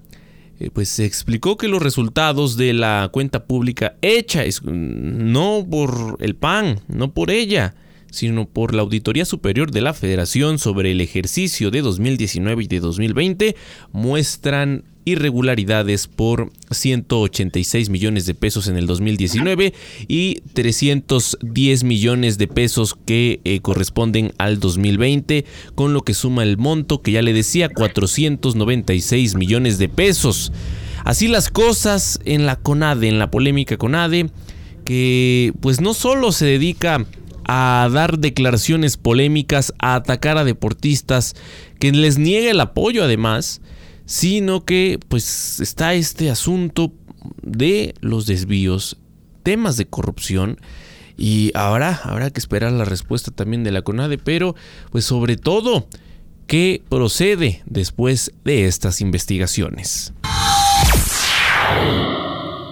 pues 0.74 0.90
se 0.90 1.06
explicó 1.06 1.56
que 1.56 1.70
los 1.70 1.82
resultados 1.82 2.58
de 2.58 2.74
la 2.74 3.10
cuenta 3.14 3.46
pública 3.46 3.96
hecha 4.02 4.44
es 4.44 4.62
no 4.64 5.66
por 5.70 6.18
el 6.20 6.36
PAN, 6.36 6.82
no 6.88 7.14
por 7.14 7.32
ella, 7.32 7.76
sino 8.12 8.48
por 8.48 8.76
la 8.76 8.82
Auditoría 8.82 9.26
Superior 9.26 9.72
de 9.72 9.82
la 9.82 9.94
Federación 9.94 10.60
sobre 10.60 10.92
el 10.92 11.02
ejercicio 11.02 11.72
de 11.72 11.82
2019 11.82 12.64
y 12.64 12.68
de 12.68 12.80
2020 12.80 13.56
muestran 13.92 14.84
irregularidades 15.06 16.08
por 16.08 16.52
186 16.72 17.90
millones 17.90 18.26
de 18.26 18.36
pesos 18.36 18.68
en 18.68 18.78
el 18.78 18.88
2019 18.88 19.74
y 20.08 20.42
310 20.54 21.84
millones 21.84 22.38
de 22.38 22.48
pesos 22.48 22.96
que 23.06 23.42
eh, 23.44 23.60
corresponden 23.62 24.34
al 24.38 24.60
2020, 24.60 25.46
con 25.76 25.94
lo 25.94 26.02
que 26.02 26.14
suma 26.14 26.44
el 26.44 26.58
monto 26.58 27.02
que 27.02 27.12
ya 27.12 27.22
le 27.22 27.34
decía 27.34 27.70
496 27.70 29.36
millones 29.36 29.78
de 29.78 29.90
pesos. 29.90 30.52
Así 31.06 31.28
las 31.28 31.50
cosas 31.50 32.20
en 32.26 32.46
la 32.46 32.58
CONADE, 32.58 33.08
en 33.08 33.20
la 33.20 33.32
polémica 33.32 33.78
CONADE, 33.78 34.30
que 34.86 35.54
pues 35.62 35.82
no 35.82 35.94
solo 35.94 36.32
se 36.32 36.46
dedica 36.46 37.06
a 37.46 37.90
dar 37.92 38.20
declaraciones 38.20 38.98
polémicas, 38.98 39.74
a 39.80 39.96
atacar 39.96 40.38
a 40.38 40.44
deportistas, 40.44 41.36
que 41.80 41.92
les 41.92 42.20
niegue 42.20 42.52
el 42.52 42.60
apoyo 42.60 43.04
además, 43.04 43.62
sino 44.10 44.66
que 44.66 44.98
pues 45.08 45.60
está 45.60 45.94
este 45.94 46.32
asunto 46.32 46.92
de 47.44 47.94
los 48.02 48.26
desvíos, 48.26 48.98
temas 49.44 49.78
de 49.78 49.86
corrupción 49.86 50.60
Y 51.16 51.52
ahora 51.54 52.02
habrá 52.04 52.32
que 52.32 52.40
esperar 52.40 52.72
la 52.72 52.86
respuesta 52.86 53.30
también 53.30 53.64
de 53.64 53.72
la 53.72 53.84
CONADE, 53.84 54.18
pero 54.18 54.56
pues 54.90 55.06
sobre 55.06 55.38
todo, 55.38 55.88
¿qué 56.48 56.82
procede 56.90 57.62
después 57.68 58.32
de 58.44 58.66
estas 58.66 59.00
investigaciones? 59.00 60.12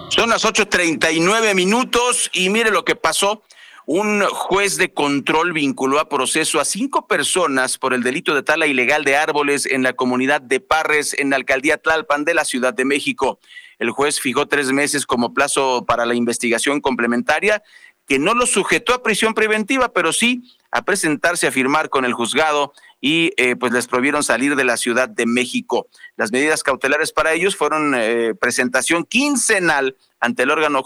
Son 0.08 0.30
las 0.30 0.44
8.39 0.44 1.54
minutos 1.54 2.30
y 2.32 2.48
mire 2.48 2.72
lo 2.72 2.84
que 2.84 2.96
pasó. 2.96 3.44
Un 3.90 4.20
juez 4.20 4.76
de 4.76 4.92
control 4.92 5.54
vinculó 5.54 5.98
a 5.98 6.10
proceso 6.10 6.60
a 6.60 6.66
cinco 6.66 7.06
personas 7.06 7.78
por 7.78 7.94
el 7.94 8.02
delito 8.02 8.34
de 8.34 8.42
tala 8.42 8.66
ilegal 8.66 9.02
de 9.02 9.16
árboles 9.16 9.64
en 9.64 9.82
la 9.82 9.94
comunidad 9.94 10.42
de 10.42 10.60
Parres, 10.60 11.16
en 11.18 11.30
la 11.30 11.36
alcaldía 11.36 11.78
Tlalpan 11.78 12.26
de 12.26 12.34
la 12.34 12.44
Ciudad 12.44 12.74
de 12.74 12.84
México. 12.84 13.40
El 13.78 13.90
juez 13.90 14.20
fijó 14.20 14.44
tres 14.44 14.72
meses 14.72 15.06
como 15.06 15.32
plazo 15.32 15.86
para 15.86 16.04
la 16.04 16.14
investigación 16.14 16.82
complementaria, 16.82 17.62
que 18.06 18.18
no 18.18 18.34
lo 18.34 18.44
sujetó 18.44 18.92
a 18.92 19.02
prisión 19.02 19.32
preventiva, 19.32 19.90
pero 19.90 20.12
sí 20.12 20.42
a 20.70 20.82
presentarse 20.82 21.46
a 21.46 21.50
firmar 21.50 21.88
con 21.88 22.04
el 22.04 22.12
juzgado 22.12 22.74
y 23.00 23.32
eh, 23.38 23.56
pues 23.56 23.72
les 23.72 23.86
prohibieron 23.86 24.22
salir 24.22 24.54
de 24.54 24.64
la 24.64 24.76
Ciudad 24.76 25.08
de 25.08 25.24
México. 25.24 25.88
Las 26.18 26.30
medidas 26.30 26.62
cautelares 26.62 27.10
para 27.10 27.32
ellos 27.32 27.56
fueron 27.56 27.94
eh, 27.96 28.34
presentación 28.38 29.04
quincenal 29.04 29.96
ante 30.20 30.42
el 30.42 30.50
órgano 30.50 30.82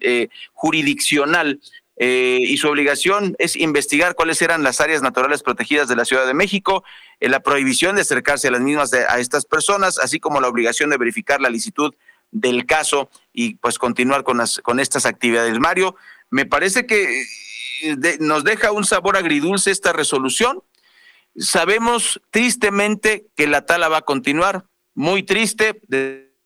eh, 0.00 0.28
jurisdiccional 0.52 1.60
y 2.02 2.56
su 2.56 2.66
obligación 2.66 3.36
es 3.38 3.56
investigar 3.56 4.14
cuáles 4.14 4.40
eran 4.40 4.62
las 4.62 4.80
áreas 4.80 5.02
naturales 5.02 5.42
protegidas 5.42 5.86
de 5.86 5.96
la 5.96 6.06
Ciudad 6.06 6.26
de 6.26 6.32
México, 6.32 6.82
la 7.20 7.40
prohibición 7.40 7.94
de 7.94 8.00
acercarse 8.00 8.48
a 8.48 8.52
las 8.52 8.62
mismas 8.62 8.94
a 8.94 9.18
estas 9.18 9.44
personas, 9.44 9.98
así 9.98 10.18
como 10.18 10.40
la 10.40 10.48
obligación 10.48 10.88
de 10.88 10.96
verificar 10.96 11.42
la 11.42 11.50
licitud 11.50 11.92
del 12.30 12.66
caso 12.66 13.10
y 13.32 13.56
pues 13.56 13.78
continuar 13.78 14.24
con, 14.24 14.38
las, 14.38 14.60
con 14.60 14.80
estas 14.80 15.06
actividades. 15.06 15.58
Mario, 15.58 15.96
me 16.30 16.46
parece 16.46 16.86
que 16.86 17.24
nos 18.20 18.44
deja 18.44 18.72
un 18.72 18.84
sabor 18.84 19.16
agridulce 19.16 19.70
esta 19.70 19.92
resolución. 19.92 20.62
Sabemos 21.36 22.20
tristemente 22.30 23.26
que 23.36 23.46
la 23.46 23.66
tala 23.66 23.88
va 23.88 23.98
a 23.98 24.02
continuar, 24.02 24.64
muy 24.94 25.22
triste. 25.22 25.80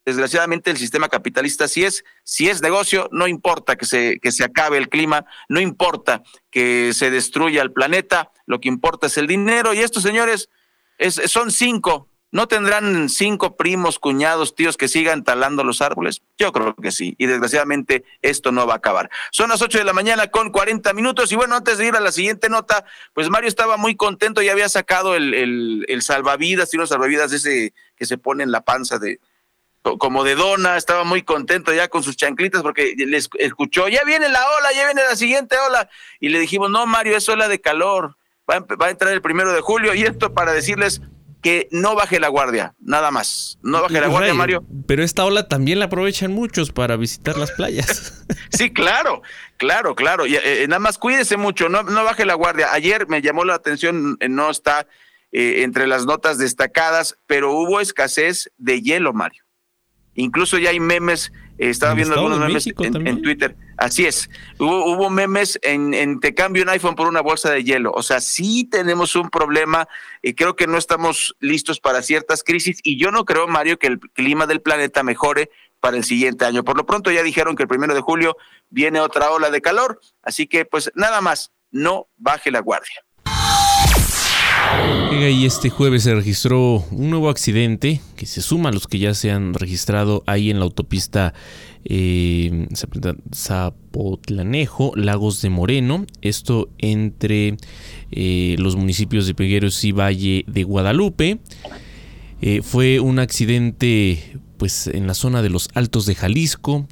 Desgraciadamente 0.05 0.71
el 0.71 0.77
sistema 0.77 1.09
capitalista 1.09 1.67
si 1.67 1.85
es, 1.85 2.05
si 2.25 2.49
es 2.49 2.61
negocio, 2.61 3.09
no 3.11 3.27
importa 3.27 3.77
que 3.77 3.87
se, 3.87 4.19
que 4.21 4.33
se 4.33 4.45
acabe 4.45 4.77
el 4.77 4.89
clima, 4.89 5.25
no 5.49 5.61
importa 5.61 6.23
que 6.51 6.93
se 6.93 7.11
destruya 7.11 7.63
el 7.63 7.73
planeta, 7.73 8.31
lo 8.47 8.61
que 8.61 8.69
importa 8.69 9.07
es 9.07 9.17
el 9.17 9.27
dinero. 9.27 9.73
Y 9.73 9.81
estos 9.81 10.03
señores 10.03 10.51
es, 10.99 11.15
son 11.27 11.51
cinco, 11.51 12.11
¿No 12.35 12.49
tendrán 12.49 13.09
cinco 13.11 13.57
primos, 13.57 14.01
cuñados, 14.01 14.57
tíos 14.57 14.77
que 14.77 14.89
sigan 14.89 15.23
talando 15.23 15.63
los 15.63 15.81
árboles? 15.81 16.21
Yo 16.37 16.51
creo 16.51 16.75
que 16.75 16.91
sí. 16.91 17.15
Y 17.17 17.27
desgraciadamente 17.27 18.05
esto 18.23 18.51
no 18.51 18.67
va 18.67 18.73
a 18.73 18.79
acabar. 18.79 19.09
Son 19.31 19.51
las 19.51 19.63
ocho 19.63 19.79
de 19.79 19.85
la 19.85 19.93
mañana 19.93 20.27
con 20.33 20.51
cuarenta 20.51 20.93
minutos. 20.95 21.31
Y 21.31 21.37
bueno, 21.37 21.55
antes 21.55 21.79
de 21.79 21.87
ir 21.87 21.95
a 21.95 22.01
la 22.01 22.11
siguiente 22.11 22.49
nota, 22.49 22.85
pues 23.13 23.31
Mario 23.31 23.47
estaba 23.47 23.77
muy 23.77 23.95
contento. 23.95 24.43
Ya 24.43 24.51
había 24.51 24.69
sacado 24.69 25.15
el, 25.15 25.33
el, 25.33 25.87
el 25.87 26.03
salvavidas 26.03 26.75
y 26.75 26.77
los 26.77 26.89
salvavidas 26.89 27.33
ese 27.33 27.73
que 27.95 28.05
se 28.05 28.19
pone 28.19 28.43
en 28.43 28.51
la 28.51 28.65
panza 28.65 28.99
de, 28.99 29.21
como 29.99 30.25
de 30.25 30.35
dona, 30.35 30.77
estaba 30.77 31.05
muy 31.05 31.23
contento 31.23 31.73
ya 31.73 31.89
con 31.89 32.03
sus 32.03 32.17
chanclitas 32.17 32.63
porque 32.63 32.95
les 32.97 33.29
escuchó, 33.39 33.89
ya 33.89 34.03
viene 34.05 34.29
la 34.29 34.41
ola, 34.41 34.73
ya 34.75 34.87
viene 34.87 35.03
la 35.09 35.17
siguiente 35.17 35.57
ola. 35.69 35.89
Y 36.21 36.31
le 36.31 36.41
dijimos, 36.41 36.71
no, 36.71 36.87
Mario, 36.87 37.17
es 37.17 37.29
ola 37.29 37.49
de 37.49 37.61
calor, 37.61 38.17
va 38.51 38.61
va 38.61 38.87
a 38.87 38.91
entrar 38.91 39.13
el 39.13 39.23
primero 39.23 39.53
de 39.53 39.61
julio. 39.61 39.95
Y 39.95 40.03
esto 40.03 40.35
para 40.35 40.53
decirles, 40.53 41.01
que 41.45 41.69
no 41.71 41.95
baje 41.95 42.19
la 42.21 42.29
guardia, 42.29 42.75
nada 42.81 43.11
más. 43.11 43.59
No 43.63 43.83
baje 43.83 44.01
la 44.01 44.07
guardia, 44.07 44.33
Mario. 44.33 44.65
Pero 44.87 45.05
esta 45.05 45.27
ola 45.27 45.47
también 45.47 45.79
la 45.79 45.85
aprovechan 45.85 46.33
muchos 46.33 46.73
para 46.73 46.97
visitar 46.97 47.37
las 47.37 47.51
playas. 47.53 48.25
sí, 48.51 48.73
claro, 48.73 49.21
claro, 49.59 49.95
claro. 49.95 50.27
Y, 50.27 50.37
eh, 50.37 50.65
nada 50.69 50.79
más 50.79 50.97
cuídese 50.97 51.37
mucho, 51.37 51.69
no, 51.69 51.83
no 51.83 52.03
baje 52.03 52.25
la 52.25 52.33
guardia. 52.33 52.73
Ayer 52.73 53.07
me 53.09 53.21
llamó 53.21 53.45
la 53.45 53.57
atención, 53.57 54.17
eh, 54.21 54.29
no 54.31 54.51
está 54.51 54.87
eh, 55.33 55.65
entre 55.65 55.87
las 55.87 56.07
notas 56.07 56.39
destacadas, 56.39 57.19
pero 57.27 57.53
hubo 57.53 57.79
escasez 57.79 58.51
de 58.57 58.81
hielo, 58.81 59.13
Mario. 59.13 59.44
Incluso 60.15 60.59
ya 60.59 60.71
hay 60.71 60.81
memes 60.81 61.33
estaba 61.59 61.95
viendo 61.95 62.15
algunos 62.15 62.39
memes 62.41 62.67
en, 62.67 63.23
Twitter. 63.23 63.57
Así 63.77 64.07
es. 64.07 64.29
Hubo, 64.59 64.93
hubo 64.93 65.11
memes 65.11 65.59
en, 65.63 66.19
te 66.21 66.35
cambio 66.35 66.63
un 66.63 66.69
iPhone 66.69 66.97
por 66.97 67.07
una 67.07 67.21
bolsa 67.21 67.51
de 67.51 67.63
hielo. 67.63 67.93
O 67.93 68.03
sea, 68.03 68.21
sí 68.21 68.65
tenemos 68.65 69.15
un 69.15 69.31
problema. 69.31 69.89
y 70.23 70.35
creo 70.35 70.57
que 70.57 70.67
no 70.67 70.79
estamos 70.79 71.37
listos 71.41 71.81
para 71.81 72.03
ciertas 72.03 72.43
crisis. 72.43 72.81
Y 72.83 72.99
yo 72.99 73.11
no 73.11 73.25
creo, 73.25 73.47
Mario, 73.47 73.79
que 73.79 73.87
el 73.87 74.01
clima 74.01 74.47
del 74.47 74.63
planeta 74.63 75.03
mejore 75.03 75.51
para 75.81 75.97
el 75.97 76.05
siguiente 76.05 76.45
año. 76.45 76.65
Por 76.65 76.77
lo 76.77 76.87
pronto 76.87 77.11
ya 77.11 77.23
dijeron 77.23 77.55
que 77.57 77.63
el 77.63 77.69
primero 77.69 77.95
de 77.95 78.01
julio 78.01 78.37
viene 78.71 79.01
otra 79.01 79.31
ola 79.31 79.51
de 79.51 79.61
calor. 79.61 80.01
Así 80.23 80.47
que, 80.47 80.65
pues 80.65 80.91
nada 80.95 81.21
más, 81.21 81.53
no 81.71 82.09
baje 82.17 82.51
la 82.51 82.61
guardia. 82.61 83.04
Y 85.31 85.47
este 85.47 85.69
jueves 85.71 86.03
se 86.05 86.15
registró 86.15 86.85
un 86.91 87.11
nuevo 87.11 87.29
accidente 87.29 88.01
que 88.15 88.27
se 88.27 88.41
suma 88.41 88.69
a 88.69 88.73
los 88.73 88.87
que 88.87 88.99
ya 88.99 89.15
se 89.15 89.31
han 89.31 89.55
registrado 89.55 90.23
ahí 90.27 90.51
en 90.51 90.59
la 90.59 90.65
autopista 90.65 91.35
eh, 91.85 92.69
Zapotlanejo, 93.35 94.93
Lagos 94.97 95.43
de 95.43 95.51
Moreno. 95.51 96.07
Esto 96.21 96.69
entre 96.79 97.57
eh, 98.11 98.57
los 98.59 98.77
municipios 98.77 99.27
de 99.27 99.35
Pegueros 99.35 99.83
y 99.85 99.93
Valle 99.93 100.45
de 100.47 100.63
Guadalupe. 100.63 101.39
Eh, 102.41 102.63
fue 102.63 103.01
un 103.01 103.19
accidente 103.19 104.39
pues 104.57 104.87
en 104.87 105.07
la 105.07 105.15
zona 105.15 105.43
de 105.43 105.51
los 105.51 105.69
Altos 105.75 106.07
de 106.07 106.15
Jalisco 106.15 106.87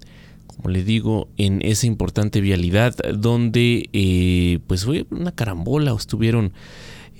como 0.47 0.69
le 0.69 0.85
digo, 0.85 1.29
en 1.39 1.61
esa 1.63 1.87
importante 1.87 2.41
vialidad 2.41 2.95
donde 3.15 4.61
pues 4.67 4.85
fue 4.85 5.07
una 5.11 5.33
carambola, 5.33 5.93
estuvieron 5.93 6.53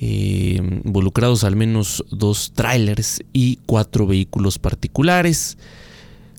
eh, 0.05 0.57
involucrados 0.85 1.45
al 1.45 1.55
menos 1.55 2.05
dos 2.11 2.51
trailers 2.57 3.23
y 3.33 3.61
cuatro 3.67 4.05
vehículos 4.05 4.59
particulares. 4.59 5.59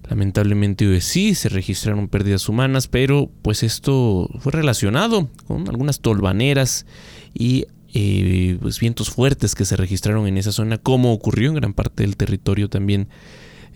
Lamentablemente 0.10 1.00
sí 1.00 1.34
se 1.34 1.48
registraron 1.48 2.10
pérdidas 2.10 2.50
humanas, 2.50 2.90
pero 2.90 3.32
pues 3.42 3.64
esto 3.64 4.30
fue 4.40 4.52
relacionado 4.52 5.30
con 5.48 5.70
algunas 5.70 6.02
tolvaneras 6.02 6.86
y 7.34 7.68
eh, 7.94 8.58
pues 8.62 8.82
vientos 8.82 9.10
fuertes 9.10 9.56
que 9.56 9.64
se 9.64 9.78
registraron 9.78 10.28
en 10.28 10.38
esa 10.38 10.52
zona, 10.52 10.78
como 10.78 11.14
ocurrió 11.14 11.48
en 11.48 11.56
gran 11.56 11.74
parte 11.74 12.04
del 12.04 12.18
territorio 12.18 12.70
también 12.70 13.08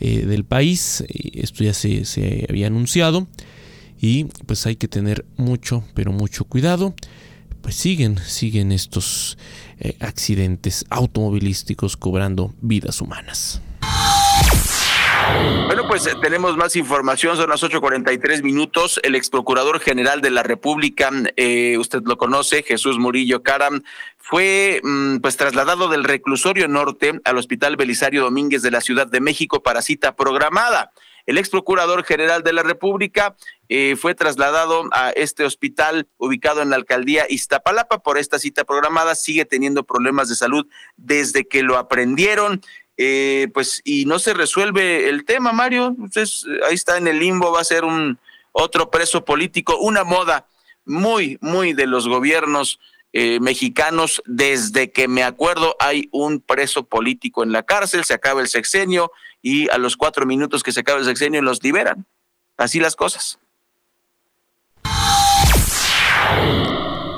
eh, 0.01 0.25
del 0.25 0.43
país. 0.43 1.05
Esto 1.07 1.63
ya 1.63 1.73
se 1.73 2.45
había 2.49 2.67
anunciado 2.67 3.25
y 4.01 4.25
pues 4.25 4.65
hay 4.65 4.75
que 4.75 4.89
tener 4.89 5.23
mucho, 5.37 5.85
pero 5.93 6.11
mucho 6.11 6.43
cuidado 6.43 6.93
pues 7.67 7.75
siguen, 7.75 8.17
siguen 8.17 8.71
estos 8.71 9.37
eh, 9.77 9.97
accidentes 9.99 10.85
automovilísticos 10.89 11.97
cobrando 11.97 12.53
vidas 12.61 13.01
humanas. 13.01 13.61
Bueno, 15.65 15.85
pues 15.89 16.07
eh, 16.07 16.13
tenemos 16.21 16.55
más 16.55 16.77
información, 16.77 17.35
son 17.35 17.49
las 17.49 17.61
8.43 17.61 18.41
minutos. 18.41 19.01
El 19.03 19.15
ex 19.15 19.29
procurador 19.29 19.81
general 19.81 20.21
de 20.21 20.31
la 20.31 20.43
República, 20.43 21.11
eh, 21.35 21.77
usted 21.77 22.03
lo 22.05 22.17
conoce, 22.17 22.63
Jesús 22.63 22.99
Murillo 22.99 23.43
Caram, 23.43 23.83
fue 24.17 24.79
mm, 24.81 25.17
pues 25.17 25.35
trasladado 25.35 25.89
del 25.89 26.05
reclusorio 26.05 26.69
norte 26.69 27.19
al 27.25 27.37
Hospital 27.37 27.75
Belisario 27.75 28.23
Domínguez 28.23 28.61
de 28.61 28.71
la 28.71 28.79
Ciudad 28.79 29.07
de 29.07 29.19
México 29.19 29.61
para 29.61 29.81
cita 29.81 30.15
programada. 30.15 30.93
El 31.27 31.37
ex 31.37 31.49
procurador 31.49 32.05
general 32.05 32.41
de 32.41 32.53
la 32.53 32.63
República 32.63 33.35
eh, 33.69 33.95
fue 33.97 34.15
trasladado 34.15 34.87
a 34.91 35.09
este 35.11 35.43
hospital 35.43 36.07
ubicado 36.17 36.61
en 36.61 36.69
la 36.69 36.77
alcaldía 36.77 37.25
Iztapalapa 37.29 37.99
por 37.99 38.17
esta 38.17 38.39
cita 38.39 38.63
programada. 38.63 39.15
Sigue 39.15 39.45
teniendo 39.45 39.83
problemas 39.83 40.29
de 40.29 40.35
salud 40.35 40.67
desde 40.95 41.47
que 41.47 41.63
lo 41.63 41.77
aprendieron. 41.77 42.61
Eh, 42.97 43.49
pues 43.53 43.81
y 43.83 44.05
no 44.05 44.19
se 44.19 44.33
resuelve 44.33 45.09
el 45.09 45.25
tema, 45.25 45.51
Mario. 45.51 45.87
Entonces, 45.87 46.45
ahí 46.67 46.75
está 46.75 46.97
en 46.97 47.07
el 47.07 47.19
limbo, 47.19 47.51
va 47.51 47.61
a 47.61 47.65
ser 47.65 47.83
un 47.83 48.17
otro 48.51 48.89
preso 48.89 49.23
político, 49.23 49.77
una 49.77 50.03
moda 50.03 50.47
muy, 50.85 51.37
muy 51.41 51.73
de 51.73 51.85
los 51.85 52.07
gobiernos 52.07 52.79
eh, 53.13 53.39
mexicanos. 53.39 54.23
Desde 54.25 54.91
que 54.91 55.07
me 55.07 55.23
acuerdo, 55.23 55.75
hay 55.79 56.09
un 56.11 56.39
preso 56.39 56.87
político 56.87 57.43
en 57.43 57.51
la 57.51 57.63
cárcel, 57.63 58.05
se 58.05 58.13
acaba 58.13 58.41
el 58.41 58.47
sexenio 58.47 59.11
y 59.41 59.69
a 59.69 59.77
los 59.77 59.97
cuatro 59.97 60.25
minutos 60.25 60.63
que 60.63 60.71
se 60.71 60.79
acaba 60.79 60.99
el 60.99 61.05
sexenio 61.05 61.41
los 61.41 61.61
liberan. 61.63 62.07
Así 62.57 62.79
las 62.79 62.95
cosas. 62.95 63.39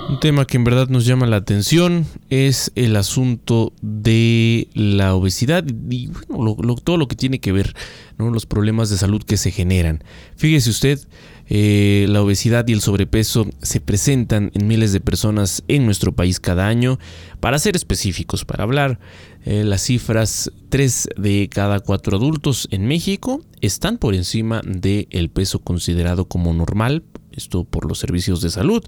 Un 0.09 0.19
tema 0.19 0.45
que 0.45 0.57
en 0.57 0.63
verdad 0.63 0.87
nos 0.87 1.05
llama 1.05 1.27
la 1.27 1.35
atención 1.35 2.07
es 2.31 2.71
el 2.73 2.95
asunto 2.95 3.73
de 3.81 4.67
la 4.73 5.13
obesidad 5.13 5.63
y 5.89 6.09
bueno, 6.27 6.55
todo 6.83 6.97
lo 6.97 7.07
que 7.07 7.15
tiene 7.15 7.39
que 7.39 7.51
ver, 7.51 7.75
¿no? 8.17 8.31
los 8.31 8.47
problemas 8.47 8.89
de 8.89 8.97
salud 8.97 9.21
que 9.21 9.37
se 9.37 9.51
generan. 9.51 10.03
Fíjese 10.35 10.71
usted, 10.71 10.99
eh, 11.47 12.07
la 12.09 12.23
obesidad 12.23 12.67
y 12.67 12.73
el 12.73 12.81
sobrepeso 12.81 13.47
se 13.61 13.81
presentan 13.81 14.51
en 14.55 14.67
miles 14.67 14.93
de 14.93 14.99
personas 14.99 15.63
en 15.67 15.85
nuestro 15.85 16.11
país 16.11 16.39
cada 16.39 16.67
año. 16.67 16.97
Para 17.39 17.59
ser 17.59 17.75
específicos, 17.75 18.45
para 18.45 18.63
hablar 18.63 18.99
eh, 19.45 19.63
las 19.63 19.83
cifras 19.83 20.51
3 20.69 21.09
de 21.17 21.49
cada 21.51 21.81
4 21.81 22.17
adultos 22.17 22.67
en 22.71 22.87
México 22.87 23.41
están 23.61 23.99
por 23.99 24.15
encima 24.15 24.61
del 24.65 25.29
peso 25.29 25.59
considerado 25.59 26.25
como 26.25 26.51
normal 26.53 27.03
esto 27.31 27.63
por 27.63 27.87
los 27.87 27.99
servicios 27.99 28.41
de 28.41 28.49
salud. 28.49 28.83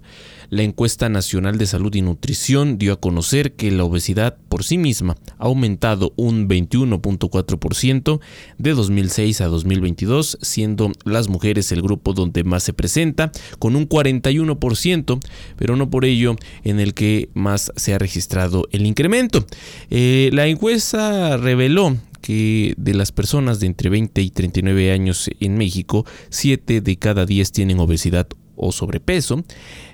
La 0.49 0.63
encuesta 0.63 1.09
nacional 1.09 1.57
de 1.57 1.67
salud 1.67 1.93
y 1.95 2.01
nutrición 2.01 2.77
dio 2.77 2.93
a 2.93 2.99
conocer 2.99 3.53
que 3.53 3.71
la 3.71 3.83
obesidad 3.83 4.37
por 4.49 4.63
sí 4.63 4.77
misma 4.77 5.17
ha 5.37 5.45
aumentado 5.45 6.13
un 6.15 6.47
21.4% 6.47 8.19
de 8.57 8.73
2006 8.73 9.41
a 9.41 9.47
2022, 9.47 10.37
siendo 10.41 10.91
las 11.05 11.29
mujeres 11.29 11.71
el 11.71 11.81
grupo 11.81 12.13
donde 12.13 12.43
más 12.43 12.63
se 12.63 12.73
presenta, 12.73 13.31
con 13.59 13.75
un 13.75 13.87
41%, 13.87 15.19
pero 15.55 15.75
no 15.75 15.89
por 15.89 16.05
ello 16.05 16.35
en 16.63 16.79
el 16.79 16.93
que 16.93 17.29
más 17.33 17.71
se 17.75 17.93
ha 17.93 17.99
registrado 17.99 18.67
el 18.71 18.85
incremento. 18.85 19.45
Eh, 19.89 20.29
la 20.33 20.47
encuesta 20.47 21.37
reveló 21.37 21.97
que 22.21 22.73
de 22.77 22.93
las 22.93 23.11
personas 23.11 23.59
de 23.59 23.67
entre 23.67 23.89
20 23.89 24.21
y 24.21 24.29
39 24.29 24.91
años 24.91 25.29
en 25.39 25.57
México, 25.57 26.05
7 26.29 26.81
de 26.81 26.95
cada 26.97 27.25
10 27.25 27.51
tienen 27.51 27.79
obesidad 27.79 28.27
o 28.55 28.71
sobrepeso. 28.71 29.43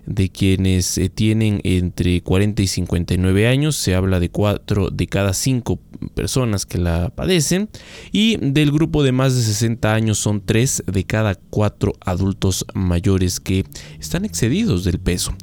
De 0.05 0.29
quienes 0.29 0.97
eh, 0.97 1.09
tienen 1.09 1.59
entre 1.63 2.21
40 2.21 2.61
y 2.61 2.67
59 2.67 3.47
años, 3.47 3.75
se 3.75 3.95
habla 3.95 4.19
de 4.19 4.29
4 4.29 4.89
de 4.89 5.07
cada 5.07 5.33
5 5.33 5.79
personas 6.13 6.65
que 6.65 6.77
la 6.77 7.09
padecen. 7.09 7.69
Y 8.11 8.37
del 8.37 8.71
grupo 8.71 9.03
de 9.03 9.11
más 9.11 9.35
de 9.35 9.41
60 9.41 9.93
años 9.93 10.17
son 10.17 10.41
3 10.45 10.83
de 10.85 11.03
cada 11.03 11.35
4 11.35 11.93
adultos 12.01 12.65
mayores 12.73 13.39
que 13.39 13.65
están 13.99 14.25
excedidos 14.25 14.83
del 14.83 14.99
peso. 14.99 15.33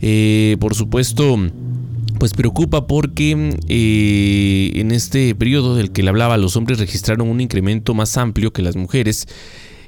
Eh, 0.00 0.56
por 0.58 0.74
supuesto, 0.74 1.38
pues 2.22 2.34
preocupa 2.34 2.86
porque 2.86 3.58
eh, 3.66 4.70
en 4.76 4.92
este 4.92 5.34
periodo 5.34 5.74
del 5.74 5.90
que 5.90 6.04
le 6.04 6.10
hablaba, 6.10 6.36
los 6.36 6.54
hombres 6.54 6.78
registraron 6.78 7.28
un 7.28 7.40
incremento 7.40 7.94
más 7.94 8.16
amplio 8.16 8.52
que 8.52 8.62
las 8.62 8.76
mujeres 8.76 9.26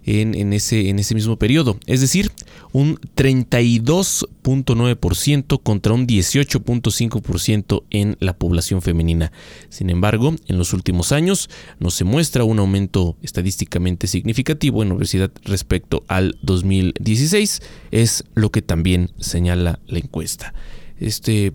en, 0.05 0.53
ese, 0.53 0.89
en 0.89 0.99
ese 0.99 1.15
mismo 1.15 1.39
periodo, 1.39 1.79
es 1.87 2.01
decir, 2.01 2.33
un 2.73 2.99
32.9% 3.15 5.63
contra 5.63 5.93
un 5.93 6.09
18.5% 6.09 7.85
en 7.91 8.17
la 8.19 8.37
población 8.37 8.83
femenina. 8.83 9.31
Sin 9.69 9.89
embargo, 9.89 10.35
en 10.49 10.59
los 10.59 10.73
últimos 10.73 11.13
años 11.13 11.49
no 11.79 11.93
se 11.93 12.03
muestra 12.03 12.43
un 12.43 12.59
aumento 12.59 13.17
estadísticamente 13.23 14.09
significativo 14.09 14.83
en 14.83 14.91
obesidad 14.91 15.31
respecto 15.45 16.03
al 16.09 16.37
2016, 16.43 17.63
es 17.93 18.25
lo 18.35 18.51
que 18.51 18.61
también 18.61 19.13
señala 19.21 19.79
la 19.87 20.01
encuesta. 20.01 20.53
Este 20.99 21.53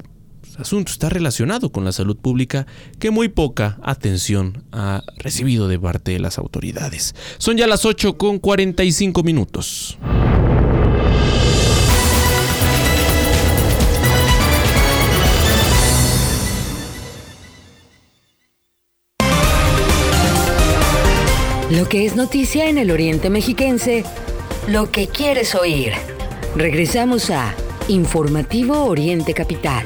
asunto 0.59 0.91
está 0.91 1.09
relacionado 1.09 1.71
con 1.71 1.85
la 1.85 1.91
salud 1.91 2.17
pública 2.17 2.67
que 2.99 3.11
muy 3.11 3.29
poca 3.29 3.79
atención 3.81 4.63
ha 4.71 5.03
recibido 5.17 5.67
de 5.67 5.79
parte 5.79 6.11
de 6.11 6.19
las 6.19 6.37
autoridades. 6.37 7.15
Son 7.37 7.57
ya 7.57 7.67
las 7.67 7.85
8 7.85 8.17
con 8.17 8.39
45 8.39 9.23
minutos. 9.23 9.97
Lo 21.71 21.87
que 21.87 22.05
es 22.05 22.15
noticia 22.15 22.67
en 22.67 22.79
el 22.79 22.89
Oriente 22.89 23.29
Mexiquense, 23.29 24.03
lo 24.67 24.91
que 24.91 25.07
quieres 25.07 25.53
oír. 25.53 25.93
Regresamos 26.55 27.29
a 27.29 27.53
Informativo 27.87 28.85
Oriente 28.85 29.35
Capital. 29.35 29.85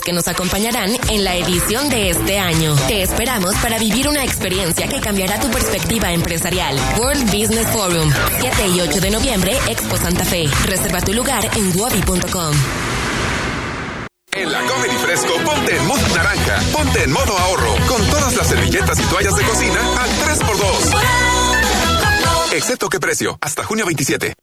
que 0.01 0.13
nos 0.13 0.27
acompañarán 0.27 0.91
en 1.09 1.23
la 1.23 1.35
edición 1.35 1.89
de 1.89 2.09
este 2.09 2.39
año. 2.39 2.75
Te 2.87 3.01
esperamos 3.03 3.55
para 3.55 3.77
vivir 3.77 4.07
una 4.07 4.23
experiencia 4.23 4.87
que 4.87 4.99
cambiará 4.99 5.39
tu 5.39 5.49
perspectiva 5.49 6.11
empresarial. 6.11 6.77
World 6.97 7.25
Business 7.25 7.67
Forum, 7.67 8.11
7 8.39 8.67
y 8.75 8.81
8 8.81 8.99
de 9.01 9.11
noviembre, 9.11 9.57
Expo 9.69 9.97
Santa 9.97 10.25
Fe. 10.25 10.45
Reserva 10.65 11.01
tu 11.01 11.13
lugar 11.13 11.49
en 11.55 11.79
wobi.com. 11.79 12.53
En 14.33 14.51
la 14.51 14.61
Comedy 14.61 14.95
Fresco, 14.95 15.33
ponte 15.45 15.75
en 15.75 15.85
modo 15.87 16.07
naranja, 16.15 16.59
ponte 16.71 17.03
en 17.03 17.11
modo 17.11 17.37
ahorro, 17.37 17.75
con 17.87 18.05
todas 18.07 18.35
las 18.35 18.47
servilletas 18.47 18.97
y 18.99 19.03
toallas 19.03 19.35
de 19.35 19.43
cocina 19.43 19.79
al 20.01 20.09
3x2. 20.09 21.01
Excepto 22.53 22.89
qué 22.89 22.99
precio, 22.99 23.37
hasta 23.41 23.63
junio 23.63 23.85
27. 23.85 24.33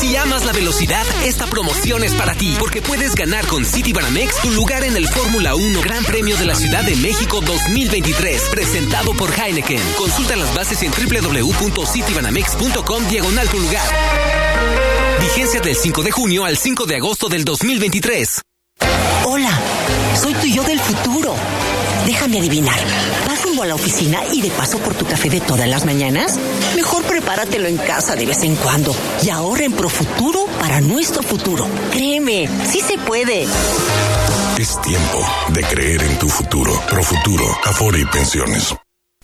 Si 0.00 0.16
amas 0.16 0.44
la 0.46 0.52
velocidad, 0.52 1.04
esta 1.24 1.46
promoción 1.46 2.02
es 2.02 2.14
para 2.14 2.34
ti, 2.34 2.56
porque 2.58 2.80
puedes 2.80 3.14
ganar 3.14 3.46
con 3.46 3.66
City 3.66 3.92
Banamex 3.92 4.40
tu 4.40 4.50
lugar 4.50 4.82
en 4.82 4.96
el 4.96 5.06
Fórmula 5.06 5.54
1 5.54 5.82
Gran 5.82 6.02
Premio 6.04 6.38
de 6.38 6.46
la 6.46 6.54
Ciudad 6.54 6.82
de 6.82 6.96
México 6.96 7.42
2023, 7.42 8.48
presentado 8.50 9.12
por 9.12 9.30
Heineken. 9.30 9.82
Consulta 9.98 10.36
las 10.36 10.54
bases 10.54 10.82
en 10.82 10.90
www.citibanamex.com 10.90 13.08
diagonal 13.10 13.46
tu 13.50 13.60
lugar. 13.60 13.86
Vigencia 15.20 15.60
del 15.60 15.76
5 15.76 16.02
de 16.02 16.12
junio 16.12 16.46
al 16.46 16.56
5 16.56 16.86
de 16.86 16.96
agosto 16.96 17.28
del 17.28 17.44
2023. 17.44 18.40
Hola, 19.26 19.60
soy 20.18 20.32
tu 20.32 20.46
yo 20.46 20.64
del 20.64 20.80
futuro. 20.80 21.36
Déjame 22.06 22.38
adivinar. 22.38 22.78
¿Vas 23.26 23.42
rumbo 23.44 23.62
a 23.62 23.66
la 23.66 23.74
oficina 23.74 24.20
y 24.32 24.42
de 24.42 24.50
paso 24.50 24.78
por 24.78 24.94
tu 24.94 25.04
café 25.06 25.30
de 25.30 25.40
todas 25.40 25.68
las 25.68 25.84
mañanas? 25.84 26.38
Mejor 26.74 27.02
prepáratelo 27.04 27.68
en 27.68 27.76
casa 27.76 28.16
de 28.16 28.26
vez 28.26 28.42
en 28.42 28.56
cuando 28.56 28.94
y 29.22 29.30
ahorra 29.30 29.64
en 29.64 29.72
Profuturo 29.72 30.46
para 30.60 30.80
nuestro 30.80 31.22
futuro. 31.22 31.66
Créeme, 31.92 32.48
sí 32.70 32.80
se 32.80 32.98
puede. 32.98 33.46
Es 34.58 34.80
tiempo 34.82 35.26
de 35.48 35.62
creer 35.62 36.02
en 36.02 36.18
tu 36.18 36.28
futuro. 36.28 36.72
Profuturo, 36.88 37.46
Afore 37.64 38.00
y 38.00 38.04
Pensiones. 38.04 38.74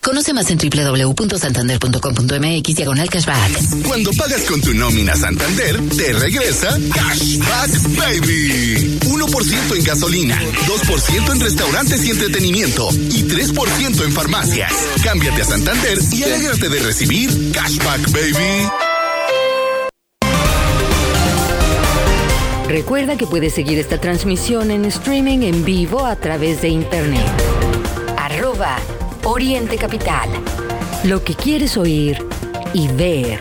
Conoce 0.06 0.32
más 0.32 0.48
en 0.52 0.58
www.santander.com.mx 0.58 2.76
diagonal 2.76 3.10
cashback. 3.10 3.82
Cuando 3.88 4.12
pagas 4.12 4.42
con 4.42 4.60
tu 4.60 4.72
nómina 4.72 5.16
Santander, 5.16 5.80
te 5.96 6.12
regresa 6.12 6.78
Cashback 6.94 7.72
Baby. 7.96 9.00
1% 9.00 9.76
en 9.76 9.82
gasolina, 9.82 10.40
2% 10.40 11.32
en 11.32 11.40
restaurantes 11.40 12.04
y 12.04 12.12
entretenimiento 12.12 12.88
y 12.92 13.24
3% 13.24 14.04
en 14.04 14.12
farmacias. 14.12 14.72
Cámbiate 15.02 15.42
a 15.42 15.44
Santander 15.44 15.98
y 16.12 16.22
alégrate 16.22 16.68
de 16.68 16.78
recibir 16.78 17.50
Cashback 17.50 18.08
Baby. 18.12 18.68
Recuerda 22.68 23.16
que 23.16 23.26
puedes 23.26 23.54
seguir 23.54 23.80
esta 23.80 24.00
transmisión 24.00 24.70
en 24.70 24.84
streaming 24.84 25.40
en 25.40 25.64
vivo 25.64 26.06
a 26.06 26.14
través 26.14 26.62
de 26.62 26.68
internet. 26.68 27.26
Arroba 28.16 28.78
Oriente 29.28 29.76
Capital. 29.76 30.30
Lo 31.02 31.24
que 31.24 31.34
quieres 31.34 31.76
oír 31.76 32.24
y 32.72 32.86
ver. 32.86 33.40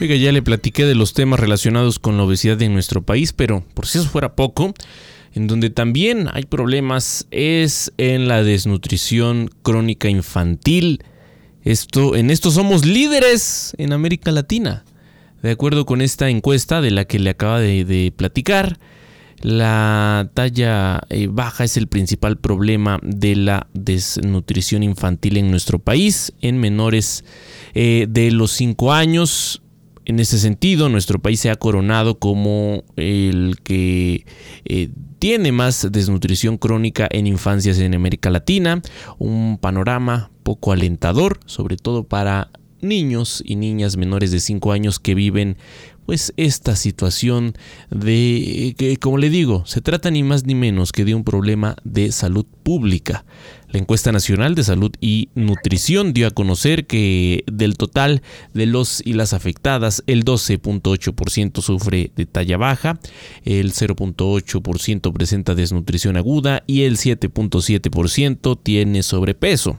Oiga, 0.00 0.16
ya 0.16 0.32
le 0.32 0.42
platiqué 0.42 0.84
de 0.86 0.96
los 0.96 1.12
temas 1.12 1.38
relacionados 1.38 2.00
con 2.00 2.16
la 2.16 2.24
obesidad 2.24 2.60
en 2.62 2.72
nuestro 2.72 3.02
país, 3.02 3.32
pero 3.32 3.64
por 3.74 3.86
si 3.86 3.98
eso 3.98 4.08
fuera 4.08 4.34
poco, 4.34 4.74
en 5.32 5.46
donde 5.46 5.70
también 5.70 6.28
hay 6.32 6.42
problemas 6.42 7.28
es 7.30 7.92
en 7.96 8.26
la 8.26 8.42
desnutrición 8.42 9.48
crónica 9.62 10.08
infantil. 10.08 11.04
Esto, 11.62 12.16
en 12.16 12.30
esto 12.30 12.50
somos 12.50 12.84
líderes 12.84 13.76
en 13.78 13.92
América 13.92 14.32
Latina. 14.32 14.84
De 15.42 15.50
acuerdo 15.50 15.86
con 15.86 16.00
esta 16.00 16.28
encuesta 16.28 16.80
de 16.80 16.92
la 16.92 17.04
que 17.04 17.18
le 17.18 17.30
acaba 17.30 17.58
de, 17.58 18.12
platicar, 18.16 18.78
la 19.40 20.30
talla 20.34 21.00
eh, 21.10 21.26
baja 21.28 21.64
es 21.64 21.76
el 21.76 21.88
principal 21.88 22.38
problema 22.38 23.00
de 23.02 23.34
la 23.34 23.66
desnutrición 23.74 24.84
infantil 24.84 25.36
en 25.36 25.50
nuestro 25.50 25.80
país. 25.80 26.32
En 26.40 26.58
menores 26.58 27.24
eh, 27.74 28.06
de 28.08 28.30
los 28.30 28.52
5 28.52 28.92
años, 28.92 29.62
en 30.04 30.20
ese 30.20 30.38
sentido, 30.38 30.88
nuestro 30.88 31.20
país 31.20 31.40
se 31.40 31.50
ha 31.50 31.56
coronado 31.56 32.20
como 32.20 32.84
el 32.94 33.56
que 33.64 34.26
eh, 34.64 34.90
tiene 35.18 35.50
más 35.50 35.88
desnutrición 35.90 36.56
crónica 36.56 37.08
en 37.10 37.26
infancias 37.26 37.78
en 37.78 37.94
América 37.94 38.30
Latina, 38.30 38.80
un 39.18 39.58
panorama 39.60 40.30
poco 40.44 40.72
alentador, 40.72 41.40
sobre 41.46 41.76
todo 41.76 42.04
para 42.04 42.50
niños 42.82 43.42
y 43.44 43.56
niñas 43.56 43.96
menores 43.96 44.30
de 44.30 44.40
5 44.40 44.72
años 44.72 44.98
que 44.98 45.14
viven 45.14 45.56
pues 46.06 46.32
esta 46.36 46.74
situación 46.74 47.54
de 47.90 48.74
que 48.76 48.96
como 48.96 49.18
le 49.18 49.30
digo, 49.30 49.64
se 49.66 49.80
trata 49.80 50.10
ni 50.10 50.22
más 50.22 50.44
ni 50.44 50.54
menos 50.54 50.92
que 50.92 51.04
de 51.04 51.14
un 51.14 51.24
problema 51.24 51.76
de 51.84 52.10
salud 52.12 52.44
pública. 52.64 53.24
La 53.68 53.78
encuesta 53.78 54.12
nacional 54.12 54.54
de 54.54 54.64
salud 54.64 54.92
y 55.00 55.30
nutrición 55.34 56.12
dio 56.12 56.26
a 56.26 56.30
conocer 56.30 56.86
que 56.86 57.44
del 57.50 57.78
total 57.78 58.20
de 58.52 58.66
los 58.66 59.00
y 59.04 59.14
las 59.14 59.32
afectadas, 59.32 60.02
el 60.06 60.24
12.8% 60.24 61.62
sufre 61.62 62.10
de 62.14 62.26
talla 62.26 62.58
baja, 62.58 63.00
el 63.44 63.72
0.8% 63.72 65.12
presenta 65.12 65.54
desnutrición 65.54 66.18
aguda 66.18 66.64
y 66.66 66.82
el 66.82 66.98
7.7% 66.98 68.58
tiene 68.62 69.02
sobrepeso. 69.02 69.78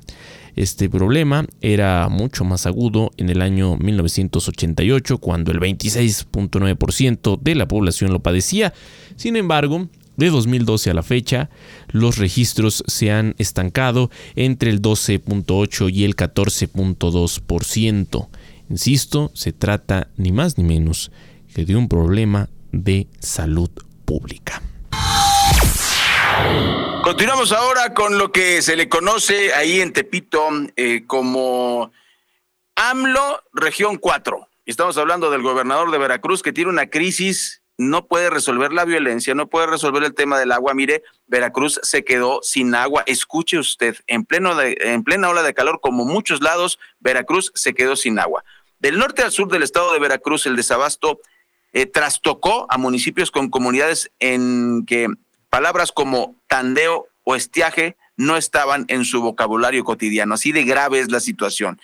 Este 0.55 0.87
problema 0.89 1.45
era 1.61 2.07
mucho 2.09 2.43
más 2.45 2.67
agudo 2.67 3.11
en 3.17 3.29
el 3.29 3.41
año 3.41 3.75
1988, 3.77 5.17
cuando 5.17 5.51
el 5.51 5.59
26.9% 5.59 7.41
de 7.41 7.55
la 7.55 7.67
población 7.67 8.11
lo 8.11 8.19
padecía. 8.19 8.71
Sin 9.15 9.35
embargo, 9.35 9.89
de 10.15 10.29
2012 10.29 10.91
a 10.91 10.93
la 10.93 11.01
fecha, 11.01 11.49
los 11.89 12.17
registros 12.17 12.83
se 12.87 13.11
han 13.11 13.33
estancado 13.39 14.11
entre 14.35 14.69
el 14.69 14.79
12.8 14.81 15.91
y 15.91 16.03
el 16.03 16.15
14.2%. 16.15 18.27
Insisto, 18.69 19.31
se 19.33 19.53
trata 19.53 20.09
ni 20.17 20.31
más 20.31 20.59
ni 20.59 20.63
menos 20.63 21.11
que 21.53 21.65
de 21.65 21.75
un 21.75 21.89
problema 21.89 22.49
de 22.71 23.07
salud 23.19 23.69
pública. 24.05 24.61
Continuamos 27.03 27.51
ahora 27.51 27.93
con 27.93 28.17
lo 28.17 28.31
que 28.31 28.61
se 28.61 28.77
le 28.77 28.87
conoce 28.87 29.53
ahí 29.53 29.81
en 29.81 29.91
Tepito 29.91 30.47
eh, 30.77 31.03
como 31.05 31.91
AMLO 32.75 33.43
Región 33.51 33.97
4. 33.97 34.47
Estamos 34.65 34.97
hablando 34.97 35.29
del 35.29 35.41
gobernador 35.41 35.91
de 35.91 35.97
Veracruz 35.97 36.41
que 36.41 36.53
tiene 36.53 36.69
una 36.69 36.89
crisis, 36.89 37.61
no 37.77 38.07
puede 38.07 38.29
resolver 38.29 38.71
la 38.71 38.85
violencia, 38.85 39.35
no 39.35 39.47
puede 39.47 39.67
resolver 39.67 40.03
el 40.03 40.13
tema 40.13 40.39
del 40.39 40.53
agua. 40.53 40.73
Mire, 40.73 41.03
Veracruz 41.27 41.79
se 41.83 42.05
quedó 42.05 42.39
sin 42.41 42.73
agua. 42.73 43.03
Escuche 43.05 43.57
usted, 43.57 43.97
en, 44.07 44.23
pleno 44.23 44.59
en 44.61 45.03
plena 45.03 45.29
ola 45.29 45.43
de 45.43 45.53
calor, 45.53 45.81
como 45.81 46.05
muchos 46.05 46.41
lados, 46.41 46.79
Veracruz 46.99 47.51
se 47.53 47.73
quedó 47.73 47.95
sin 47.97 48.17
agua. 48.17 48.45
Del 48.79 48.97
norte 48.97 49.23
al 49.23 49.31
sur 49.31 49.49
del 49.49 49.63
estado 49.63 49.91
de 49.91 49.99
Veracruz, 49.99 50.45
el 50.45 50.55
desabasto 50.55 51.19
eh, 51.73 51.85
trastocó 51.85 52.67
a 52.69 52.77
municipios 52.77 53.31
con 53.31 53.49
comunidades 53.49 54.11
en 54.19 54.85
que 54.85 55.07
Palabras 55.53 55.91
como 55.91 56.35
tandeo 56.47 57.09
o 57.23 57.35
estiaje 57.35 57.95
no 58.17 58.37
estaban 58.37 58.85
en 58.87 59.05
su 59.05 59.21
vocabulario 59.21 59.83
cotidiano. 59.83 60.33
Así 60.33 60.51
de 60.51 60.63
grave 60.63 60.97
es 60.97 61.11
la 61.11 61.19
situación. 61.19 61.79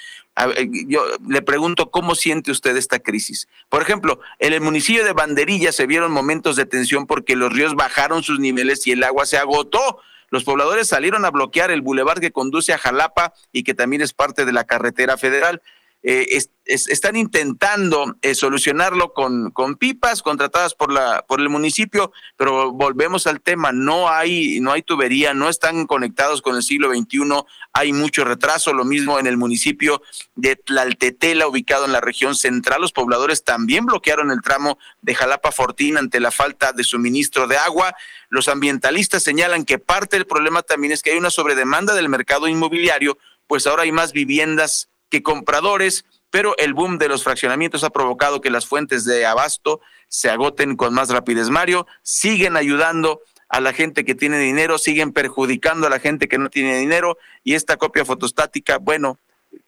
Yo 0.87 1.03
le 1.27 1.43
pregunto 1.43 1.91
cómo 1.91 2.15
siente 2.15 2.49
usted 2.49 2.75
esta 2.75 2.97
crisis. 2.97 3.47
Por 3.69 3.83
ejemplo, 3.83 4.21
en 4.39 4.53
el 4.53 4.61
municipio 4.61 5.05
de 5.05 5.13
Banderilla 5.13 5.71
se 5.71 5.85
vieron 5.85 6.11
momentos 6.11 6.55
de 6.55 6.65
tensión 6.65 7.05
porque 7.05 7.35
los 7.35 7.53
ríos 7.53 7.75
bajaron 7.75 8.23
sus 8.23 8.39
niveles 8.39 8.87
y 8.87 8.93
el 8.93 9.03
agua 9.03 9.27
se 9.27 9.37
agotó. 9.37 9.99
Los 10.31 10.45
pobladores 10.45 10.87
salieron 10.87 11.23
a 11.23 11.29
bloquear 11.29 11.69
el 11.69 11.83
bulevar 11.83 12.19
que 12.19 12.31
conduce 12.31 12.73
a 12.73 12.79
Jalapa 12.79 13.35
y 13.51 13.61
que 13.61 13.75
también 13.75 14.01
es 14.01 14.13
parte 14.13 14.45
de 14.45 14.51
la 14.51 14.63
carretera 14.63 15.15
federal. 15.15 15.61
Eh, 16.01 16.39
están 16.65 17.17
intentando 17.17 18.15
eh, 18.21 18.33
solucionarlo 18.33 19.11
con, 19.11 19.51
pipas 19.77 20.21
contratadas 20.21 20.73
por 20.73 20.93
la 20.93 21.25
por 21.27 21.41
el 21.41 21.49
municipio, 21.49 22.13
pero 22.37 22.71
volvemos 22.71 23.27
al 23.27 23.41
tema, 23.41 23.73
no 23.73 24.07
hay 24.07 24.61
no 24.61 24.71
hay 24.71 24.81
tubería, 24.81 25.33
no 25.33 25.49
están 25.49 25.87
conectados 25.87 26.41
con 26.41 26.55
el 26.55 26.63
siglo 26.63 26.89
XXI, 26.89 27.43
hay 27.73 27.91
mucho 27.91 28.23
retraso, 28.23 28.71
lo 28.71 28.85
mismo 28.85 29.19
en 29.19 29.27
el 29.27 29.35
municipio 29.35 30.01
de 30.35 30.55
Tlaltetela, 30.55 31.47
ubicado 31.47 31.83
en 31.85 31.91
la 31.91 32.01
región 32.01 32.35
central, 32.35 32.81
los 32.81 32.93
pobladores 32.93 33.43
también 33.43 33.85
bloquearon 33.85 34.31
el 34.31 34.41
tramo 34.41 34.77
de 35.01 35.15
Jalapa 35.15 35.51
Fortín 35.51 35.97
ante 35.97 36.21
la 36.21 36.31
falta 36.31 36.71
de 36.71 36.83
suministro 36.83 37.47
de 37.47 37.57
agua. 37.57 37.93
Los 38.29 38.47
ambientalistas 38.47 39.23
señalan 39.23 39.65
que 39.65 39.79
parte 39.79 40.15
del 40.15 40.27
problema 40.27 40.61
también 40.61 40.93
es 40.93 41.01
que 41.01 41.11
hay 41.11 41.17
una 41.17 41.31
sobredemanda 41.31 41.93
del 41.93 42.07
mercado 42.07 42.47
inmobiliario, 42.47 43.17
pues 43.47 43.67
ahora 43.67 43.83
hay 43.83 43.91
más 43.91 44.13
viviendas 44.13 44.89
que 45.09 45.23
compradores, 45.23 46.05
pero 46.29 46.55
el 46.57 46.73
boom 46.73 46.97
de 46.97 47.07
los 47.07 47.23
fraccionamientos 47.23 47.83
ha 47.83 47.89
provocado 47.89 48.41
que 48.41 48.49
las 48.49 48.65
fuentes 48.65 49.05
de 49.05 49.25
abasto 49.25 49.81
se 50.07 50.29
agoten 50.29 50.75
con 50.75 50.93
más 50.93 51.09
rapidez. 51.09 51.49
Mario, 51.49 51.87
siguen 52.03 52.55
ayudando 52.55 53.21
a 53.49 53.59
la 53.59 53.73
gente 53.73 54.05
que 54.05 54.15
tiene 54.15 54.37
dinero, 54.37 54.77
siguen 54.77 55.11
perjudicando 55.11 55.87
a 55.87 55.89
la 55.89 55.99
gente 55.99 56.27
que 56.27 56.37
no 56.37 56.49
tiene 56.49 56.77
dinero 56.77 57.17
y 57.43 57.55
esta 57.55 57.77
copia 57.77 58.05
fotostática, 58.05 58.77
bueno, 58.77 59.17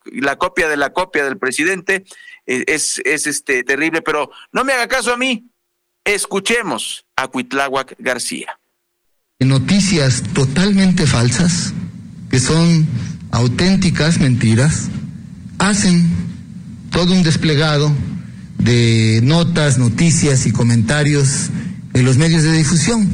la 0.05 0.37
copia 0.37 0.67
de 0.69 0.77
la 0.77 0.93
copia 0.93 1.25
del 1.25 1.37
presidente 1.37 2.05
eh, 2.45 2.63
es, 2.67 3.01
es 3.05 3.25
este 3.25 3.63
terrible, 3.63 4.01
pero 4.01 4.31
no 4.51 4.63
me 4.63 4.73
haga 4.73 4.87
caso 4.87 5.13
a 5.13 5.17
mí. 5.17 5.47
Escuchemos 6.03 7.05
a 7.15 7.27
Cuitláhuac 7.27 7.95
García. 7.99 8.59
Noticias 9.39 10.23
totalmente 10.33 11.07
falsas, 11.07 11.73
que 12.29 12.39
son 12.39 12.87
auténticas 13.31 14.19
mentiras, 14.19 14.89
hacen 15.61 16.09
todo 16.89 17.13
un 17.13 17.21
desplegado 17.23 17.93
de 18.57 19.21
notas, 19.23 19.77
noticias 19.77 20.47
y 20.47 20.51
comentarios 20.51 21.49
en 21.93 22.03
los 22.03 22.17
medios 22.17 22.43
de 22.43 22.51
difusión. 22.51 23.07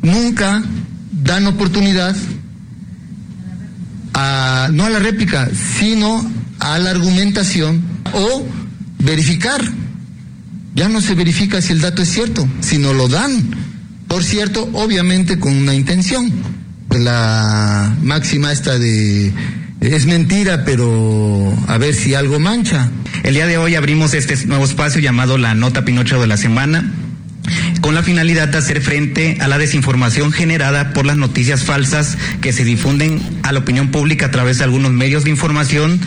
Nunca 0.00 0.62
dan 1.10 1.46
oportunidad 1.46 2.16
a, 4.14 4.68
no 4.72 4.84
a 4.84 4.90
la 4.90 5.00
réplica, 5.00 5.50
sino 5.78 6.30
a 6.60 6.78
la 6.78 6.90
argumentación 6.90 7.82
o 8.12 8.46
verificar. 9.00 9.60
Ya 10.76 10.88
no 10.88 11.00
se 11.00 11.14
verifica 11.14 11.60
si 11.60 11.72
el 11.72 11.80
dato 11.80 12.02
es 12.02 12.10
cierto, 12.10 12.46
sino 12.60 12.92
lo 12.92 13.08
dan. 13.08 13.50
Por 14.06 14.22
cierto, 14.22 14.68
obviamente 14.74 15.40
con 15.40 15.52
una 15.54 15.74
intención. 15.74 16.32
La 16.90 17.96
máxima 18.02 18.52
esta 18.52 18.78
de 18.78 19.32
es 19.92 20.06
mentira, 20.06 20.64
pero 20.64 21.52
a 21.68 21.78
ver 21.78 21.94
si 21.94 22.14
algo 22.14 22.38
mancha. 22.38 22.90
El 23.22 23.34
día 23.34 23.46
de 23.46 23.58
hoy 23.58 23.74
abrimos 23.74 24.14
este 24.14 24.46
nuevo 24.46 24.64
espacio 24.64 25.00
llamado 25.00 25.36
la 25.38 25.54
Nota 25.54 25.84
Pinocho 25.84 26.20
de 26.20 26.26
la 26.26 26.36
Semana 26.36 26.90
con 27.82 27.94
la 27.94 28.02
finalidad 28.02 28.48
de 28.48 28.56
hacer 28.56 28.80
frente 28.80 29.36
a 29.40 29.48
la 29.48 29.58
desinformación 29.58 30.32
generada 30.32 30.94
por 30.94 31.04
las 31.04 31.18
noticias 31.18 31.64
falsas 31.64 32.16
que 32.40 32.54
se 32.54 32.64
difunden 32.64 33.20
a 33.42 33.52
la 33.52 33.58
opinión 33.58 33.90
pública 33.90 34.26
a 34.26 34.30
través 34.30 34.58
de 34.58 34.64
algunos 34.64 34.92
medios 34.92 35.24
de 35.24 35.30
información. 35.30 36.00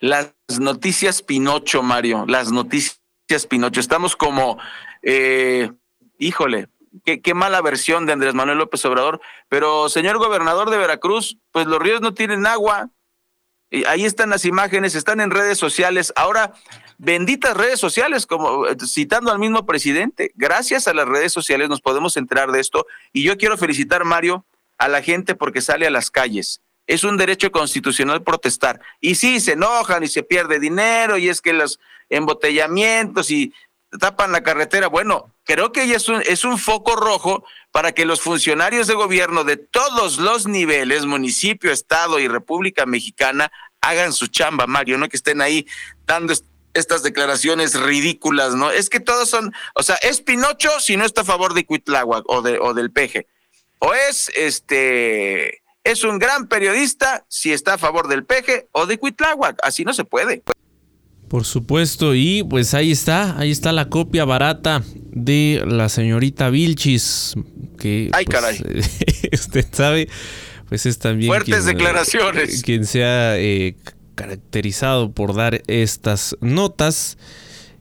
Las 0.00 0.32
noticias 0.58 1.20
Pinocho, 1.20 1.82
Mario, 1.82 2.24
las 2.26 2.52
noticias 2.52 3.46
Pinocho. 3.48 3.80
Estamos 3.80 4.16
como, 4.16 4.58
eh, 5.02 5.70
híjole, 6.18 6.68
qué, 7.04 7.34
mala 7.34 7.60
versión 7.62 8.06
de 8.06 8.12
Andrés 8.12 8.34
Manuel 8.34 8.58
López 8.58 8.84
Obrador. 8.84 9.20
Pero, 9.48 9.88
señor 9.88 10.18
gobernador 10.18 10.70
de 10.70 10.78
Veracruz, 10.78 11.38
pues 11.52 11.66
los 11.66 11.80
ríos 11.80 12.00
no 12.00 12.14
tienen 12.14 12.46
agua. 12.46 12.90
Y 13.70 13.84
ahí 13.84 14.04
están 14.04 14.30
las 14.30 14.44
imágenes, 14.44 14.94
están 14.94 15.20
en 15.20 15.30
redes 15.30 15.58
sociales. 15.58 16.12
Ahora, 16.16 16.54
benditas 16.98 17.56
redes 17.56 17.80
sociales, 17.80 18.26
como 18.26 18.66
eh, 18.66 18.76
citando 18.86 19.32
al 19.32 19.38
mismo 19.38 19.66
presidente. 19.66 20.32
Gracias 20.34 20.88
a 20.88 20.94
las 20.94 21.06
redes 21.06 21.32
sociales 21.32 21.68
nos 21.68 21.80
podemos 21.80 22.16
enterar 22.16 22.52
de 22.52 22.60
esto. 22.60 22.86
Y 23.12 23.22
yo 23.22 23.36
quiero 23.36 23.56
felicitar, 23.56 24.04
Mario, 24.04 24.44
a 24.78 24.88
la 24.88 25.02
gente 25.02 25.34
porque 25.34 25.60
sale 25.60 25.86
a 25.86 25.90
las 25.90 26.10
calles. 26.10 26.60
Es 26.86 27.02
un 27.02 27.16
derecho 27.16 27.50
constitucional 27.50 28.22
protestar. 28.22 28.80
Y 29.00 29.16
sí, 29.16 29.40
se 29.40 29.52
enojan 29.52 30.04
y 30.04 30.08
se 30.08 30.22
pierde 30.22 30.60
dinero 30.60 31.18
y 31.18 31.28
es 31.28 31.40
que 31.40 31.52
los 31.52 31.80
embotellamientos 32.08 33.30
y 33.30 33.52
tapan 33.98 34.32
la 34.32 34.42
carretera. 34.42 34.88
Bueno, 34.88 35.32
creo 35.46 35.72
que 35.72 35.94
es 35.94 36.08
un, 36.08 36.22
es 36.26 36.44
un 36.44 36.58
foco 36.58 36.96
rojo 36.96 37.44
para 37.70 37.92
que 37.92 38.04
los 38.04 38.20
funcionarios 38.20 38.86
de 38.88 38.94
gobierno 38.94 39.44
de 39.44 39.56
todos 39.56 40.18
los 40.18 40.46
niveles, 40.46 41.06
municipio, 41.06 41.72
estado 41.72 42.18
y 42.18 42.28
República 42.28 42.84
Mexicana, 42.84 43.50
hagan 43.80 44.12
su 44.12 44.26
chamba, 44.26 44.66
Mario, 44.66 44.98
no 44.98 45.08
que 45.08 45.16
estén 45.16 45.40
ahí 45.40 45.66
dando 46.04 46.34
estas 46.74 47.02
declaraciones 47.02 47.80
ridículas, 47.80 48.54
¿no? 48.54 48.70
Es 48.70 48.90
que 48.90 49.00
todos 49.00 49.30
son, 49.30 49.54
o 49.74 49.82
sea, 49.82 49.96
es 49.96 50.20
Pinocho 50.20 50.80
si 50.80 50.96
no 50.96 51.04
está 51.04 51.22
a 51.22 51.24
favor 51.24 51.54
de 51.54 51.64
Cuitláhuac 51.64 52.24
o, 52.28 52.42
de, 52.42 52.58
o 52.58 52.74
del 52.74 52.90
peje. 52.90 53.28
O 53.78 53.94
es 53.94 54.30
este, 54.34 55.62
es 55.84 56.02
un 56.02 56.18
gran 56.18 56.48
periodista 56.48 57.24
si 57.28 57.52
está 57.52 57.74
a 57.74 57.78
favor 57.78 58.08
del 58.08 58.24
peje 58.24 58.68
o 58.72 58.86
de 58.86 58.98
Cuitláhuac. 58.98 59.58
Así 59.62 59.84
no 59.84 59.94
se 59.94 60.04
puede. 60.04 60.42
Por 61.28 61.44
supuesto, 61.44 62.14
y 62.14 62.44
pues 62.44 62.72
ahí 62.74 62.92
está, 62.92 63.38
ahí 63.38 63.50
está 63.50 63.72
la 63.72 63.88
copia 63.88 64.24
barata 64.24 64.82
de 65.10 65.62
la 65.66 65.88
señorita 65.88 66.50
Vilchis, 66.50 67.34
que 67.78 68.10
Ay, 68.12 68.24
pues, 68.26 68.36
caray. 68.36 68.60
usted 69.32 69.66
sabe, 69.72 70.08
pues 70.68 70.86
es 70.86 70.98
también 70.98 71.28
fuertes 71.28 71.64
quien, 71.64 71.66
declaraciones. 71.66 72.62
Quien 72.62 72.86
se 72.86 73.04
ha 73.04 73.38
eh, 73.38 73.76
caracterizado 74.14 75.10
por 75.10 75.34
dar 75.34 75.62
estas 75.66 76.36
notas 76.40 77.18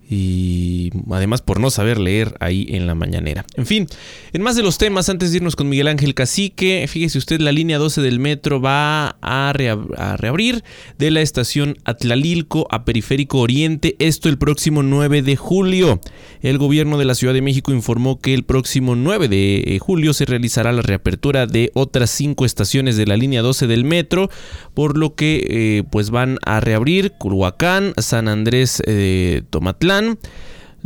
y 0.10 0.92
además 1.12 1.42
por 1.42 1.60
no 1.60 1.70
saber 1.70 2.00
leer 2.00 2.36
ahí 2.40 2.68
en 2.70 2.86
la 2.86 2.96
mañanera. 2.96 3.46
En 3.56 3.66
fin, 3.66 3.88
en 4.34 4.42
más 4.42 4.56
de 4.56 4.64
los 4.64 4.78
temas, 4.78 5.10
antes 5.10 5.32
de 5.32 5.38
irnos 5.38 5.56
con 5.56 5.68
Miguel 5.68 5.88
Ángel 5.88 6.14
Cacique, 6.14 6.86
fíjese 6.88 7.18
usted, 7.18 7.40
la 7.40 7.52
línea 7.52 7.78
12 7.78 8.02
del 8.02 8.20
metro 8.20 8.62
va 8.62 9.18
a, 9.22 9.54
reabrir 9.54 10.64
de 10.98 11.12
la 11.12 11.22
estación 11.22 11.78
Atlalilco 11.86 12.68
a 12.70 12.86
Periférico 12.86 13.40
Oriente, 13.40 13.96
esto 14.00 14.30
el 14.30 14.38
próximo 14.38 14.84
9 14.84 15.22
de 15.22 15.36
julio. 15.36 16.00
El 16.46 16.60
gobierno 16.60 17.00
de 17.00 17.06
la 17.06 17.16
Ciudad 17.16 17.34
de 17.34 17.42
México 17.42 17.72
informó 17.72 18.20
que 18.20 18.36
el 18.36 18.44
próximo 18.44 18.96
9 18.96 19.30
de 19.30 19.64
eh, 19.66 19.80
julio 19.80 20.14
se 20.14 20.26
realizará 20.26 20.72
la 20.72 20.84
reapertura 20.84 21.48
de 21.48 21.72
otras 21.74 22.12
cinco 22.12 22.46
estaciones 22.46 22.98
de 22.98 23.08
la 23.08 23.18
línea 23.18 23.42
12 23.42 23.66
del 23.66 23.84
metro, 23.84 24.30
por 24.76 24.96
lo 24.96 25.16
que 25.16 25.44
eh, 25.50 25.84
pues 25.90 26.12
van 26.12 26.38
a 26.46 26.60
reabrir 26.60 27.14
Culhuacán, 27.14 27.96
San 27.98 28.28
Andrés 28.28 28.80
eh, 28.86 29.42
Tomatlán, 29.50 30.20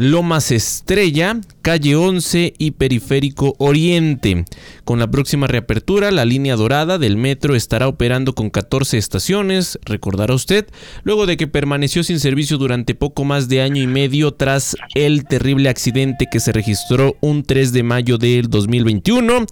Lomas 0.02 0.54
Estrella, 0.54 1.42
Calle 1.62 1.98
11 1.98 2.54
y 2.58 2.72
Periférico 2.72 3.56
Oriente. 3.58 4.46
Con 4.86 4.98
la 4.98 5.12
próxima 5.12 5.46
reapertura, 5.46 6.10
la 6.12 6.24
línea 6.24 6.56
dorada 6.56 6.98
del 6.98 7.18
metro 7.18 7.54
estará 7.54 7.90
operando 7.90 8.34
con 8.34 8.50
14 8.50 8.98
estaciones, 8.98 9.78
recordará 9.84 10.34
usted, 10.34 10.70
luego 11.04 11.26
de 11.26 11.36
que 11.36 11.48
permaneció 11.48 12.06
sin 12.06 12.22
servicio 12.22 12.58
durante 12.58 12.96
poco 12.96 13.26
más 13.26 13.50
de 13.50 13.62
año 13.62 13.84
y 13.84 13.88
medio 13.88 14.32
tras 14.32 14.78
el 14.96 15.26
terrible 15.26 15.68
accidente 15.68 16.28
que 16.32 16.40
se 16.40 16.54
registró 16.54 17.18
un 17.20 17.44
3 17.44 17.74
de 17.74 17.84
mayo 17.84 18.18
del 18.18 18.50
2021 18.50 19.48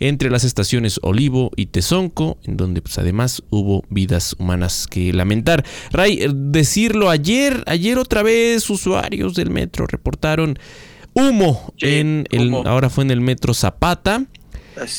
entre 0.00 0.30
las 0.30 0.44
estaciones 0.44 1.00
Olivo 1.02 1.50
y 1.56 1.66
Tezonco, 1.66 2.38
en 2.44 2.56
donde 2.56 2.82
pues 2.82 2.98
además 2.98 3.42
hubo 3.50 3.84
vidas 3.90 4.34
humanas 4.38 4.86
que 4.86 5.12
lamentar. 5.12 5.64
Ray, 5.90 6.22
eh, 6.22 6.30
decirlo 6.32 7.10
ayer, 7.10 7.62
ayer 7.66 7.98
otra 7.98 8.22
vez 8.22 8.68
usuarios 8.70 9.34
del 9.34 9.50
metro 9.50 9.86
reportaron 9.86 10.58
humo 11.14 11.72
en 11.80 12.26
el, 12.30 12.54
ahora 12.66 12.90
fue 12.90 13.04
en 13.04 13.10
el 13.10 13.20
metro 13.20 13.54
Zapata. 13.54 14.24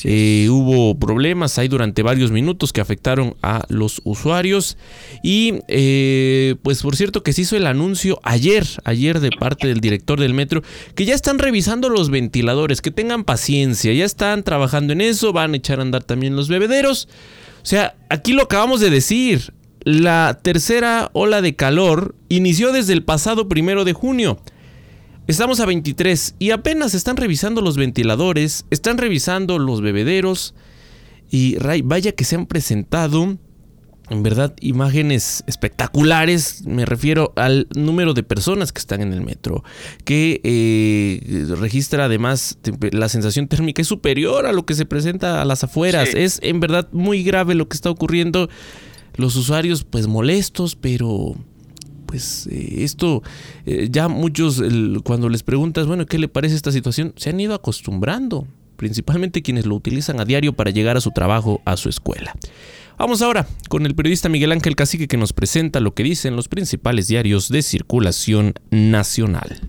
Eh, 0.03 0.47
hubo 0.49 0.97
problemas 0.97 1.57
ahí 1.57 1.67
durante 1.67 2.03
varios 2.03 2.32
minutos 2.32 2.73
que 2.73 2.82
afectaron 2.82 3.36
a 3.41 3.65
los 3.69 4.01
usuarios. 4.03 4.77
Y 5.23 5.59
eh, 5.67 6.55
pues 6.63 6.82
por 6.82 6.95
cierto 6.95 7.23
que 7.23 7.34
se 7.34 7.41
hizo 7.41 7.55
el 7.55 7.67
anuncio 7.67 8.19
ayer, 8.23 8.65
ayer 8.84 9.19
de 9.19 9.32
parte 9.32 9.67
del 9.67 9.80
director 9.80 10.19
del 10.19 10.34
metro, 10.34 10.63
que 10.95 11.05
ya 11.05 11.15
están 11.15 11.39
revisando 11.39 11.89
los 11.89 12.09
ventiladores, 12.09 12.82
que 12.82 12.91
tengan 12.91 13.23
paciencia, 13.23 13.93
ya 13.93 14.05
están 14.05 14.43
trabajando 14.43 14.93
en 14.93 15.01
eso, 15.01 15.34
van 15.34 15.53
a 15.53 15.57
echar 15.57 15.80
a 15.80 15.84
andar 15.84 16.03
también 16.03 16.36
los 16.36 16.49
bebederos. 16.49 17.07
O 17.61 17.65
sea, 17.65 17.95
aquí 18.09 18.34
lo 18.34 18.43
acabamos 18.43 18.80
de 18.80 18.89
decir. 18.89 19.53
La 19.82 20.38
tercera 20.41 21.09
ola 21.13 21.41
de 21.41 21.55
calor 21.55 22.13
inició 22.27 22.73
desde 22.73 22.93
el 22.93 23.03
pasado 23.03 23.47
primero 23.47 23.86
de 23.86 23.93
junio. 23.93 24.39
Estamos 25.30 25.59
a 25.59 25.67
23 25.67 26.38
y 26.39 26.49
apenas 26.49 26.95
están 26.95 27.15
revisando 27.15 27.61
los 27.61 27.77
ventiladores, 27.77 28.65
están 28.71 28.97
revisando 28.97 29.59
los 29.59 29.80
bebederos 29.80 30.55
y 31.30 31.55
vaya 31.84 32.13
que 32.13 32.23
se 32.23 32.36
han 32.36 32.47
presentado 32.47 33.38
en 34.09 34.23
verdad 34.23 34.55
imágenes 34.59 35.43
espectaculares, 35.45 36.65
me 36.65 36.84
refiero 36.84 37.32
al 37.36 37.67
número 37.75 38.15
de 38.15 38.23
personas 38.23 38.71
que 38.71 38.80
están 38.80 39.01
en 39.01 39.13
el 39.13 39.21
metro, 39.21 39.63
que 40.03 40.41
eh, 40.43 41.45
registra 41.59 42.05
además 42.05 42.57
la 42.91 43.07
sensación 43.07 43.47
térmica 43.47 43.84
es 43.84 43.88
superior 43.88 44.47
a 44.47 44.51
lo 44.51 44.65
que 44.65 44.73
se 44.73 44.88
presenta 44.88 45.43
a 45.43 45.45
las 45.45 45.63
afueras, 45.63 46.09
es 46.15 46.39
en 46.41 46.59
verdad 46.59 46.89
muy 46.91 47.21
grave 47.21 47.53
lo 47.53 47.69
que 47.69 47.77
está 47.77 47.91
ocurriendo, 47.91 48.49
los 49.13 49.36
usuarios 49.36 49.84
pues 49.84 50.07
molestos, 50.07 50.75
pero 50.75 51.36
pues 52.10 52.47
eh, 52.51 52.84
esto 52.84 53.22
eh, 53.68 53.88
ya 53.91 54.07
muchos 54.07 54.64
cuando 55.03 55.30
les 55.30 55.43
preguntas, 55.43 55.86
bueno, 55.86 56.07
¿qué 56.07 56.18
le 56.18 56.28
parece 56.28 56.55
esta 56.55 56.72
situación? 56.72 57.14
Se 57.18 57.30
han 57.30 57.39
ido 57.39 57.53
acostumbrando, 57.53 58.47
principalmente 58.78 59.43
quienes 59.43 59.68
lo 59.68 59.76
utilizan 59.76 60.20
a 60.20 60.26
diario 60.26 60.53
para 60.53 60.72
llegar 60.72 60.97
a 60.97 61.01
su 61.01 61.12
trabajo, 61.12 61.62
a 61.66 61.78
su 61.78 61.88
escuela. 61.88 62.34
Vamos 62.97 63.22
ahora 63.22 63.47
con 63.70 63.86
el 63.86 63.93
periodista 63.93 64.28
Miguel 64.28 64.51
Ángel 64.51 64.76
Cacique 64.76 65.07
que 65.07 65.18
nos 65.18 65.34
presenta 65.34 65.80
lo 65.80 65.93
que 65.93 66.01
dicen 66.01 66.36
los 66.36 66.47
principales 66.47 67.07
diarios 67.07 67.47
de 67.49 67.62
circulación 67.62 68.55
nacional. 68.72 69.62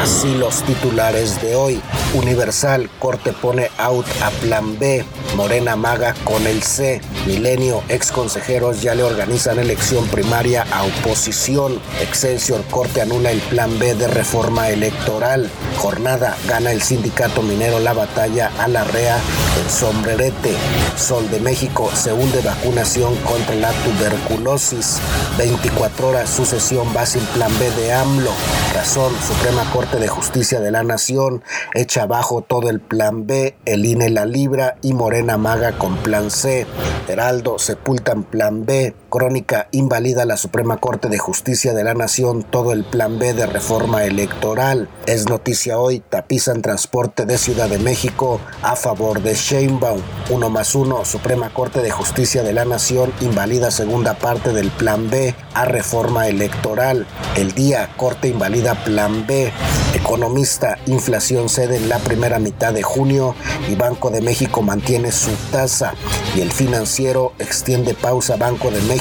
Así 0.00 0.32
los 0.34 0.62
titulares 0.62 1.42
de 1.42 1.56
hoy. 1.56 1.82
Universal, 2.14 2.88
Corte 3.00 3.32
pone 3.32 3.68
out 3.78 4.06
a 4.22 4.30
Plan 4.30 4.78
B. 4.78 5.04
Morena 5.36 5.74
Maga 5.76 6.14
con 6.24 6.46
el 6.46 6.62
C. 6.62 7.00
Milenio, 7.26 7.82
ex 7.88 8.12
consejeros 8.12 8.80
ya 8.80 8.94
le 8.94 9.02
organizan 9.02 9.58
elección 9.58 10.06
primaria 10.06 10.64
a 10.72 10.84
oposición. 10.84 11.80
Excelsior, 12.00 12.62
Corte 12.70 13.02
anula 13.02 13.32
el 13.32 13.40
Plan 13.40 13.76
B 13.78 13.94
de 13.96 14.06
reforma 14.06 14.70
electoral. 14.70 15.50
Jornada, 15.76 16.36
gana 16.46 16.70
el 16.72 16.80
sindicato 16.80 17.42
minero 17.42 17.80
la 17.80 17.92
batalla 17.92 18.50
a 18.58 18.68
la 18.68 18.84
REA 18.84 19.16
en 19.16 19.70
sombrerete. 19.70 20.54
Sol 20.96 21.28
de 21.30 21.40
México, 21.40 21.90
se 21.94 22.12
hunde 22.12 22.40
vacunación 22.40 23.16
contra 23.16 23.54
la 23.56 23.72
tuberculosis. 23.72 24.98
24 25.36 26.08
horas, 26.08 26.30
sucesión 26.30 26.86
va 26.96 27.04
sin 27.04 27.24
Plan 27.26 27.52
B 27.58 27.70
de 27.72 27.92
AMLO. 27.92 28.32
Razón, 28.74 29.12
Suprema 29.26 29.68
Corte 29.72 29.87
de 29.96 30.06
Justicia 30.06 30.60
de 30.60 30.70
la 30.70 30.82
Nación 30.82 31.42
echa 31.72 32.02
abajo 32.02 32.42
todo 32.46 32.68
el 32.68 32.78
plan 32.78 33.26
B, 33.26 33.56
el 33.64 33.86
INE 33.86 34.10
la 34.10 34.26
libra 34.26 34.76
y 34.82 34.92
Morena 34.92 35.38
Maga 35.38 35.78
con 35.78 35.96
plan 35.96 36.30
C. 36.30 36.66
Heraldo 37.08 37.58
sepultan 37.58 38.22
plan 38.22 38.66
B. 38.66 38.94
Crónica 39.08 39.68
invalida 39.72 40.26
la 40.26 40.36
Suprema 40.36 40.76
Corte 40.76 41.08
de 41.08 41.18
Justicia 41.18 41.72
de 41.72 41.82
la 41.82 41.94
Nación 41.94 42.42
todo 42.42 42.72
el 42.72 42.84
plan 42.84 43.18
B 43.18 43.32
de 43.32 43.46
reforma 43.46 44.04
electoral. 44.04 44.90
Es 45.06 45.30
noticia 45.30 45.78
hoy, 45.78 46.00
tapizan 46.00 46.60
transporte 46.60 47.24
de 47.24 47.38
Ciudad 47.38 47.70
de 47.70 47.78
México 47.78 48.38
a 48.62 48.76
favor 48.76 49.22
de 49.22 49.34
Sheinbaum. 49.34 50.02
Uno 50.28 50.50
más 50.50 50.74
uno, 50.74 51.06
Suprema 51.06 51.48
Corte 51.48 51.80
de 51.80 51.90
Justicia 51.90 52.42
de 52.42 52.52
la 52.52 52.66
Nación 52.66 53.10
invalida 53.22 53.70
segunda 53.70 54.18
parte 54.18 54.52
del 54.52 54.70
plan 54.70 55.08
B 55.08 55.34
a 55.54 55.64
reforma 55.64 56.28
electoral. 56.28 57.06
El 57.34 57.52
día, 57.52 57.88
Corte 57.96 58.28
invalida 58.28 58.74
plan 58.84 59.26
B. 59.26 59.50
Economista, 59.94 60.76
inflación 60.84 61.48
cede 61.48 61.78
en 61.78 61.88
la 61.88 61.98
primera 61.98 62.38
mitad 62.38 62.74
de 62.74 62.82
junio 62.82 63.34
y 63.70 63.74
Banco 63.74 64.10
de 64.10 64.20
México 64.20 64.60
mantiene 64.60 65.12
su 65.12 65.30
tasa. 65.50 65.94
Y 66.36 66.42
el 66.42 66.52
financiero 66.52 67.32
extiende 67.38 67.94
pausa 67.94 68.36
Banco 68.36 68.70
de 68.70 68.82
México 68.82 68.97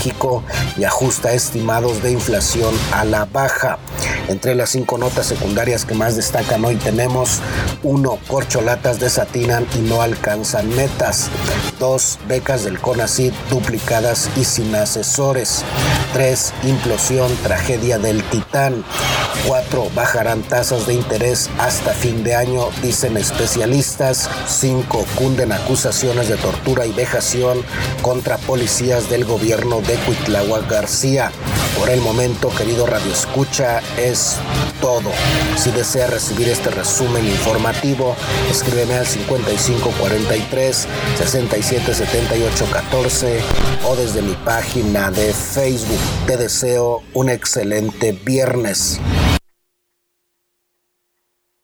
y 0.77 0.83
ajusta 0.83 1.33
estimados 1.33 2.01
de 2.03 2.11
inflación 2.11 2.73
a 2.91 3.03
la 3.03 3.25
baja. 3.25 3.77
Entre 4.27 4.55
las 4.55 4.71
cinco 4.71 4.97
notas 4.97 5.25
secundarias 5.25 5.85
que 5.85 5.95
más 5.95 6.15
destacan 6.15 6.63
hoy 6.65 6.75
tenemos 6.75 7.41
1. 7.83 8.19
Corcholatas 8.27 8.99
desatinan 8.99 9.65
y 9.75 9.79
no 9.79 10.01
alcanzan 10.01 10.67
metas. 10.75 11.29
2. 11.79 12.19
Becas 12.27 12.63
del 12.63 12.79
CONACYT 12.79 13.33
duplicadas 13.49 14.29
y 14.35 14.43
sin 14.43 14.75
asesores. 14.75 15.63
3. 16.13 16.53
Implosión, 16.63 17.33
tragedia 17.43 17.99
del 17.99 18.23
Titán. 18.23 18.83
4. 19.47 19.89
Bajarán 19.95 20.41
tasas 20.41 20.87
de 20.87 20.93
interés 20.93 21.49
hasta 21.59 21.93
fin 21.93 22.23
de 22.23 22.35
año, 22.35 22.69
dicen 22.81 23.15
especialistas. 23.17 24.29
5. 24.47 25.05
Cunden 25.15 25.51
acusaciones 25.51 26.27
de 26.27 26.35
tortura 26.35 26.85
y 26.85 26.91
vejación 26.91 27.61
contra 28.01 28.37
policías 28.37 29.09
del 29.09 29.25
gobierno 29.25 29.81
de 29.81 29.95
Cuitláhuac 29.95 30.69
García. 30.69 31.31
Por 31.77 31.89
el 31.89 32.01
momento, 32.01 32.49
querido 32.49 32.87
Radio 32.87 33.13
Escucha, 33.13 33.81
es 33.97 34.39
todo. 34.81 35.11
Si 35.55 35.71
desea 35.71 36.07
recibir 36.07 36.47
este 36.47 36.69
resumen 36.69 37.25
informativo, 37.25 38.15
escríbeme 38.49 38.93
al 38.93 39.05
5543 39.05 40.87
677814 41.17 43.41
o 43.85 43.95
desde 43.95 44.21
mi 44.21 44.33
página 44.45 45.11
de 45.11 45.33
Facebook. 45.33 45.99
Te 46.25 46.37
deseo 46.37 47.03
un 47.13 47.29
excelente 47.29 48.13
viernes. 48.13 49.01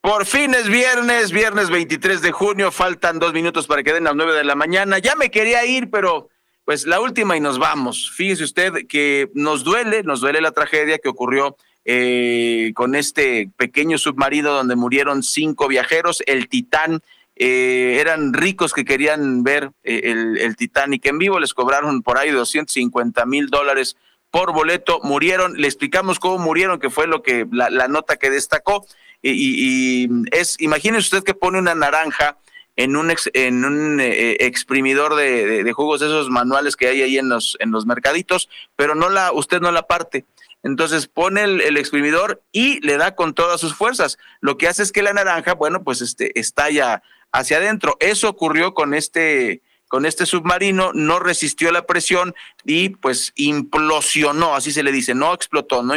Por 0.02 0.26
fin 0.26 0.54
es 0.54 0.68
viernes, 0.68 1.32
viernes 1.32 1.70
23 1.70 2.22
de 2.22 2.34
junio, 2.34 2.74
faltan 2.74 3.20
dos 3.20 3.32
minutos 3.32 3.68
para 3.68 3.84
que 3.84 3.94
den 3.94 4.04
las 4.04 4.16
nueve 4.16 4.34
de 4.34 4.44
la 4.44 4.54
mañana. 4.54 5.00
Ya 5.00 5.16
me 5.16 5.32
quería 5.32 5.66
ir, 5.66 5.90
pero 5.90 6.28
pues 6.66 6.86
la 6.86 7.00
última 7.00 7.38
y 7.38 7.40
nos 7.40 7.58
vamos. 7.58 8.12
Fíjese 8.14 8.44
usted 8.44 8.74
que 8.90 9.30
nos 9.34 9.64
duele, 9.64 10.04
nos 10.04 10.20
duele 10.20 10.42
la 10.42 10.52
tragedia 10.52 10.98
que 10.98 11.08
ocurrió 11.08 11.56
eh, 11.86 12.72
con 12.76 12.96
este 12.96 13.50
pequeño 13.58 13.98
submarino 13.98 14.52
donde 14.52 14.76
murieron 14.76 15.24
cinco 15.24 15.68
viajeros, 15.68 16.24
el 16.28 16.48
Titán. 16.48 17.02
Eh, 17.36 17.98
eran 18.00 18.34
ricos 18.34 18.74
que 18.74 18.86
querían 18.86 19.44
ver 19.44 19.72
eh, 19.84 20.02
el, 20.04 20.38
el, 20.38 20.56
Titanic 20.56 21.06
en 21.08 21.18
vivo, 21.18 21.40
les 21.40 21.56
cobraron 21.56 22.04
por 22.04 22.20
ahí 22.20 22.30
250 22.30 23.26
mil 23.26 23.48
dólares 23.48 23.98
por 24.30 24.54
boleto, 24.54 25.00
murieron, 25.02 25.54
le 25.60 25.68
explicamos 25.68 26.20
cómo 26.20 26.38
murieron, 26.38 26.80
que 26.80 26.92
fue 26.92 27.08
lo 27.08 27.24
que 27.24 27.48
la, 27.52 27.72
la 27.72 27.88
nota 27.88 28.18
que 28.18 28.30
destacó 28.30 28.86
y, 29.24 30.10
es, 30.32 30.58
imagínese 30.60 31.16
usted 31.16 31.24
que 31.24 31.34
pone 31.34 31.58
una 31.58 31.76
naranja 31.76 32.38
en 32.76 32.96
un, 32.96 33.14
en 33.34 33.66
un 33.66 34.00
eh, 34.02 34.38
exprimidor 34.42 35.16
de, 35.16 35.64
de, 35.64 35.74
jugos 35.74 36.02
esos 36.02 36.30
manuales 36.30 36.76
que 36.76 36.88
hay 36.88 37.02
ahí 37.04 37.18
en 37.18 37.30
los, 37.30 37.56
en 37.60 37.72
los 37.72 37.86
mercaditos, 37.86 38.50
pero 38.76 38.96
no 38.96 39.10
la, 39.10 39.32
usted 39.32 39.62
no 39.62 39.72
la 39.72 39.84
parte. 39.84 40.26
Entonces 40.64 41.08
pone 41.08 41.44
el, 41.44 41.78
exprimidor 41.78 42.42
y 42.52 42.80
le 42.86 42.98
da 42.98 43.16
con 43.16 43.34
todas 43.34 43.60
sus 43.60 43.76
fuerzas. 43.76 44.18
Lo 44.40 44.58
que 44.58 44.68
hace 44.68 44.82
es 44.82 44.92
que 44.92 45.04
la 45.04 45.14
naranja, 45.14 45.54
bueno, 45.54 45.84
pues 45.84 46.02
este, 46.02 46.40
estalla 46.40 47.04
hacia 47.34 47.58
adentro. 47.58 47.98
Eso 48.00 48.30
ocurrió 48.30 48.74
con 48.74 48.94
este, 48.94 49.62
con 49.90 50.06
este 50.06 50.26
submarino, 50.26 50.92
no 50.94 51.20
resistió 51.20 51.72
la 51.72 51.86
presión 51.86 52.34
y 52.64 52.90
pues 52.90 53.34
implosionó, 53.36 54.56
así 54.56 54.72
se 54.72 54.84
le 54.84 54.92
dice, 54.92 55.14
no 55.14 55.34
explotó, 55.34 55.84
no 55.84 55.94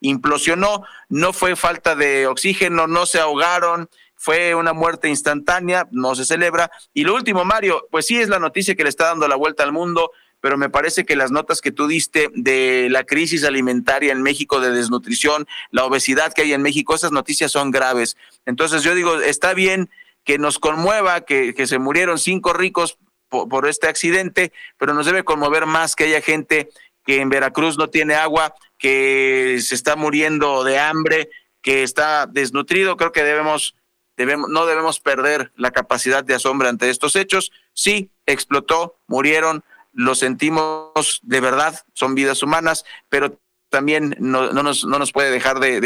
implosionó, 0.00 0.84
no 1.08 1.32
fue 1.32 1.56
falta 1.56 1.96
de 1.96 2.26
oxígeno, 2.26 2.86
no 2.86 3.06
se 3.06 3.20
ahogaron, 3.20 3.88
fue 4.14 4.54
una 4.54 4.74
muerte 4.74 5.08
instantánea, 5.08 5.88
no 5.92 6.14
se 6.14 6.26
celebra. 6.26 6.70
Y 6.92 7.04
lo 7.04 7.14
último, 7.14 7.46
Mario, 7.46 7.88
pues 7.90 8.04
sí 8.04 8.18
es 8.18 8.28
la 8.28 8.38
noticia 8.38 8.74
que 8.74 8.82
le 8.82 8.90
está 8.90 9.06
dando 9.06 9.26
la 9.26 9.36
vuelta 9.36 9.62
al 9.62 9.72
mundo, 9.72 10.12
pero 10.40 10.56
me 10.56 10.70
parece 10.70 11.04
que 11.04 11.16
las 11.16 11.30
notas 11.30 11.60
que 11.60 11.72
tú 11.72 11.86
diste 11.86 12.28
de 12.34 12.88
la 12.90 13.04
crisis 13.04 13.44
alimentaria 13.44 14.12
en 14.12 14.22
México, 14.22 14.60
de 14.60 14.70
desnutrición, 14.70 15.46
la 15.70 15.84
obesidad 15.84 16.32
que 16.32 16.42
hay 16.42 16.52
en 16.52 16.62
México, 16.62 16.94
esas 16.94 17.12
noticias 17.12 17.52
son 17.52 17.70
graves. 17.70 18.16
Entonces 18.46 18.82
yo 18.82 18.94
digo, 18.94 19.20
está 19.20 19.54
bien 19.54 19.90
que 20.24 20.38
nos 20.38 20.58
conmueva 20.58 21.22
que, 21.22 21.54
se 21.66 21.78
murieron 21.78 22.18
cinco 22.18 22.52
ricos 22.52 22.98
por, 23.28 23.68
este 23.68 23.88
accidente, 23.88 24.52
pero 24.78 24.94
nos 24.94 25.06
debe 25.06 25.24
conmover 25.24 25.66
más 25.66 25.94
que 25.94 26.04
haya 26.04 26.20
gente 26.20 26.70
que 27.04 27.20
en 27.20 27.28
Veracruz 27.28 27.78
no 27.78 27.88
tiene 27.88 28.14
agua, 28.14 28.54
que 28.78 29.58
se 29.62 29.74
está 29.74 29.96
muriendo 29.96 30.64
de 30.64 30.78
hambre, 30.78 31.30
que 31.62 31.82
está 31.82 32.26
desnutrido. 32.26 32.96
Creo 32.96 33.12
que 33.12 33.22
debemos, 33.22 33.74
debemos, 34.16 34.48
no 34.50 34.66
debemos 34.66 35.00
perder 35.00 35.52
la 35.56 35.70
capacidad 35.70 36.24
de 36.24 36.34
asombro 36.34 36.68
ante 36.68 36.90
estos 36.90 37.16
hechos. 37.16 37.52
Sí, 37.72 38.10
explotó, 38.26 38.98
murieron, 39.06 39.64
lo 39.92 40.14
sentimos 40.14 41.20
de 41.22 41.40
verdad, 41.40 41.80
son 41.94 42.14
vidas 42.14 42.42
humanas, 42.42 42.84
pero 43.08 43.40
también 43.68 44.16
no, 44.18 44.52
no, 44.52 44.62
nos, 44.62 44.84
no 44.84 44.98
nos 44.98 45.12
puede 45.12 45.30
dejar 45.30 45.60
de, 45.60 45.80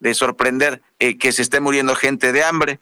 de, 0.00 0.14
sorprender 0.14 0.82
eh, 0.98 1.16
que 1.18 1.32
se 1.32 1.42
esté 1.42 1.60
muriendo 1.60 1.94
gente 1.94 2.32
de 2.32 2.42
hambre, 2.42 2.80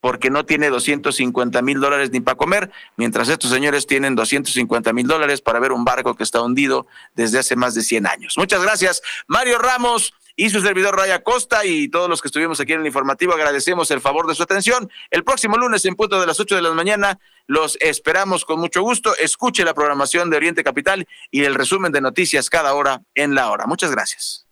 porque 0.00 0.30
no 0.30 0.46
tiene 0.46 0.70
250 0.70 1.62
mil 1.62 1.80
dólares 1.80 2.10
ni 2.10 2.20
para 2.20 2.36
comer, 2.36 2.70
mientras 2.96 3.28
estos 3.28 3.50
señores 3.50 3.86
tienen 3.86 4.14
250 4.14 4.92
mil 4.92 5.06
dólares 5.06 5.42
para 5.42 5.60
ver 5.60 5.72
un 5.72 5.84
barco 5.84 6.16
que 6.16 6.22
está 6.22 6.40
hundido 6.40 6.86
desde 7.14 7.38
hace 7.38 7.54
más 7.54 7.74
de 7.74 7.82
100 7.82 8.06
años. 8.06 8.34
Muchas 8.38 8.62
gracias, 8.62 9.02
Mario 9.26 9.58
Ramos 9.58 10.14
y 10.40 10.48
su 10.48 10.62
servidor 10.62 10.96
Raya 10.96 11.22
Costa 11.22 11.66
y 11.66 11.88
todos 11.90 12.08
los 12.08 12.22
que 12.22 12.28
estuvimos 12.28 12.58
aquí 12.60 12.72
en 12.72 12.80
el 12.80 12.86
informativo. 12.86 13.34
Agradecemos 13.34 13.90
el 13.90 14.00
favor 14.00 14.26
de 14.26 14.34
su 14.34 14.42
atención. 14.42 14.90
El 15.10 15.22
próximo 15.22 15.58
lunes 15.58 15.84
en 15.84 15.96
punto 15.96 16.18
de 16.18 16.26
las 16.26 16.40
8 16.40 16.56
de 16.56 16.62
la 16.62 16.70
mañana 16.72 17.20
los 17.46 17.76
esperamos 17.78 18.46
con 18.46 18.58
mucho 18.58 18.80
gusto. 18.80 19.14
Escuche 19.18 19.64
la 19.64 19.74
programación 19.74 20.30
de 20.30 20.38
Oriente 20.38 20.64
Capital 20.64 21.06
y 21.30 21.44
el 21.44 21.54
resumen 21.54 21.92
de 21.92 22.00
noticias 22.00 22.48
cada 22.48 22.72
hora 22.72 23.02
en 23.14 23.34
la 23.34 23.50
hora. 23.50 23.66
Muchas 23.66 23.90
gracias. 23.90 24.46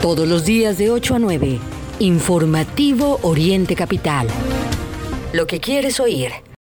Todos 0.00 0.26
los 0.26 0.46
días 0.46 0.78
de 0.78 0.90
8 0.90 1.16
a 1.16 1.18
9. 1.18 1.60
Informativo 1.98 3.20
Oriente 3.24 3.76
Capital. 3.76 4.26
Lo 5.34 5.46
que 5.46 5.60
quieres 5.60 6.00
oír. 6.00 6.32